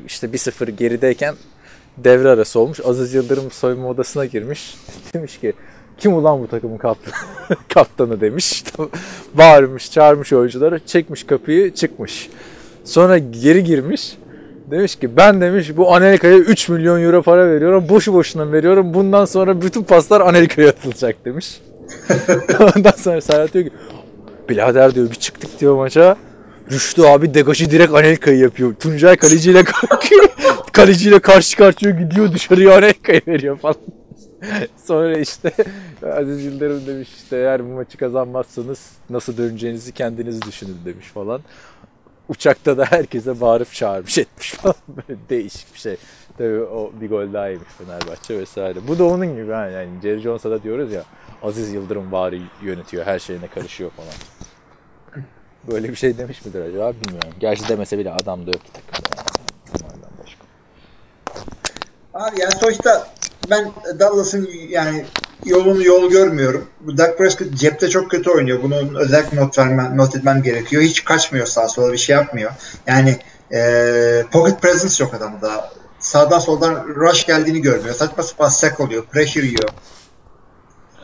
işte 0.07 0.27
1-0 0.27 0.69
gerideyken 0.69 1.35
devre 1.97 2.29
arası 2.29 2.59
olmuş. 2.59 2.79
Aziz 2.85 3.13
Yıldırım 3.13 3.51
soyunma 3.51 3.87
odasına 3.87 4.25
girmiş. 4.25 4.75
Demiş 5.13 5.39
ki 5.39 5.53
kim 5.97 6.13
ulan 6.13 6.41
bu 6.41 6.47
takımın 6.47 6.77
kaptanı, 6.77 7.15
kaptanı 7.73 8.21
demiş. 8.21 8.63
Bağırmış, 9.33 9.91
çağırmış 9.91 10.33
oyuncuları, 10.33 10.79
çekmiş 10.85 11.23
kapıyı, 11.23 11.73
çıkmış. 11.73 12.29
Sonra 12.83 13.17
geri 13.17 13.63
girmiş. 13.63 14.17
Demiş 14.71 14.95
ki 14.95 15.17
ben 15.17 15.41
demiş 15.41 15.77
bu 15.77 15.93
Anelka'ya 15.93 16.37
3 16.37 16.69
milyon 16.69 17.01
euro 17.01 17.21
para 17.21 17.49
veriyorum. 17.49 17.89
Boşu 17.89 18.13
boşuna 18.13 18.51
veriyorum. 18.51 18.93
Bundan 18.93 19.25
sonra 19.25 19.61
bütün 19.61 19.83
paslar 19.83 20.21
Anelka'ya 20.21 20.69
atılacak 20.69 21.25
demiş. 21.25 21.61
Ondan 22.59 22.91
sonra 22.97 23.21
Serhat 23.21 23.53
diyor 23.53 23.65
ki 23.65 23.71
birader 24.49 24.95
diyor 24.95 25.09
bir 25.09 25.15
çıktık 25.15 25.59
diyor 25.59 25.75
maça. 25.75 26.17
Rüştü 26.71 27.01
abi 27.01 27.33
degajı 27.33 27.71
direkt 27.71 27.93
Anelka'yı 27.93 28.37
yapıyor. 28.37 28.73
Tuncay 28.73 29.17
kaleciyle 29.17 29.63
kaleciyle 30.73 31.19
karşı 31.19 31.57
karşıya 31.57 31.91
gidiyor 31.91 32.33
dışarıya 32.33 32.77
Anelka'yı 32.77 33.21
veriyor 33.27 33.57
falan. 33.57 33.75
Sonra 34.85 35.17
işte 35.17 35.51
Aziz 36.17 36.45
Yıldırım 36.45 36.87
demiş 36.87 37.09
işte 37.17 37.37
eğer 37.37 37.65
bu 37.65 37.67
maçı 37.73 37.97
kazanmazsanız 37.97 38.79
nasıl 39.09 39.37
döneceğinizi 39.37 39.91
kendiniz 39.91 40.41
düşünün 40.41 40.77
demiş 40.85 41.07
falan. 41.07 41.41
Uçakta 42.29 42.77
da 42.77 42.85
herkese 42.85 43.41
bağırıp 43.41 43.73
çağırmış 43.73 44.17
etmiş 44.17 44.51
falan. 44.51 44.75
Böyle 44.87 45.19
değişik 45.29 45.73
bir 45.73 45.79
şey. 45.79 45.97
Tabii 46.39 46.61
o 46.61 46.91
bir 47.01 47.09
gol 47.09 47.33
daha 47.33 47.47
yemiş 47.47 47.67
Fenerbahçe 47.77 48.39
vesaire. 48.39 48.87
Bu 48.87 48.99
da 48.99 49.03
onun 49.03 49.35
gibi 49.35 49.51
ha 49.51 49.67
yani 49.67 49.89
Jerry 50.03 50.19
Jones'a 50.19 50.51
da 50.51 50.63
diyoruz 50.63 50.91
ya 50.91 51.03
Aziz 51.43 51.73
Yıldırım 51.73 52.11
bari 52.11 52.41
yönetiyor 52.63 53.05
her 53.05 53.19
şeyine 53.19 53.47
karışıyor 53.47 53.91
falan. 53.91 54.13
Böyle 55.67 55.89
bir 55.89 55.95
şey 55.95 56.17
demiş 56.17 56.45
midir 56.45 56.61
acaba 56.61 56.93
bilmiyorum. 57.01 57.33
Gerçi 57.39 57.69
demese 57.69 57.97
bile 57.97 58.11
adam 58.11 58.47
da 58.47 58.51
yok 58.51 58.65
ki 58.65 58.71
takımda. 58.73 59.09
Yani. 59.17 59.25
Abi 62.13 62.41
yani 62.41 62.51
sonuçta 62.51 63.07
ben 63.49 63.71
Dallas'ın 63.99 64.49
yani 64.69 65.05
yolunu 65.45 65.83
yol 65.83 66.09
görmüyorum. 66.09 66.65
Dak 66.97 67.17
Prescott 67.17 67.53
cepte 67.53 67.89
çok 67.89 68.11
kötü 68.11 68.29
oynuyor. 68.29 68.63
Bunun 68.63 68.95
özellikle 68.95 69.37
not, 69.37 69.57
vermem, 69.57 69.97
not 69.97 70.15
etmem 70.15 70.43
gerekiyor. 70.43 70.81
Hiç 70.83 71.03
kaçmıyor 71.03 71.45
sağa 71.45 71.67
sola 71.67 71.93
bir 71.93 71.97
şey 71.97 72.15
yapmıyor. 72.15 72.51
Yani 72.87 73.17
eee 73.51 74.25
pocket 74.31 74.61
presence 74.61 75.03
yok 75.03 75.13
adamda. 75.13 75.78
Sağdan 75.99 76.39
soldan 76.39 76.87
rush 76.87 77.25
geldiğini 77.25 77.61
görmüyor. 77.61 77.95
Saçma 77.95 78.23
sapan 78.23 78.49
sack 78.49 78.79
oluyor. 78.79 79.03
Pressure 79.03 79.45
yiyor. 79.45 79.69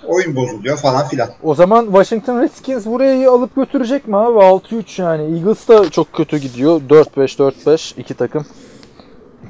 Oyun 0.08 0.36
bozuluyor 0.36 0.78
falan 0.78 1.08
filan. 1.08 1.30
O 1.43 1.56
zaman 1.56 1.86
Washington 1.86 2.41
Redskins 2.41 2.86
burayı 2.86 3.32
alıp 3.32 3.56
götürecek 3.56 4.08
mi 4.08 4.18
abi? 4.18 4.39
6-3 4.39 5.02
yani. 5.02 5.38
Eagles 5.38 5.68
da 5.68 5.89
çok 5.89 6.14
kötü 6.14 6.38
gidiyor. 6.38 6.82
4-5 6.89 7.38
4-5 7.38 8.00
iki 8.00 8.14
takım. 8.14 8.46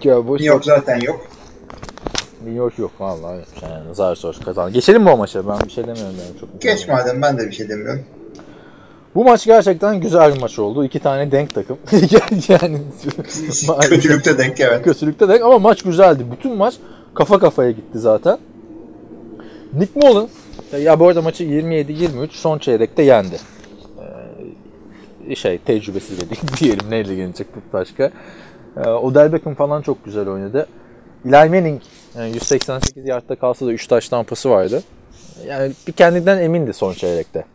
Cowboys 0.03 0.41
New 0.41 0.53
York 0.53 0.65
zaten 0.65 0.99
yok. 0.99 1.19
New 2.43 2.57
York 2.57 2.79
yok 2.79 2.91
vallahi. 2.99 3.45
Yani 3.61 3.95
zar 3.95 4.15
zor 4.15 4.35
kazandı. 4.45 4.71
Geçelim 4.71 5.03
mi 5.03 5.09
o 5.09 5.17
maça? 5.17 5.47
Ben 5.47 5.59
bir 5.59 5.71
şey 5.71 5.87
demiyorum 5.87 6.15
yani. 6.27 6.39
Çok 6.39 6.61
Geç 6.61 6.87
madem 6.87 7.21
ben 7.21 7.37
de 7.37 7.47
bir 7.47 7.51
şey 7.51 7.69
demiyorum. 7.69 8.05
Bu 9.15 9.23
maç 9.23 9.45
gerçekten 9.45 9.99
güzel 9.99 10.35
bir 10.35 10.41
maç 10.41 10.59
oldu. 10.59 10.85
İki 10.85 10.99
tane 10.99 11.31
denk 11.31 11.55
takım. 11.55 11.77
yani 12.49 12.77
Kötülükte 13.89 14.37
denk 14.37 14.59
evet. 14.59 14.83
kötülükte 14.83 15.27
denk 15.29 15.41
ama 15.41 15.59
maç 15.59 15.81
güzeldi. 15.81 16.25
Bütün 16.31 16.55
maç 16.55 16.75
kafa 17.13 17.39
kafaya 17.39 17.71
gitti 17.71 17.99
zaten. 17.99 18.37
Nick 19.73 19.99
Mullins 19.99 20.31
ya 20.79 20.99
bu 20.99 21.07
arada 21.07 21.21
maçı 21.21 21.43
27-23 21.43 22.27
son 22.31 22.57
çeyrekte 22.57 23.03
yendi. 23.03 23.35
Ee, 25.29 25.35
şey 25.35 25.57
tecrübesi 25.57 26.17
dedik 26.21 26.59
diyelim 26.59 26.89
neyle 26.89 27.15
gelecek 27.15 27.47
bu 27.55 27.73
başka. 27.73 28.11
Ee, 28.77 28.89
Odell 28.89 29.33
Beckham 29.33 29.55
falan 29.55 29.81
çok 29.81 30.05
güzel 30.05 30.29
oynadı. 30.29 30.67
Eli 31.25 31.49
Manning 31.49 31.81
yani 32.17 32.33
188 32.33 33.07
yardta 33.07 33.35
kalsa 33.35 33.65
da 33.65 33.71
3 33.71 33.87
taş 33.87 34.09
tampası 34.09 34.49
vardı. 34.49 34.83
Yani 35.47 35.73
bir 35.87 35.91
kendinden 35.91 36.37
emindi 36.37 36.73
son 36.73 36.93
çeyrekte. 36.93 37.45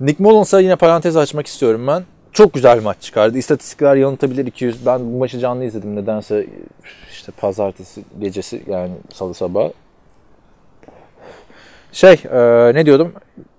Nick 0.00 0.22
Mullins'a 0.22 0.60
yine 0.60 0.76
parantez 0.76 1.16
açmak 1.16 1.46
istiyorum 1.46 1.86
ben. 1.86 2.04
Çok 2.32 2.52
güzel 2.54 2.78
bir 2.78 2.84
maç 2.84 2.96
çıkardı. 3.00 3.38
İstatistikler 3.38 3.96
yanıltabilir 3.96 4.46
200. 4.46 4.86
Ben 4.86 5.12
bu 5.12 5.18
maçı 5.18 5.38
canlı 5.38 5.64
izledim 5.64 5.96
nedense 5.96 6.46
işte 7.10 7.32
pazartesi 7.32 8.04
gecesi 8.20 8.62
yani 8.66 8.92
salı 9.12 9.34
sabahı. 9.34 9.72
Şey 11.92 12.12
e, 12.32 12.38
ne 12.74 12.86
diyordum? 12.86 13.12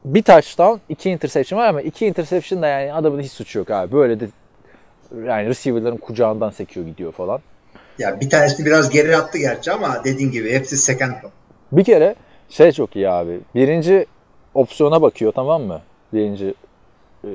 Bir 0.05 0.23
touchdown, 0.23 0.79
iki 0.89 1.09
interception 1.09 1.59
var 1.59 1.67
ama 1.67 1.81
iki 1.81 2.05
interception 2.05 2.61
da 2.61 2.67
yani 2.67 2.93
adamın 2.93 3.21
hiç 3.21 3.31
suçu 3.31 3.59
yok 3.59 3.71
abi. 3.71 3.91
Böyle 3.91 4.19
de 4.19 4.27
yani 5.25 5.49
receiver'ların 5.49 5.97
kucağından 5.97 6.49
sekiyor 6.49 6.85
gidiyor 6.85 7.11
falan. 7.11 7.39
Ya 7.99 8.19
bir 8.21 8.29
tanesini 8.29 8.65
biraz 8.65 8.89
geri 8.89 9.17
attı 9.17 9.37
gerçi 9.37 9.71
ama 9.71 10.03
dediğin 10.03 10.31
gibi 10.31 10.51
hepsi 10.51 10.77
second. 10.77 11.11
Bir 11.71 11.83
kere 11.83 12.15
şey 12.49 12.71
çok 12.71 12.95
iyi 12.95 13.09
abi. 13.09 13.39
Birinci 13.55 14.05
opsiyona 14.53 15.01
bakıyor 15.01 15.31
tamam 15.31 15.61
mı? 15.61 15.81
Birinci 16.13 16.53
e, 17.23 17.29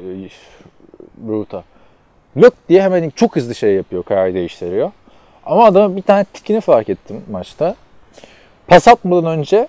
route'a. 1.29 1.65
Look 2.37 2.55
diye 2.69 2.83
hemen 2.83 3.11
çok 3.11 3.37
hızlı 3.37 3.55
şey 3.55 3.75
yapıyor. 3.75 4.03
Karar 4.03 4.35
değiştiriyor. 4.35 4.91
Ama 5.47 5.65
adamın 5.65 5.97
bir 5.97 6.03
tane 6.03 6.25
tikini 6.25 6.61
fark 6.61 6.89
ettim 6.89 7.25
maçta. 7.31 7.75
Pas 8.69 8.89
atmadan 8.89 9.39
önce 9.39 9.69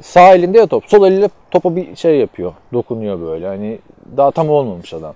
sağ 0.00 0.34
elinde 0.34 0.58
ya 0.58 0.66
top. 0.66 0.84
Sol 0.86 1.06
eliyle 1.06 1.28
topa 1.50 1.76
bir 1.76 1.96
şey 1.96 2.18
yapıyor. 2.18 2.52
Dokunuyor 2.72 3.20
böyle. 3.20 3.46
Hani 3.46 3.78
daha 4.16 4.30
tam 4.30 4.50
olmamış 4.50 4.94
adam. 4.94 5.14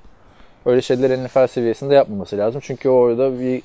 öyle 0.67 0.83
şeyleri 0.83 1.25
NFL 1.25 1.47
seviyesinde 1.47 1.95
yapmaması 1.95 2.39
lazım. 2.39 2.61
Çünkü 2.65 2.89
orada 2.89 3.41
bir 3.41 3.63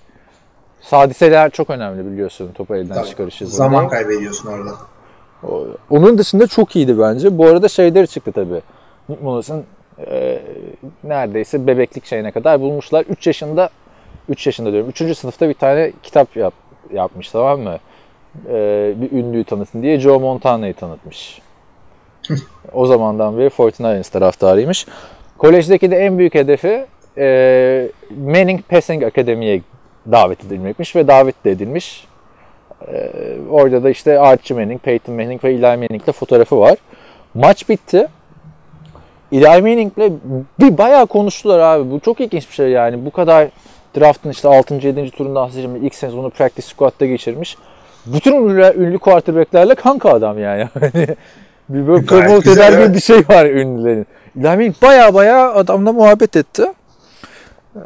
hadiseler 0.82 1.50
çok 1.50 1.70
önemli 1.70 2.12
biliyorsun 2.12 2.52
topu 2.54 2.76
elden 2.76 3.04
çıkarış 3.04 3.42
hızında. 3.42 3.58
Zaman 3.58 3.88
kaybediyorsun 3.88 4.50
orada. 4.50 4.72
Onun 5.90 6.18
dışında 6.18 6.48
çok 6.48 6.76
iyiydi 6.76 7.00
bence. 7.00 7.38
Bu 7.38 7.46
arada 7.46 7.68
şeyleri 7.68 8.08
çıktı 8.08 8.32
tabii. 8.32 8.62
Mullens'ın 9.22 9.66
e, 10.08 10.40
neredeyse 11.04 11.68
bebeklik 11.68 12.06
şeyine 12.06 12.32
kadar 12.32 12.62
bulmuşlar. 12.62 13.06
3 13.10 13.28
yaşında 13.28 13.70
3 14.30 14.46
yaşında 14.46 14.72
diyorum. 14.72 14.90
3. 14.90 15.18
sınıfta 15.18 15.50
bir 15.50 15.54
tane 15.54 15.92
kitap 16.04 16.36
yap, 16.36 16.54
yapmış 16.94 17.32
tamam 17.32 17.62
mı? 17.62 17.78
E, 18.50 18.94
bir 18.98 19.12
ünlüyü 19.12 19.44
tanıtın 19.44 19.82
diye 19.82 20.00
Joe 20.00 20.20
Montana'yı 20.20 20.74
tanıtmış. 20.74 21.42
o 22.74 22.86
zamandan 22.86 23.38
beri 23.38 23.48
49ers 23.48 24.12
taraftarıymış. 24.12 24.86
Kolejdeki 25.38 25.92
de 25.92 25.98
en 25.98 26.18
büyük 26.18 26.36
hedefi 26.36 26.86
e, 27.18 27.90
Manning 28.18 28.62
Passing 28.70 29.04
Akademi'ye 29.04 29.62
davet 30.12 30.46
edilmekmiş 30.46 30.96
ve 30.96 31.08
davet 31.08 31.46
de 31.46 31.52
edilmiş. 31.52 32.08
E, 32.88 33.12
orada 33.52 33.84
da 33.84 33.90
işte 33.90 34.20
Archie 34.20 34.58
Manning, 34.58 34.82
Peyton 34.82 35.16
Manning 35.16 35.44
ve 35.44 35.54
Eli 35.54 35.62
Manning'le 35.62 36.12
fotoğrafı 36.12 36.60
var. 36.60 36.78
Maç 37.34 37.70
bitti. 37.70 38.08
Eli 39.32 39.46
Manning'le 39.46 40.12
bir 40.60 40.78
bayağı 40.78 41.08
konuştular 41.08 41.60
abi. 41.60 41.92
Bu 41.92 42.00
çok 42.00 42.22
ilginç 42.22 42.50
bir 42.50 42.54
şey 42.54 42.70
yani. 42.70 43.06
Bu 43.06 43.12
kadar 43.12 43.48
draftın 44.00 44.30
işte 44.30 44.48
6. 44.48 44.74
7. 44.74 45.12
turundan 45.12 45.48
seçilmiş 45.48 45.82
ilk 45.84 45.96
sezonu 45.96 46.30
practice 46.30 46.68
squad'da 46.68 47.06
geçirmiş. 47.06 47.58
Bütün 48.06 48.36
ünlü, 48.36 48.74
ünlü 48.78 49.00
quarterback'lerle 49.00 49.76
kanka 49.76 50.10
adam 50.10 50.40
yani. 50.40 50.70
Hani 50.80 51.08
bir 51.70 51.88
böyle 51.88 52.06
promote 52.06 52.52
eder 52.52 52.72
gibi 52.72 52.94
bir 52.94 53.00
şey 53.00 53.18
var 53.18 53.46
ünlülerin. 53.46 54.06
Eli 54.38 54.44
Manning 54.44 54.76
bayağı 54.82 55.14
bayağı 55.14 55.54
adamla 55.54 55.94
muhabbet 55.94 56.36
etti. 56.36 56.64
Ee, 57.76 57.80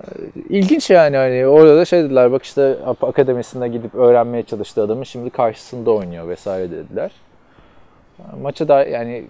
İlginç 0.49 0.89
yani 0.89 1.17
hani 1.17 1.47
orada 1.47 1.77
da 1.77 1.85
şey 1.85 2.03
dediler 2.03 2.31
bak 2.31 2.43
işte 2.43 2.75
akademisine 3.01 3.67
gidip 3.67 3.95
öğrenmeye 3.95 4.43
çalıştığı 4.43 4.83
adamın 4.83 5.03
şimdi 5.03 5.29
karşısında 5.29 5.91
oynuyor 5.91 6.27
vesaire 6.27 6.71
dediler. 6.71 7.11
Maça 8.41 8.67
da 8.67 8.85
yani 8.85 9.23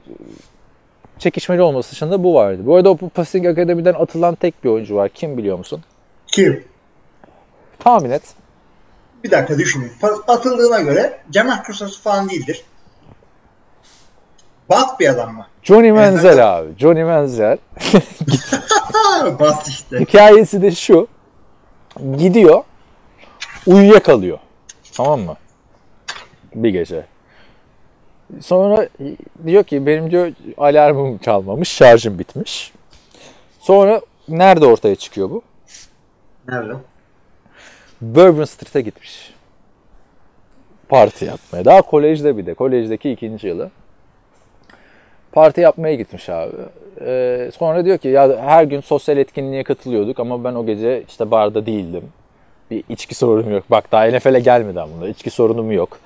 çekişmeli 1.21 1.61
olması 1.61 1.91
dışında 1.91 2.23
bu 2.23 2.33
vardı. 2.33 2.61
Bu 2.65 2.75
arada 2.75 2.89
o 2.89 2.97
Passing 2.97 3.47
Akademi'den 3.47 3.93
atılan 3.93 4.35
tek 4.35 4.63
bir 4.63 4.69
oyuncu 4.69 4.95
var. 4.95 5.09
Kim 5.09 5.37
biliyor 5.37 5.57
musun? 5.57 5.83
Kim? 6.27 6.63
Tahmin 7.79 8.09
et. 8.09 8.23
Bir 9.23 9.31
dakika 9.31 9.57
düşünün. 9.57 9.91
Atıldığına 10.27 10.79
göre 10.79 11.19
Cemal 11.31 11.63
Kursası 11.63 12.01
falan 12.01 12.29
değildir. 12.29 12.63
Bat 14.69 14.99
bir 14.99 15.09
adam 15.09 15.33
mı? 15.35 15.47
Johnny 15.63 15.91
Manziel 15.91 16.57
abi. 16.57 16.69
Johnny 16.77 17.03
Manziel. 17.03 17.57
Bat 19.39 19.67
işte. 19.67 19.99
Hikayesi 19.99 20.61
de 20.61 20.71
şu. 20.71 21.07
Gidiyor. 22.17 22.63
Uyuyakalıyor. 23.67 24.39
Tamam 24.97 25.19
mı? 25.19 25.35
Bir 26.55 26.69
gece. 26.69 27.05
Sonra 28.39 28.87
diyor 29.45 29.63
ki 29.63 29.85
benim 29.85 30.11
diyor 30.11 30.31
alarmım 30.57 31.17
çalmamış, 31.17 31.69
şarjım 31.69 32.19
bitmiş. 32.19 32.73
Sonra 33.59 34.01
nerede 34.27 34.65
ortaya 34.65 34.95
çıkıyor 34.95 35.29
bu? 35.29 35.41
Nerede? 36.47 36.73
Bourbon 38.01 38.43
Street'e 38.43 38.81
gitmiş. 38.81 39.33
Parti 40.89 41.25
yapmaya. 41.25 41.65
Daha 41.65 41.81
kolejde 41.81 42.37
bir 42.37 42.45
de. 42.45 42.53
Kolejdeki 42.53 43.11
ikinci 43.11 43.47
yılı. 43.47 43.71
Parti 45.31 45.61
yapmaya 45.61 45.95
gitmiş 45.95 46.29
abi. 46.29 46.55
Ee, 47.01 47.51
sonra 47.57 47.85
diyor 47.85 47.97
ki 47.97 48.07
ya 48.07 48.37
her 48.41 48.63
gün 48.63 48.81
sosyal 48.81 49.17
etkinliğe 49.17 49.63
katılıyorduk 49.63 50.19
ama 50.19 50.43
ben 50.43 50.55
o 50.55 50.65
gece 50.65 51.03
işte 51.07 51.31
barda 51.31 51.65
değildim. 51.65 52.03
Bir 52.71 52.83
içki 52.89 53.15
sorunum 53.15 53.51
yok. 53.51 53.63
Bak 53.69 53.91
daha 53.91 54.05
NFL'e 54.05 54.39
gelmeden 54.39 54.87
bunda. 54.93 55.07
İçki 55.07 55.29
sorunum 55.29 55.71
yok. 55.71 55.99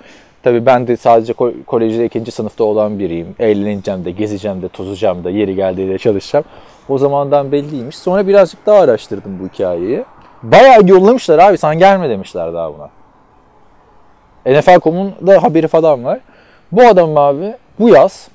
Tabii 0.45 0.65
ben 0.65 0.87
de 0.87 0.97
sadece 0.97 1.33
ko- 1.33 1.63
kolejde 1.63 2.05
ikinci 2.05 2.31
sınıfta 2.31 2.63
olan 2.63 2.99
biriyim. 2.99 3.35
Eğleneceğim 3.39 4.05
de, 4.05 4.11
gezeceğim 4.11 4.61
de, 4.61 4.67
tozacağım 4.67 5.23
da, 5.23 5.29
yeri 5.29 5.55
geldiğinde 5.55 5.97
çalışacağım. 5.97 6.45
O 6.89 6.97
zamandan 6.97 7.51
belliymiş. 7.51 7.97
Sonra 7.97 8.27
birazcık 8.27 8.65
daha 8.65 8.79
araştırdım 8.79 9.39
bu 9.39 9.47
hikayeyi. 9.47 10.05
Bayağı 10.43 10.87
yollamışlar 10.87 11.39
abi 11.39 11.57
sen 11.57 11.79
gelme 11.79 12.09
demişler 12.09 12.53
daha 12.53 12.71
buna. 12.73 12.89
NFL.com'un 14.45 15.13
da 15.27 15.43
haberi 15.43 15.67
falan 15.67 16.03
var. 16.03 16.19
Bu 16.71 16.87
adam 16.87 17.17
abi 17.17 17.53
bu 17.79 17.89
yaz 17.89 18.27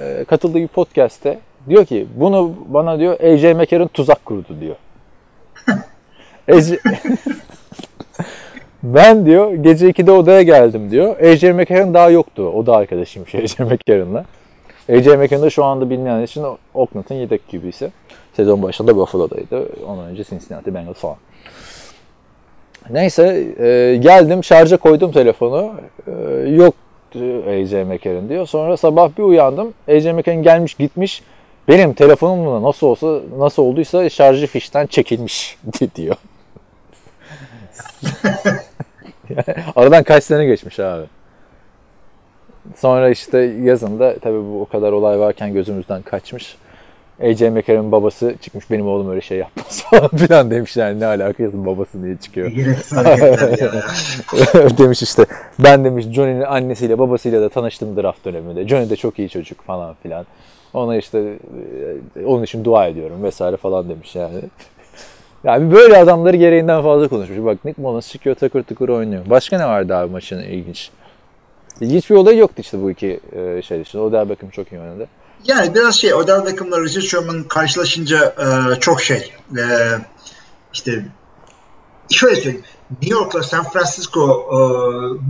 e, 0.00 0.24
katıldığı 0.24 0.58
bir 0.58 0.68
podcast'te 0.68 1.38
diyor 1.68 1.84
ki 1.84 2.06
bunu 2.16 2.54
bana 2.66 2.98
diyor 2.98 3.20
AJ 3.20 3.44
McCarron 3.44 3.86
tuzak 3.86 4.24
kurdu 4.24 4.60
diyor. 4.60 4.76
AJ... 6.48 6.72
ben 8.84 9.26
diyor 9.26 9.54
gece 9.54 9.90
2'de 9.90 10.10
odaya 10.10 10.42
geldim 10.42 10.90
diyor. 10.90 11.20
AJ 11.20 11.42
McCarron 11.42 11.94
daha 11.94 12.10
yoktu. 12.10 12.42
O 12.42 12.66
da 12.66 12.76
arkadaşıymış 12.76 13.34
AJ 13.34 13.58
McCarron'la. 13.58 14.24
AJ 14.92 15.06
McCarron 15.06 15.42
da 15.42 15.50
şu 15.50 15.64
anda 15.64 15.90
bilinen 15.90 16.22
için 16.22 16.44
Oakland'ın 16.74 17.14
yedek 17.14 17.50
QB'si. 17.50 17.90
Sezon 18.36 18.62
başında 18.62 18.96
Buffalo'daydı. 18.96 19.68
Ondan 19.86 20.04
önce 20.04 20.24
Cincinnati 20.24 20.74
Bengals 20.74 20.96
falan. 20.96 21.16
Neyse 22.90 23.46
e, 23.58 23.96
geldim 23.96 24.44
şarja 24.44 24.76
koydum 24.76 25.12
telefonu. 25.12 25.72
E, 26.06 26.10
yok 26.48 26.74
AJ 27.48 27.72
McCarron 27.72 28.28
diyor. 28.28 28.46
Sonra 28.46 28.76
sabah 28.76 29.10
bir 29.18 29.22
uyandım. 29.22 29.74
AJ 29.88 30.06
McCarron 30.06 30.42
gelmiş 30.42 30.74
gitmiş. 30.74 31.22
Benim 31.68 31.94
telefonumla 31.94 32.68
nasıl 32.68 32.86
olsa 32.86 33.20
nasıl 33.38 33.62
olduysa 33.62 34.10
şarjı 34.10 34.46
fişten 34.46 34.86
çekilmiş 34.86 35.58
diyor. 35.96 36.16
Aradan 39.76 40.02
kaç 40.02 40.24
sene 40.24 40.46
geçmiş 40.46 40.80
abi. 40.80 41.04
Sonra 42.76 43.10
işte 43.10 43.38
yazında 43.38 44.18
tabii 44.18 44.38
bu 44.38 44.60
o 44.60 44.66
kadar 44.66 44.92
olay 44.92 45.18
varken 45.18 45.52
gözümüzden 45.52 46.02
kaçmış. 46.02 46.56
AJ 47.22 47.40
McCarron'ın 47.40 47.92
babası 47.92 48.34
çıkmış 48.40 48.70
benim 48.70 48.86
oğlum 48.86 49.10
öyle 49.10 49.20
şey 49.20 49.38
yapmaz 49.38 49.82
falan 49.90 50.08
filan 50.08 50.50
demiş 50.50 50.76
yani 50.76 51.00
ne 51.00 51.06
alakası 51.06 51.66
babası 51.66 52.02
diye 52.02 52.16
çıkıyor. 52.16 52.50
Demiş 54.78 55.02
işte 55.02 55.26
ben 55.58 55.84
demiş 55.84 56.04
Johnny'nin 56.04 56.40
annesiyle 56.40 56.98
babasıyla 56.98 57.42
da 57.42 57.48
tanıştım 57.48 57.96
draft 57.96 58.24
döneminde. 58.24 58.68
Johnny 58.68 58.90
de 58.90 58.96
çok 58.96 59.18
iyi 59.18 59.28
çocuk 59.28 59.62
falan 59.62 59.94
filan. 60.02 60.26
Ona 60.74 60.96
işte 60.96 61.34
onun 62.26 62.42
için 62.42 62.64
dua 62.64 62.86
ediyorum 62.86 63.22
vesaire 63.22 63.56
falan 63.56 63.88
demiş 63.88 64.14
yani. 64.14 64.40
Yani 65.44 65.72
böyle 65.72 65.98
adamları 65.98 66.36
gereğinden 66.36 66.82
fazla 66.82 67.08
konuşmuş. 67.08 67.38
Bak 67.44 67.64
Nick 67.64 67.82
Mullins 67.82 68.12
çıkıyor 68.12 68.36
takır 68.36 68.62
tıkır 68.62 68.88
oynuyor. 68.88 69.22
Başka 69.30 69.58
ne 69.58 69.66
vardı 69.66 69.96
abi 69.96 70.12
maçın 70.12 70.38
ilginç? 70.38 70.90
İlginç 71.80 72.10
bir 72.10 72.14
olay 72.14 72.38
yoktu 72.38 72.54
işte 72.58 72.82
bu 72.82 72.90
iki 72.90 73.20
e, 73.32 73.62
şey 73.62 73.80
için. 73.80 73.98
Odell 73.98 74.28
Beckham 74.28 74.50
çok 74.50 74.72
iyi 74.72 74.80
oynadı. 74.80 75.08
Yani 75.44 75.74
biraz 75.74 75.94
şey 75.94 76.14
Odell 76.14 76.46
Beckham'la 76.46 76.80
Richard 76.80 77.02
Sherman 77.02 77.42
karşılaşınca 77.42 78.34
e, 78.38 78.80
çok 78.80 79.00
şey 79.00 79.32
e, 79.58 79.64
işte 80.72 81.04
şöyle 82.10 82.36
söyleyeyim 82.36 82.64
New 82.90 83.14
York'la 83.14 83.42
San 83.42 83.64
Francisco 83.64 84.20
e, 84.30 84.58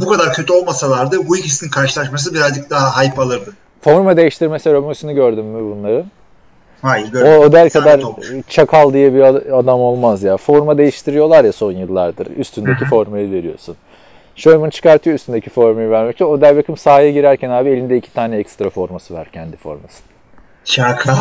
bu 0.01 0.07
kadar 0.07 0.33
kötü 0.33 0.53
olmasalardı 0.53 1.29
bu 1.29 1.37
ikisinin 1.37 1.71
karşılaşması 1.71 2.35
birazcık 2.35 2.71
daha 2.71 3.03
hype 3.03 3.23
alırdı. 3.23 3.53
Forma 3.81 4.17
değiştirme 4.17 4.59
seremonisini 4.59 5.15
gördün 5.15 5.45
mü 5.45 5.77
bunları? 5.77 6.05
Hayır 6.85 7.09
O 7.11 7.13
böyle 7.15 7.39
Odell 7.39 7.71
kadar 7.71 8.01
çakal 8.49 8.93
diye 8.93 9.15
bir 9.15 9.21
ad- 9.21 9.47
adam 9.53 9.81
olmaz 9.81 10.23
ya. 10.23 10.37
Forma 10.37 10.79
değiştiriyorlar 10.79 11.45
ya 11.45 11.53
son 11.53 11.73
yıllardır. 11.73 12.27
Üstündeki 12.37 12.85
formayı 12.85 13.31
veriyorsun. 13.33 13.77
Sherman 14.37 14.71
çıkartıyor 14.71 15.17
üstündeki 15.17 15.51
formayı 15.51 15.91
vermek 15.91 16.15
için. 16.15 16.25
Odell 16.25 16.57
Beckham 16.57 16.77
sahaya 16.77 17.11
girerken 17.11 17.51
abi 17.51 17.69
elinde 17.71 17.97
iki 17.97 18.13
tane 18.13 18.37
ekstra 18.37 18.71
forması 18.71 19.15
var 19.15 19.29
kendi 19.33 19.57
forması. 19.57 20.03
Şaka. 20.65 21.15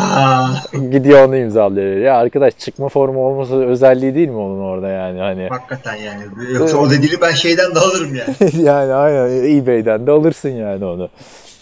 Gidiyor 0.90 1.28
onu 1.28 1.36
imzalıyor. 1.36 1.96
Ya 1.96 2.16
arkadaş 2.16 2.58
çıkma 2.58 2.88
formu 2.88 3.26
olması 3.26 3.64
özelliği 3.66 4.14
değil 4.14 4.28
mi 4.28 4.36
onun 4.36 4.60
orada 4.60 4.88
yani 4.88 5.20
hani. 5.20 5.48
Hakikaten 5.48 5.94
yani. 5.94 6.22
Yoksa 6.58 6.76
o 6.76 6.90
dediğini 6.90 7.20
ben 7.20 7.30
şeyden 7.32 7.74
de 7.74 7.78
alırım 7.78 8.14
yani. 8.14 8.52
yani 8.66 8.92
aynen 8.92 9.58
eBay'den 9.58 10.06
de 10.06 10.10
alırsın 10.10 10.48
yani 10.50 10.84
onu. 10.84 11.08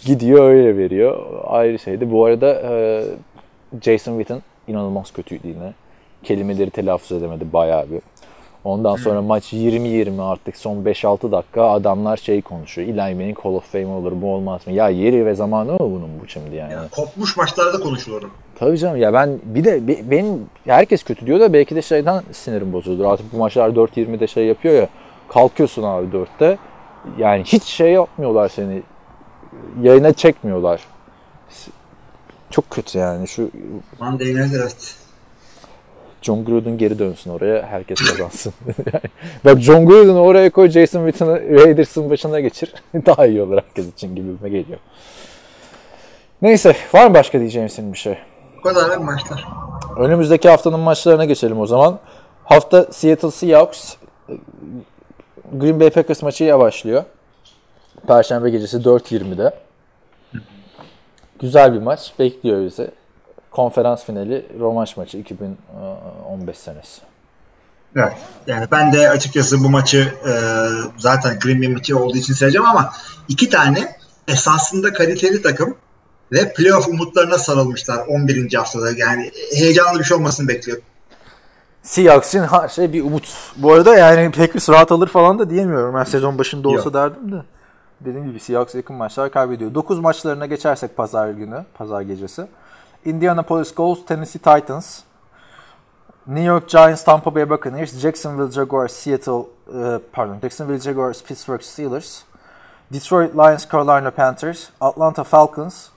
Gidiyor 0.04 0.48
öyle 0.50 0.76
veriyor. 0.76 1.18
Ayrı 1.46 1.78
şeydi. 1.78 2.10
Bu 2.10 2.24
arada 2.24 2.62
e, 2.72 3.02
Jason 3.82 4.18
Witten 4.18 4.42
inanılmaz 4.68 5.10
kötüydü 5.12 5.48
yine. 5.48 5.72
Kelimeleri 6.22 6.70
telaffuz 6.70 7.12
edemedi 7.12 7.52
bayağı 7.52 7.90
bir. 7.90 8.00
Ondan 8.64 8.96
sonra 8.96 9.22
maç 9.22 9.52
20-20 9.52 10.22
artık 10.22 10.56
son 10.56 10.76
5-6 10.84 11.32
dakika 11.32 11.70
adamlar 11.70 12.16
şey 12.16 12.42
konuşuyor. 12.42 12.88
Eli 12.88 13.14
Manning 13.14 13.38
Hall 13.38 13.54
of 13.54 13.72
Fame 13.72 13.86
olur 13.86 14.12
mu 14.12 14.34
olmaz 14.34 14.66
mı? 14.66 14.72
Ya 14.72 14.88
yeri 14.88 15.26
ve 15.26 15.34
zamanı 15.34 15.72
mı 15.72 15.78
bunun 15.80 16.08
bu 16.22 16.28
şimdi 16.28 16.56
yani? 16.56 16.72
yani 16.72 16.88
kopmuş 16.88 17.36
maçlarda 17.36 17.80
konuşulur. 17.80 18.22
Tabii 18.58 18.78
canım 18.78 18.96
ya 18.96 19.12
ben 19.12 19.38
bir 19.44 19.64
de 19.64 19.88
be- 19.88 20.10
benim 20.10 20.46
herkes 20.64 21.02
kötü 21.02 21.26
diyor 21.26 21.40
da 21.40 21.52
belki 21.52 21.76
de 21.76 21.82
şeyden 21.82 22.22
sinirim 22.32 22.72
bozuldu. 22.72 23.08
Artık 23.08 23.32
bu 23.32 23.36
maçlar 23.36 23.68
4-20'de 23.68 24.26
şey 24.26 24.46
yapıyor 24.46 24.74
ya. 24.74 24.88
Kalkıyorsun 25.28 25.82
abi 25.82 26.06
4'te. 26.06 26.58
Yani 27.18 27.42
hiç 27.44 27.62
şey 27.62 27.92
yapmıyorlar 27.92 28.48
seni. 28.48 28.82
Yayına 29.82 30.12
çekmiyorlar. 30.12 30.80
Çok 32.52 32.70
kötü 32.70 32.98
yani 32.98 33.28
şu 33.28 33.42
Night 34.00 34.54
evet. 34.54 34.94
John 36.22 36.44
Gruden 36.44 36.78
geri 36.78 36.98
dönsün 36.98 37.30
oraya. 37.30 37.66
Herkes 37.66 38.00
kazansın. 38.00 38.52
bak 39.44 39.58
John 39.58 39.86
Gruden'ı 39.86 40.20
oraya 40.20 40.50
koy. 40.50 40.70
Jason 40.70 41.06
Witten'ı 41.06 41.40
Raiders'ın 41.60 42.10
başına 42.10 42.40
geçir. 42.40 42.74
Daha 43.06 43.26
iyi 43.26 43.42
olur 43.42 43.58
herkes 43.58 43.92
için 43.92 44.14
gibime 44.16 44.48
geliyor. 44.48 44.78
Neyse. 46.42 46.76
Var 46.94 47.06
mı 47.06 47.14
başka 47.14 47.40
diyeceğim 47.40 47.68
senin 47.68 47.92
bir 47.92 47.98
şey? 47.98 48.18
Bu 48.58 48.62
kadar 48.62 48.96
maçlar. 48.96 49.48
Önümüzdeki 49.98 50.48
haftanın 50.48 50.80
maçlarına 50.80 51.24
geçelim 51.24 51.60
o 51.60 51.66
zaman. 51.66 51.98
Hafta 52.44 52.84
Seattle 52.92 53.30
Seahawks 53.30 53.94
Green 55.52 55.80
Bay 55.80 55.90
Packers 55.90 56.22
maçıyla 56.22 56.58
başlıyor. 56.58 57.04
Perşembe 58.06 58.50
gecesi 58.50 58.76
4.20'de. 58.76 59.52
Güzel 61.42 61.74
bir 61.74 61.78
maç. 61.78 62.12
Bekliyor 62.18 62.64
bizi. 62.66 62.90
Konferans 63.50 64.04
finali 64.04 64.46
rövanş 64.60 64.96
maçı 64.96 65.18
2015 65.18 66.58
senesi. 66.58 67.00
Evet. 67.96 68.12
Yani 68.46 68.66
ben 68.70 68.92
de 68.92 69.10
açıkçası 69.10 69.64
bu 69.64 69.68
maçı 69.68 70.14
e, 70.26 70.32
zaten 70.98 71.38
Green 71.38 71.62
Bay 71.62 71.68
maçı 71.68 71.98
olduğu 71.98 72.16
için 72.16 72.34
söyleyeceğim 72.34 72.66
ama 72.66 72.92
iki 73.28 73.48
tane 73.48 73.96
esasında 74.28 74.92
kaliteli 74.92 75.42
takım 75.42 75.76
ve 76.32 76.52
playoff 76.52 76.88
umutlarına 76.88 77.38
sarılmışlar 77.38 78.06
11. 78.06 78.54
haftada. 78.54 78.90
Yani 78.96 79.30
heyecanlı 79.54 79.98
bir 79.98 80.04
şey 80.04 80.16
olmasını 80.16 80.48
bekliyorum. 80.48 80.84
Seahawks 81.82 82.28
için 82.28 82.42
her 82.42 82.68
şey 82.68 82.92
bir 82.92 83.04
umut. 83.04 83.28
Bu 83.56 83.72
arada 83.72 83.96
yani 83.96 84.30
Packers 84.30 84.68
rahat 84.68 84.92
alır 84.92 85.08
falan 85.08 85.38
da 85.38 85.50
diyemiyorum. 85.50 85.94
Ben 85.94 86.04
sezon 86.04 86.38
başında 86.38 86.68
olsa 86.68 86.84
Yok. 86.84 86.94
derdim 86.94 87.32
de. 87.32 87.42
Dediğim 88.04 88.26
gibi 88.26 88.40
Seahawks 88.40 88.74
yakın 88.74 88.96
maçlar 88.96 89.30
kaybediyor. 89.30 89.74
9 89.74 89.98
maçlarına 89.98 90.46
geçersek 90.46 90.96
pazar 90.96 91.30
günü, 91.30 91.64
pazar 91.74 92.00
gecesi. 92.00 92.46
Indianapolis 93.04 93.74
Colts, 93.74 94.06
Tennessee 94.06 94.38
Titans, 94.38 95.00
New 96.26 96.44
York 96.44 96.68
Giants, 96.68 97.04
Tampa 97.04 97.34
Bay 97.34 97.50
Buccaneers, 97.50 97.98
Jacksonville 97.98 98.52
Jaguars, 98.52 98.92
Seattle, 98.92 99.46
e, 99.74 99.98
pardon, 100.12 100.38
Jacksonville 100.42 100.80
Jaguars, 100.80 101.22
Pittsburgh 101.22 101.62
Steelers, 101.62 102.24
Detroit 102.92 103.34
Lions, 103.34 103.68
Carolina 103.68 104.10
Panthers, 104.10 104.70
Atlanta 104.80 105.24
Falcons, 105.24 105.90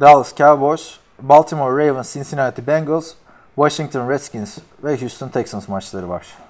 Dallas 0.00 0.32
Cowboys, 0.32 0.98
Baltimore 1.22 1.72
Ravens, 1.72 2.12
Cincinnati 2.12 2.62
Bengals, 2.62 3.14
Washington 3.56 4.08
Redskins 4.08 4.58
ve 4.84 5.00
Houston 5.00 5.28
Texans 5.28 5.68
maçları 5.68 6.08
var. 6.08 6.43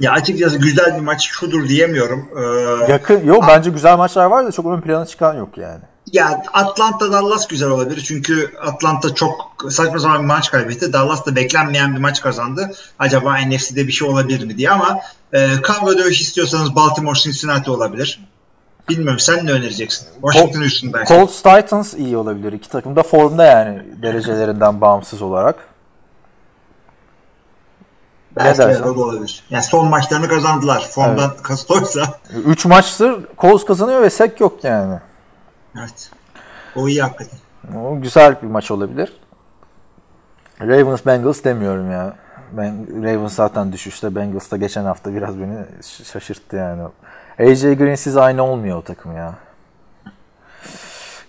Ya 0.00 0.12
açıkçası 0.12 0.58
güzel 0.58 0.94
bir 0.96 1.00
maç 1.00 1.28
şudur 1.28 1.68
diyemiyorum. 1.68 2.28
Ee, 2.36 2.92
Yakın, 2.92 3.26
yok 3.26 3.44
bence 3.48 3.70
güzel 3.70 3.96
maçlar 3.96 4.24
var 4.24 4.46
da 4.46 4.52
çok 4.52 4.66
ön 4.66 4.80
plana 4.80 5.06
çıkan 5.06 5.34
yok 5.34 5.58
yani. 5.58 5.80
Ya 6.12 6.42
Atlanta 6.52 7.12
Dallas 7.12 7.46
güzel 7.48 7.68
olabilir. 7.68 8.04
Çünkü 8.06 8.50
Atlanta 8.62 9.14
çok 9.14 9.56
saçma 9.70 9.98
sapan 9.98 10.22
bir 10.22 10.26
maç 10.26 10.50
kaybetti. 10.50 10.92
Dallas 10.92 11.26
da 11.26 11.36
beklenmeyen 11.36 11.94
bir 11.94 12.00
maç 12.00 12.20
kazandı. 12.20 12.70
Acaba 12.98 13.36
NFC'de 13.38 13.86
bir 13.86 13.92
şey 13.92 14.08
olabilir 14.08 14.44
mi 14.44 14.58
diye 14.58 14.70
ama 14.70 14.98
e, 15.32 15.62
kavga 15.62 15.98
dövüş 15.98 16.20
istiyorsanız 16.20 16.76
Baltimore 16.76 17.18
Cincinnati 17.18 17.70
olabilir. 17.70 18.20
Bilmiyorum 18.88 19.18
sen 19.18 19.46
ne 19.46 19.50
önereceksin? 19.52 20.08
Washington 20.20 20.60
Houston 20.60 20.92
belki. 20.92 21.14
Colts 21.14 21.42
Titans 21.42 21.94
iyi 21.94 22.16
olabilir. 22.16 22.52
İki 22.52 22.68
takım 22.68 22.96
da 22.96 23.02
formda 23.02 23.44
yani 23.44 23.82
derecelerinden 24.02 24.80
bağımsız 24.80 25.22
olarak. 25.22 25.67
Belki 28.38 28.82
ne 28.82 28.86
o 28.86 28.96
da 28.96 29.00
olabilir. 29.00 29.44
Yani 29.50 29.62
son 29.62 29.88
maçlarını 29.88 30.28
kazandılar. 30.28 30.88
Formdan 30.90 31.36
kasıtoysa. 31.42 32.02
3 32.46 32.64
maçtır 32.64 33.26
Colts 33.38 33.64
kazanıyor 33.64 34.02
ve 34.02 34.10
sek 34.10 34.40
yok 34.40 34.64
yani. 34.64 34.98
Evet. 35.78 36.10
O 36.76 36.88
iyi 36.88 37.02
hakikaten. 37.02 37.38
O 37.76 38.00
güzel 38.00 38.42
bir 38.42 38.46
maç 38.46 38.70
olabilir. 38.70 39.12
Ravens 40.60 41.06
Bengals 41.06 41.44
demiyorum 41.44 41.90
ya. 41.90 42.14
Ben 42.52 43.02
Ravens 43.02 43.34
zaten 43.34 43.72
düşüşte. 43.72 44.14
Bengals 44.14 44.50
da 44.50 44.56
geçen 44.56 44.84
hafta 44.84 45.14
biraz 45.14 45.40
beni 45.40 45.64
şaşırttı 46.12 46.56
yani. 46.56 46.82
AJ 47.40 47.62
Green'siz 47.62 48.16
aynı 48.16 48.42
olmuyor 48.42 48.78
o 48.78 48.82
takım 48.82 49.16
ya. 49.16 49.34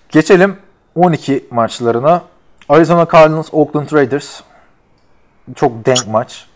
Geçelim 0.10 0.58
12 0.96 1.48
maçlarına. 1.52 2.22
Arizona 2.70 3.08
Cardinals, 3.12 3.50
Oakland 3.52 3.92
Raiders. 3.92 4.42
Çok 5.56 5.86
denk 5.86 6.08
maç. 6.08 6.49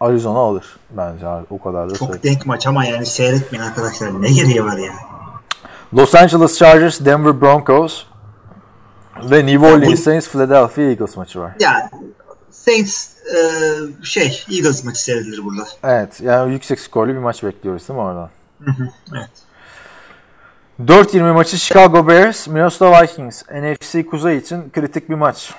Arizona 0.00 0.38
alır 0.38 0.76
bence 0.90 1.26
abi. 1.26 1.46
O 1.50 1.60
kadar 1.60 1.90
da. 1.90 1.94
Çok 1.94 2.22
denk 2.22 2.46
maç 2.46 2.66
ama 2.66 2.84
yani 2.84 3.06
seyretmeyin 3.06 3.64
arkadaşlar. 3.64 4.22
Ne 4.22 4.28
gereği 4.28 4.64
var 4.64 4.76
ya? 4.76 4.92
Los 5.94 6.14
Angeles 6.14 6.58
Chargers, 6.58 7.04
Denver 7.04 7.40
Broncos 7.40 8.04
ve 9.30 9.46
New 9.46 9.66
Orleans 9.66 10.00
Saints, 10.00 10.28
Philadelphia 10.28 10.82
Eagles 10.82 11.16
maçı 11.16 11.40
var. 11.40 11.52
Ya 11.60 11.90
Saints 12.50 13.08
e, 13.26 13.38
şey 14.04 14.44
Eagles 14.50 14.84
maçı 14.84 15.02
seyredilir 15.02 15.44
burada. 15.44 15.62
Evet, 15.84 16.20
yani 16.20 16.52
yüksek 16.52 16.80
skorlu 16.80 17.12
bir 17.12 17.18
maç 17.18 17.42
bekliyoruz 17.42 17.88
değil 17.88 17.98
mi 18.00 18.04
oradan? 18.04 18.30
Evet. 19.16 19.30
4-20 20.84 21.32
maçı 21.32 21.58
Chicago 21.58 22.08
Bears, 22.08 22.48
Minnesota 22.48 23.02
Vikings. 23.02 23.42
NFC 23.50 24.06
Kuzey 24.06 24.36
için 24.36 24.70
kritik 24.70 25.08
bir 25.08 25.14
maç. 25.14 25.54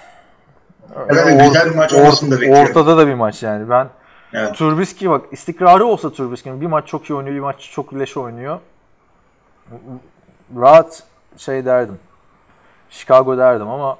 Evet, 1.09 1.25
Or- 1.25 1.47
güzel 1.47 1.69
bir 1.69 1.75
maç 1.75 1.93
olmasını 1.93 2.31
da 2.31 2.41
bekliyorum. 2.41 2.69
Ortada 2.69 2.97
da 2.97 3.07
bir 3.07 3.13
maç 3.13 3.43
yani. 3.43 3.69
Ben 3.69 3.87
Evet. 4.33 4.55
Trubisky 4.55 5.09
bak 5.11 5.25
istikrarı 5.31 5.85
olsa 5.85 6.13
Trubisky'nin 6.13 6.61
bir 6.61 6.65
maç 6.65 6.87
çok 6.87 7.09
iyi 7.09 7.13
oynuyor, 7.13 7.35
bir 7.35 7.41
maç 7.41 7.69
çok 7.73 7.93
leş 7.99 8.17
oynuyor. 8.17 8.59
Rahat 10.55 11.03
şey 11.37 11.65
derdim. 11.65 11.99
Chicago 12.89 13.37
derdim 13.37 13.67
ama 13.67 13.97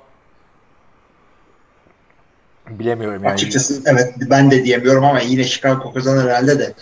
bilemiyorum 2.70 3.24
yani. 3.24 3.34
Açıkçası 3.34 3.82
evet 3.86 4.14
ben 4.30 4.52
de 4.52 4.64
diyemiyorum 4.64 5.06
ama 5.06 5.20
yine 5.20 5.44
Chicago 5.44 5.94
kazanır 5.94 6.30
herhalde 6.30 6.60
de. 6.60 6.74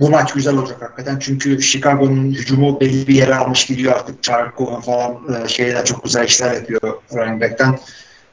Bu 0.00 0.10
maç 0.10 0.32
güzel 0.32 0.56
olacak 0.56 0.82
hakikaten 0.82 1.18
çünkü 1.18 1.62
Chicago'nun 1.62 2.30
hücumu 2.30 2.80
belli 2.80 3.08
bir 3.08 3.14
yere 3.14 3.34
almış 3.34 3.66
gidiyor 3.66 3.92
artık. 3.92 4.22
Charco 4.22 4.80
falan 4.80 5.42
e, 5.44 5.48
şeyler 5.48 5.84
çok 5.84 6.04
güzel 6.04 6.24
işler 6.24 6.54
yapıyor 6.54 6.80
running 7.14 7.42
back'ten. 7.42 7.78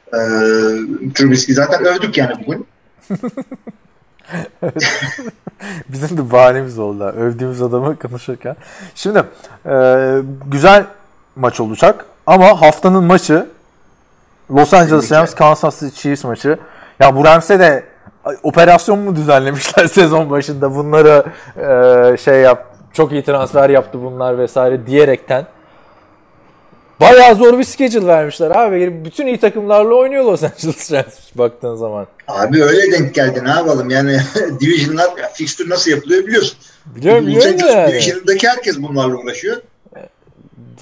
E, 0.06 0.18
Trubisky 1.14 1.54
zaten 1.54 1.84
övdük 1.84 2.18
yani 2.18 2.46
bugün. 2.46 2.66
Bizim 5.88 6.18
de 6.18 6.32
bahanemiz 6.32 6.78
oldu. 6.78 7.04
Övdüğümüz 7.04 7.62
adamı 7.62 7.98
konuşurken. 7.98 8.56
Şimdi 8.94 9.22
e, 9.66 10.16
güzel 10.46 10.84
maç 11.36 11.60
olacak 11.60 12.04
ama 12.26 12.60
haftanın 12.60 13.04
maçı 13.04 13.46
Los 14.50 14.74
Angeles. 14.74 15.12
Rams 15.12 15.34
Kansas 15.34 15.80
City 15.80 16.00
Chiefs 16.00 16.24
maçı. 16.24 16.58
Ya 17.00 17.16
bu 17.16 17.24
Rams'e 17.24 17.58
de 17.58 17.84
operasyon 18.42 18.98
mu 18.98 19.16
düzenlemişler 19.16 19.86
sezon 19.92 20.30
başında 20.30 20.74
bunları 20.74 21.24
e, 21.56 22.16
şey 22.16 22.40
yap 22.40 22.64
çok 22.92 23.12
iyi 23.12 23.24
transfer 23.24 23.70
yaptı 23.70 24.02
bunlar 24.02 24.38
vesaire 24.38 24.86
diyerekten 24.86 25.46
Bayağı 27.00 27.34
zor 27.34 27.58
bir 27.58 27.64
schedule 27.64 28.06
vermişler 28.06 28.50
abi. 28.50 29.04
Bütün 29.04 29.26
iyi 29.26 29.38
takımlarla 29.40 29.94
oynuyor 29.94 30.24
Los 30.24 30.42
Angeles 30.42 30.92
Rams 30.92 31.18
baktığın 31.34 31.74
zaman. 31.74 32.06
Abi 32.28 32.62
öyle 32.64 32.92
denk 32.92 33.14
geldi 33.14 33.44
ne 33.44 33.48
yapalım 33.50 33.90
yani 33.90 34.16
divisionlar 34.60 35.10
fixture 35.34 35.68
nasıl 35.68 35.90
yapılıyor 35.90 36.26
biliyorsun. 36.26 36.58
Biliyorum 36.86 37.26
biliyorum 37.26 37.60
da 37.60 37.66
yani. 37.70 37.92
Division'daki 37.92 38.48
herkes 38.48 38.78
bunlarla 38.82 39.16
uğraşıyor. 39.16 39.56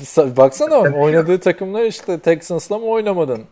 Sa- 0.04 0.36
Baksana 0.36 0.78
oynadığı 0.78 1.38
takımlar 1.40 1.82
işte 1.84 2.18
Texans'la 2.18 2.78
mı 2.78 2.86
oynamadın? 2.86 3.42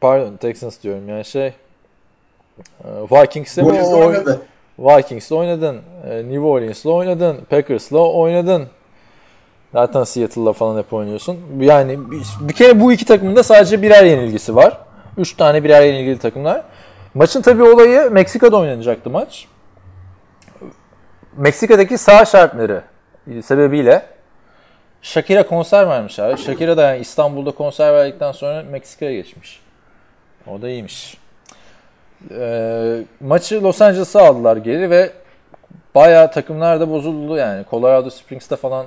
Pardon 0.00 0.36
Texans 0.36 0.82
diyorum 0.82 1.08
yani 1.08 1.24
şey 1.24 1.46
e, 1.46 1.52
Vikings'le 3.10 3.56
mi 3.56 3.64
Warriors'la 3.64 3.96
oy- 3.96 4.06
oynadı. 4.06 4.40
Vikings'le 4.78 5.32
oynadın. 5.32 5.80
e, 6.10 6.16
New 6.16 6.40
Orleans'la 6.40 6.90
oynadın. 6.90 7.36
Packers'la 7.50 7.98
oynadın. 8.12 8.66
Zaten 9.72 10.04
Seattle'la 10.04 10.52
falan 10.52 10.78
hep 10.78 10.92
oynuyorsun. 10.92 11.38
Yani 11.60 12.10
bir, 12.10 12.22
bir 12.40 12.52
kere 12.52 12.80
bu 12.80 12.92
iki 12.92 13.04
takımın 13.04 13.36
da 13.36 13.42
sadece 13.42 13.82
birer 13.82 14.04
yenilgisi 14.04 14.56
var. 14.56 14.78
Üç 15.16 15.36
tane 15.36 15.64
birer 15.64 15.82
yenilgili 15.82 16.18
takımlar. 16.18 16.62
Maçın 17.14 17.42
tabii 17.42 17.62
olayı 17.62 18.10
Meksika'da 18.10 18.56
oynanacaktı 18.56 19.10
maç. 19.10 19.46
Meksika'daki 21.36 21.98
sağ 21.98 22.24
şartları 22.24 22.82
sebebiyle 23.42 24.06
Shakira 25.02 25.46
konser 25.46 25.88
vermiş 25.88 26.18
abi. 26.18 26.38
Shakira 26.38 26.76
da 26.76 26.82
yani 26.82 27.00
İstanbul'da 27.00 27.50
konser 27.50 27.94
verdikten 27.94 28.32
sonra 28.32 28.62
Meksika'ya 28.62 29.12
geçmiş. 29.12 29.60
O 30.46 30.62
da 30.62 30.68
iyiymiş. 30.68 31.18
Ee, 32.30 33.02
maçı 33.20 33.62
Los 33.62 33.82
Angeles'a 33.82 34.22
aldılar 34.22 34.56
geri 34.56 34.90
ve 34.90 35.12
bayağı 35.94 36.30
takımlar 36.30 36.80
da 36.80 36.90
bozuldu 36.90 37.36
yani. 37.36 37.64
Colorado 37.70 38.10
Springs'te 38.10 38.56
falan 38.56 38.86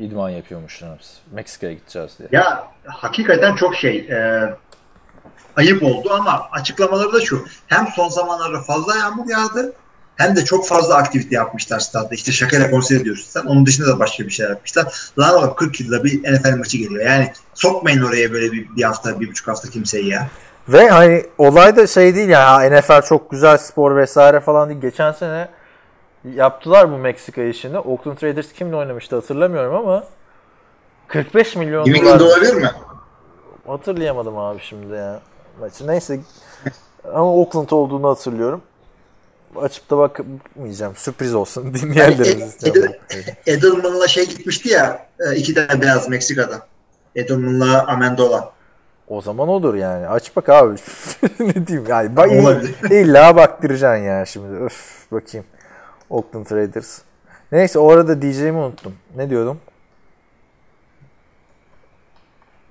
idman 0.00 0.30
yapıyormuş 0.30 0.82
Rams. 0.82 1.06
Meksika'ya 1.32 1.72
gideceğiz 1.72 2.10
diye. 2.18 2.28
Ya 2.32 2.68
hakikaten 2.84 3.54
çok 3.54 3.76
şey 3.76 3.96
e, 3.96 4.50
ayıp 5.56 5.82
oldu 5.82 6.12
ama 6.12 6.48
açıklamaları 6.52 7.12
da 7.12 7.20
şu. 7.20 7.44
Hem 7.66 7.88
son 7.96 8.08
zamanlarda 8.08 8.60
fazla 8.60 8.96
yağmur 8.96 9.30
yağdı 9.30 9.72
hem 10.20 10.36
de 10.36 10.44
çok 10.44 10.66
fazla 10.66 10.96
aktivite 10.96 11.34
yapmışlar 11.34 11.78
statta. 11.78 12.14
İşte 12.14 12.32
şakayla 12.32 12.70
konser 12.70 13.00
ediyorsun 13.00 13.26
sen. 13.30 13.40
Onun 13.40 13.66
dışında 13.66 13.88
da 13.88 13.98
başka 13.98 14.24
bir 14.24 14.30
şey 14.30 14.46
yapmışlar. 14.46 15.10
Lan 15.18 15.34
oğlum 15.34 15.54
40 15.54 15.80
yılda 15.80 16.04
bir 16.04 16.32
NFL 16.32 16.56
maçı 16.56 16.78
geliyor. 16.78 17.04
Yani 17.04 17.32
sokmayın 17.54 18.02
oraya 18.02 18.32
böyle 18.32 18.52
bir, 18.52 18.76
bir 18.76 18.82
hafta, 18.82 19.20
bir 19.20 19.28
buçuk 19.28 19.48
hafta 19.48 19.70
kimseyi 19.70 20.08
ya. 20.08 20.28
Ve 20.68 20.88
hani 20.88 21.26
olay 21.38 21.76
da 21.76 21.86
şey 21.86 22.14
değil 22.14 22.28
ya 22.28 22.52
ha, 22.52 22.64
NFL 22.64 23.02
çok 23.02 23.30
güzel 23.30 23.58
spor 23.58 23.96
vesaire 23.96 24.40
falan 24.40 24.68
değil. 24.68 24.80
Geçen 24.80 25.12
sene 25.12 25.48
yaptılar 26.34 26.92
bu 26.92 26.96
Meksika 26.98 27.42
işini. 27.42 27.78
Oakland 27.78 28.22
Raiders 28.22 28.52
kimle 28.52 28.76
oynamıştı 28.76 29.16
hatırlamıyorum 29.16 29.74
ama 29.74 30.04
45 31.08 31.56
milyon 31.56 31.86
New 31.86 32.06
dolar. 32.06 32.20
olabilir 32.20 32.54
mi? 32.54 32.70
Hatırlayamadım 33.66 34.38
abi 34.38 34.60
şimdi 34.60 34.94
ya. 34.94 35.20
Maçı 35.60 35.86
neyse 35.86 36.20
ama 37.04 37.34
Oakland 37.34 37.70
olduğunu 37.70 38.08
hatırlıyorum. 38.08 38.62
Açıp 39.56 39.90
da 39.90 39.98
bakmayacağım. 39.98 40.96
Sürpriz 40.96 41.34
olsun. 41.34 41.74
Dinleyenlerimiz 41.74 42.42
Ed- 42.42 42.46
istiyorum. 42.48 42.92
Edelman'la 43.46 44.08
şey 44.08 44.28
gitmişti 44.28 44.68
ya 44.68 45.06
e, 45.20 45.36
iki 45.36 45.54
tane 45.54 45.80
beyaz 45.82 46.08
Meksika'da. 46.08 46.66
Edelman'la 47.16 47.86
Amendola. 47.86 48.52
O 49.08 49.20
zaman 49.20 49.48
olur 49.48 49.74
yani. 49.74 50.08
Aç 50.08 50.36
bak 50.36 50.48
abi. 50.48 50.76
ne 51.40 51.66
diyeyim 51.66 51.88
yani. 51.88 52.16
Bak, 52.16 52.30
illa 52.90 53.36
baktıracaksın 53.36 54.04
ya 54.04 54.26
şimdi. 54.26 54.56
Öf 54.64 55.06
bakayım. 55.12 55.46
Oakland 56.10 56.50
Raiders. 56.50 56.98
Neyse 57.52 57.78
o 57.78 57.90
arada 57.90 58.22
diyeceğimi 58.22 58.58
unuttum. 58.58 58.94
Ne 59.16 59.30
diyordum? 59.30 59.58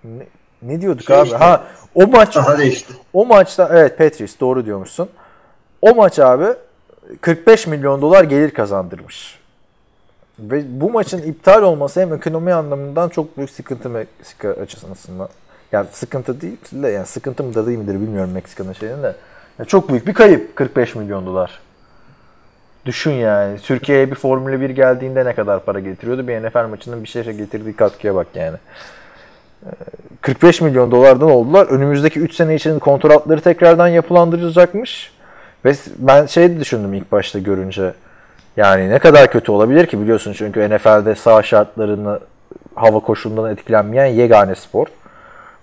Ne, 0.03 0.27
ne 0.61 0.81
diyorduk 0.81 1.05
Şey 1.05 1.17
abi? 1.17 1.25
işte. 1.25 1.37
Ha 1.37 1.63
o 1.95 2.07
maç 2.07 2.35
Daha 2.35 2.57
değişti. 2.57 2.93
o 3.13 3.25
maçta 3.25 3.69
evet 3.71 3.97
Patriots 3.97 4.39
doğru 4.39 4.65
diyormuşsun. 4.65 5.09
O 5.81 5.95
maç 5.95 6.19
abi 6.19 6.45
45 7.21 7.67
milyon 7.67 8.01
dolar 8.01 8.23
gelir 8.23 8.51
kazandırmış. 8.51 9.39
Ve 10.39 10.81
bu 10.81 10.89
maçın 10.91 11.21
iptal 11.21 11.63
olması 11.63 12.01
hem 12.01 12.13
ekonomi 12.13 12.53
anlamından 12.53 13.09
çok 13.09 13.37
büyük 13.37 13.49
sıkıntı 13.49 13.89
Meksika 13.89 14.49
açısından. 14.49 15.29
Yani 15.71 15.87
sıkıntı 15.91 16.41
değil 16.41 16.57
de 16.71 16.87
yani 16.89 17.05
sıkıntı 17.05 17.43
mıdır 17.43 17.65
değil 17.67 17.77
midir 17.77 17.93
bilmiyorum 17.93 18.31
Meksika'nın 18.31 18.73
şeyini 18.73 19.03
de. 19.03 19.15
Yani 19.59 19.67
çok 19.67 19.89
büyük 19.89 20.07
bir 20.07 20.13
kayıp 20.13 20.55
45 20.55 20.95
milyon 20.95 21.25
dolar. 21.25 21.59
Düşün 22.85 23.11
yani. 23.11 23.57
Türkiye'ye 23.57 24.11
bir 24.11 24.15
Formula 24.15 24.61
1 24.61 24.69
geldiğinde 24.69 25.25
ne 25.25 25.35
kadar 25.35 25.65
para 25.65 25.79
getiriyordu? 25.79 26.27
Bir 26.27 26.41
NFL 26.41 26.67
maçının 26.69 27.03
bir 27.03 27.07
şeye 27.07 27.33
getirdiği 27.33 27.75
katkıya 27.75 28.15
bak 28.15 28.27
yani. 28.35 28.57
45 30.21 30.61
milyon 30.61 30.91
dolardan 30.91 31.31
oldular. 31.31 31.65
Önümüzdeki 31.65 32.19
3 32.19 32.33
sene 32.35 32.55
için 32.55 32.79
kontratları 32.79 33.41
tekrardan 33.41 33.87
yapılandırılacakmış. 33.87 35.11
Ve 35.65 35.73
ben 35.97 36.25
şey 36.25 36.59
düşündüm 36.59 36.93
ilk 36.93 37.11
başta 37.11 37.39
görünce. 37.39 37.93
Yani 38.57 38.89
ne 38.89 38.99
kadar 38.99 39.31
kötü 39.31 39.51
olabilir 39.51 39.85
ki 39.85 40.01
biliyorsun 40.01 40.33
çünkü 40.33 40.69
NFL'de 40.69 41.15
sağ 41.15 41.43
şartlarını 41.43 42.19
hava 42.75 42.99
koşulundan 42.99 43.51
etkilenmeyen 43.51 44.05
yegane 44.05 44.55
spor. 44.55 44.87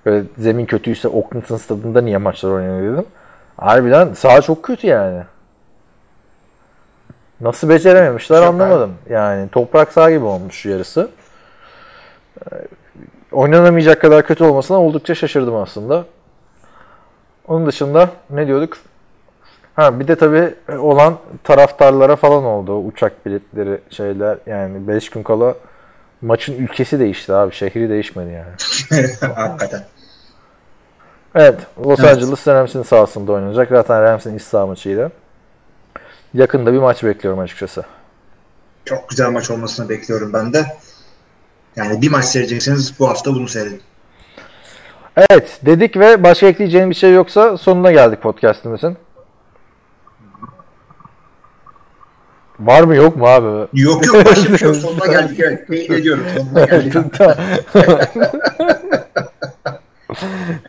Böyle 0.07 0.25
zemin 0.39 0.67
kötüyse 0.67 1.09
Oakland'ın 1.09 1.57
stadında 1.57 2.01
niye 2.01 2.19
maçlar 2.19 2.51
oynanıyor 2.51 2.93
dedim. 2.93 3.07
Harbiden 3.57 4.13
saha 4.13 4.41
çok 4.41 4.63
kötü 4.63 4.87
yani. 4.87 5.23
Nasıl 7.41 7.69
becerememişler 7.69 8.39
Çok 8.39 8.49
anlamadım. 8.49 8.95
Yani 9.11 9.49
toprak 9.49 9.93
saha 9.93 10.11
gibi 10.11 10.25
olmuş 10.25 10.67
yarısı. 10.67 11.11
Ee, 12.53 12.57
Oynanamayacak 13.33 14.01
kadar 14.01 14.27
kötü 14.27 14.45
olmasına 14.45 14.81
oldukça 14.81 15.15
şaşırdım 15.15 15.57
aslında. 15.57 16.05
Onun 17.49 17.67
dışında 17.67 18.11
ne 18.31 18.47
diyorduk? 18.47 18.79
Ha 19.75 20.01
bir 20.01 20.09
de 20.09 20.17
tabii 20.17 20.55
olan 20.79 21.17
taraftarlara 21.45 22.17
falan 22.17 22.45
oldu. 22.45 22.79
Uçak 22.79 23.27
biletleri 23.27 23.81
şeyler 23.91 24.39
yani 24.47 24.89
5 24.89 25.11
gün 25.11 25.23
kala 25.23 25.55
maçın 26.23 26.59
ülkesi 26.59 27.01
değişti 27.01 27.33
abi. 27.33 27.55
Şehri 27.55 27.89
değişmedi 27.91 28.31
yani. 28.33 29.07
Hakikaten. 29.35 29.83
Evet, 31.35 31.61
Los 31.85 32.01
Evet. 32.01 32.13
Angeles 32.13 32.49
Rams'in 32.49 32.83
sahasında 32.83 33.33
oynanacak. 33.33 33.69
Zaten 33.71 34.03
Rams'in 34.03 34.37
iç 34.37 34.43
saha 34.43 34.67
maçıydı. 34.67 35.13
Yakında 36.35 36.73
bir 36.73 36.79
maç 36.79 37.05
bekliyorum 37.05 37.41
açıkçası. 37.41 37.85
Çok 38.85 39.09
güzel 39.09 39.31
maç 39.31 39.51
olmasını 39.51 39.89
bekliyorum 39.89 40.33
ben 40.33 40.53
de. 40.53 40.67
Yani 41.77 42.03
bir 42.03 42.11
maç 42.11 42.25
seyredecekseniz 42.25 42.99
bu 42.99 43.09
hafta 43.09 43.35
bunu 43.35 43.49
seyredin. 43.49 43.81
Evet, 45.31 45.61
dedik 45.67 45.97
ve 45.97 46.23
başka 46.23 46.47
ekleyeceğim 46.47 46.91
bir 46.91 46.95
şey 46.95 47.13
yoksa 47.13 47.57
sonuna 47.57 47.93
geldik 47.93 48.23
podcast'imizin. 48.23 48.97
Var 52.61 52.83
mı 52.83 52.97
yok 52.97 53.17
mu 53.17 53.27
abi? 53.27 53.69
Yok 53.73 54.07
yok 54.07 54.27
şey 54.37 54.53
yok. 54.69 54.77
Sonuna 54.77 55.07
geldik. 55.07 55.41
Evet. 55.41 55.69
Teyit 55.69 55.91
ediyorum. 55.91 56.25
Sonuna 56.37 56.65
geldik. 56.65 56.95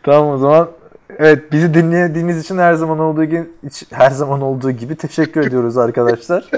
tamam 0.04 0.30
o 0.30 0.38
zaman. 0.38 0.70
Evet 1.18 1.52
bizi 1.52 1.74
dinlediğiniz 1.74 2.38
için 2.44 2.58
her 2.58 2.74
zaman 2.74 2.98
olduğu 2.98 3.24
gibi 3.24 3.44
her 3.90 4.10
zaman 4.10 4.40
olduğu 4.42 4.70
gibi 4.70 4.96
teşekkür 4.96 5.46
ediyoruz 5.46 5.76
arkadaşlar. 5.78 6.50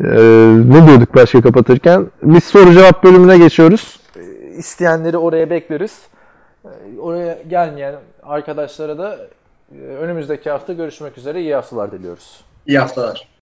Ee, 0.00 0.06
ne 0.66 0.86
diyorduk 0.86 1.14
başka 1.14 1.42
kapatırken? 1.42 2.06
Biz 2.22 2.44
soru 2.44 2.72
cevap 2.72 3.04
bölümüne 3.04 3.38
geçiyoruz. 3.38 4.00
İsteyenleri 4.56 5.16
oraya 5.16 5.50
bekleriz. 5.50 5.98
Ee, 6.64 6.68
Oraya 7.00 7.38
gelmeyen 7.48 7.94
arkadaşlara 8.22 8.98
da 8.98 9.18
e, 9.72 9.78
önümüzdeki 9.82 10.50
hafta 10.50 10.72
görüşmek 10.72 11.18
üzere 11.18 11.40
iyi 11.40 11.54
haftalar 11.54 11.92
diliyoruz. 11.92 12.44
İyi 12.66 12.78
haftalar. 12.78 13.28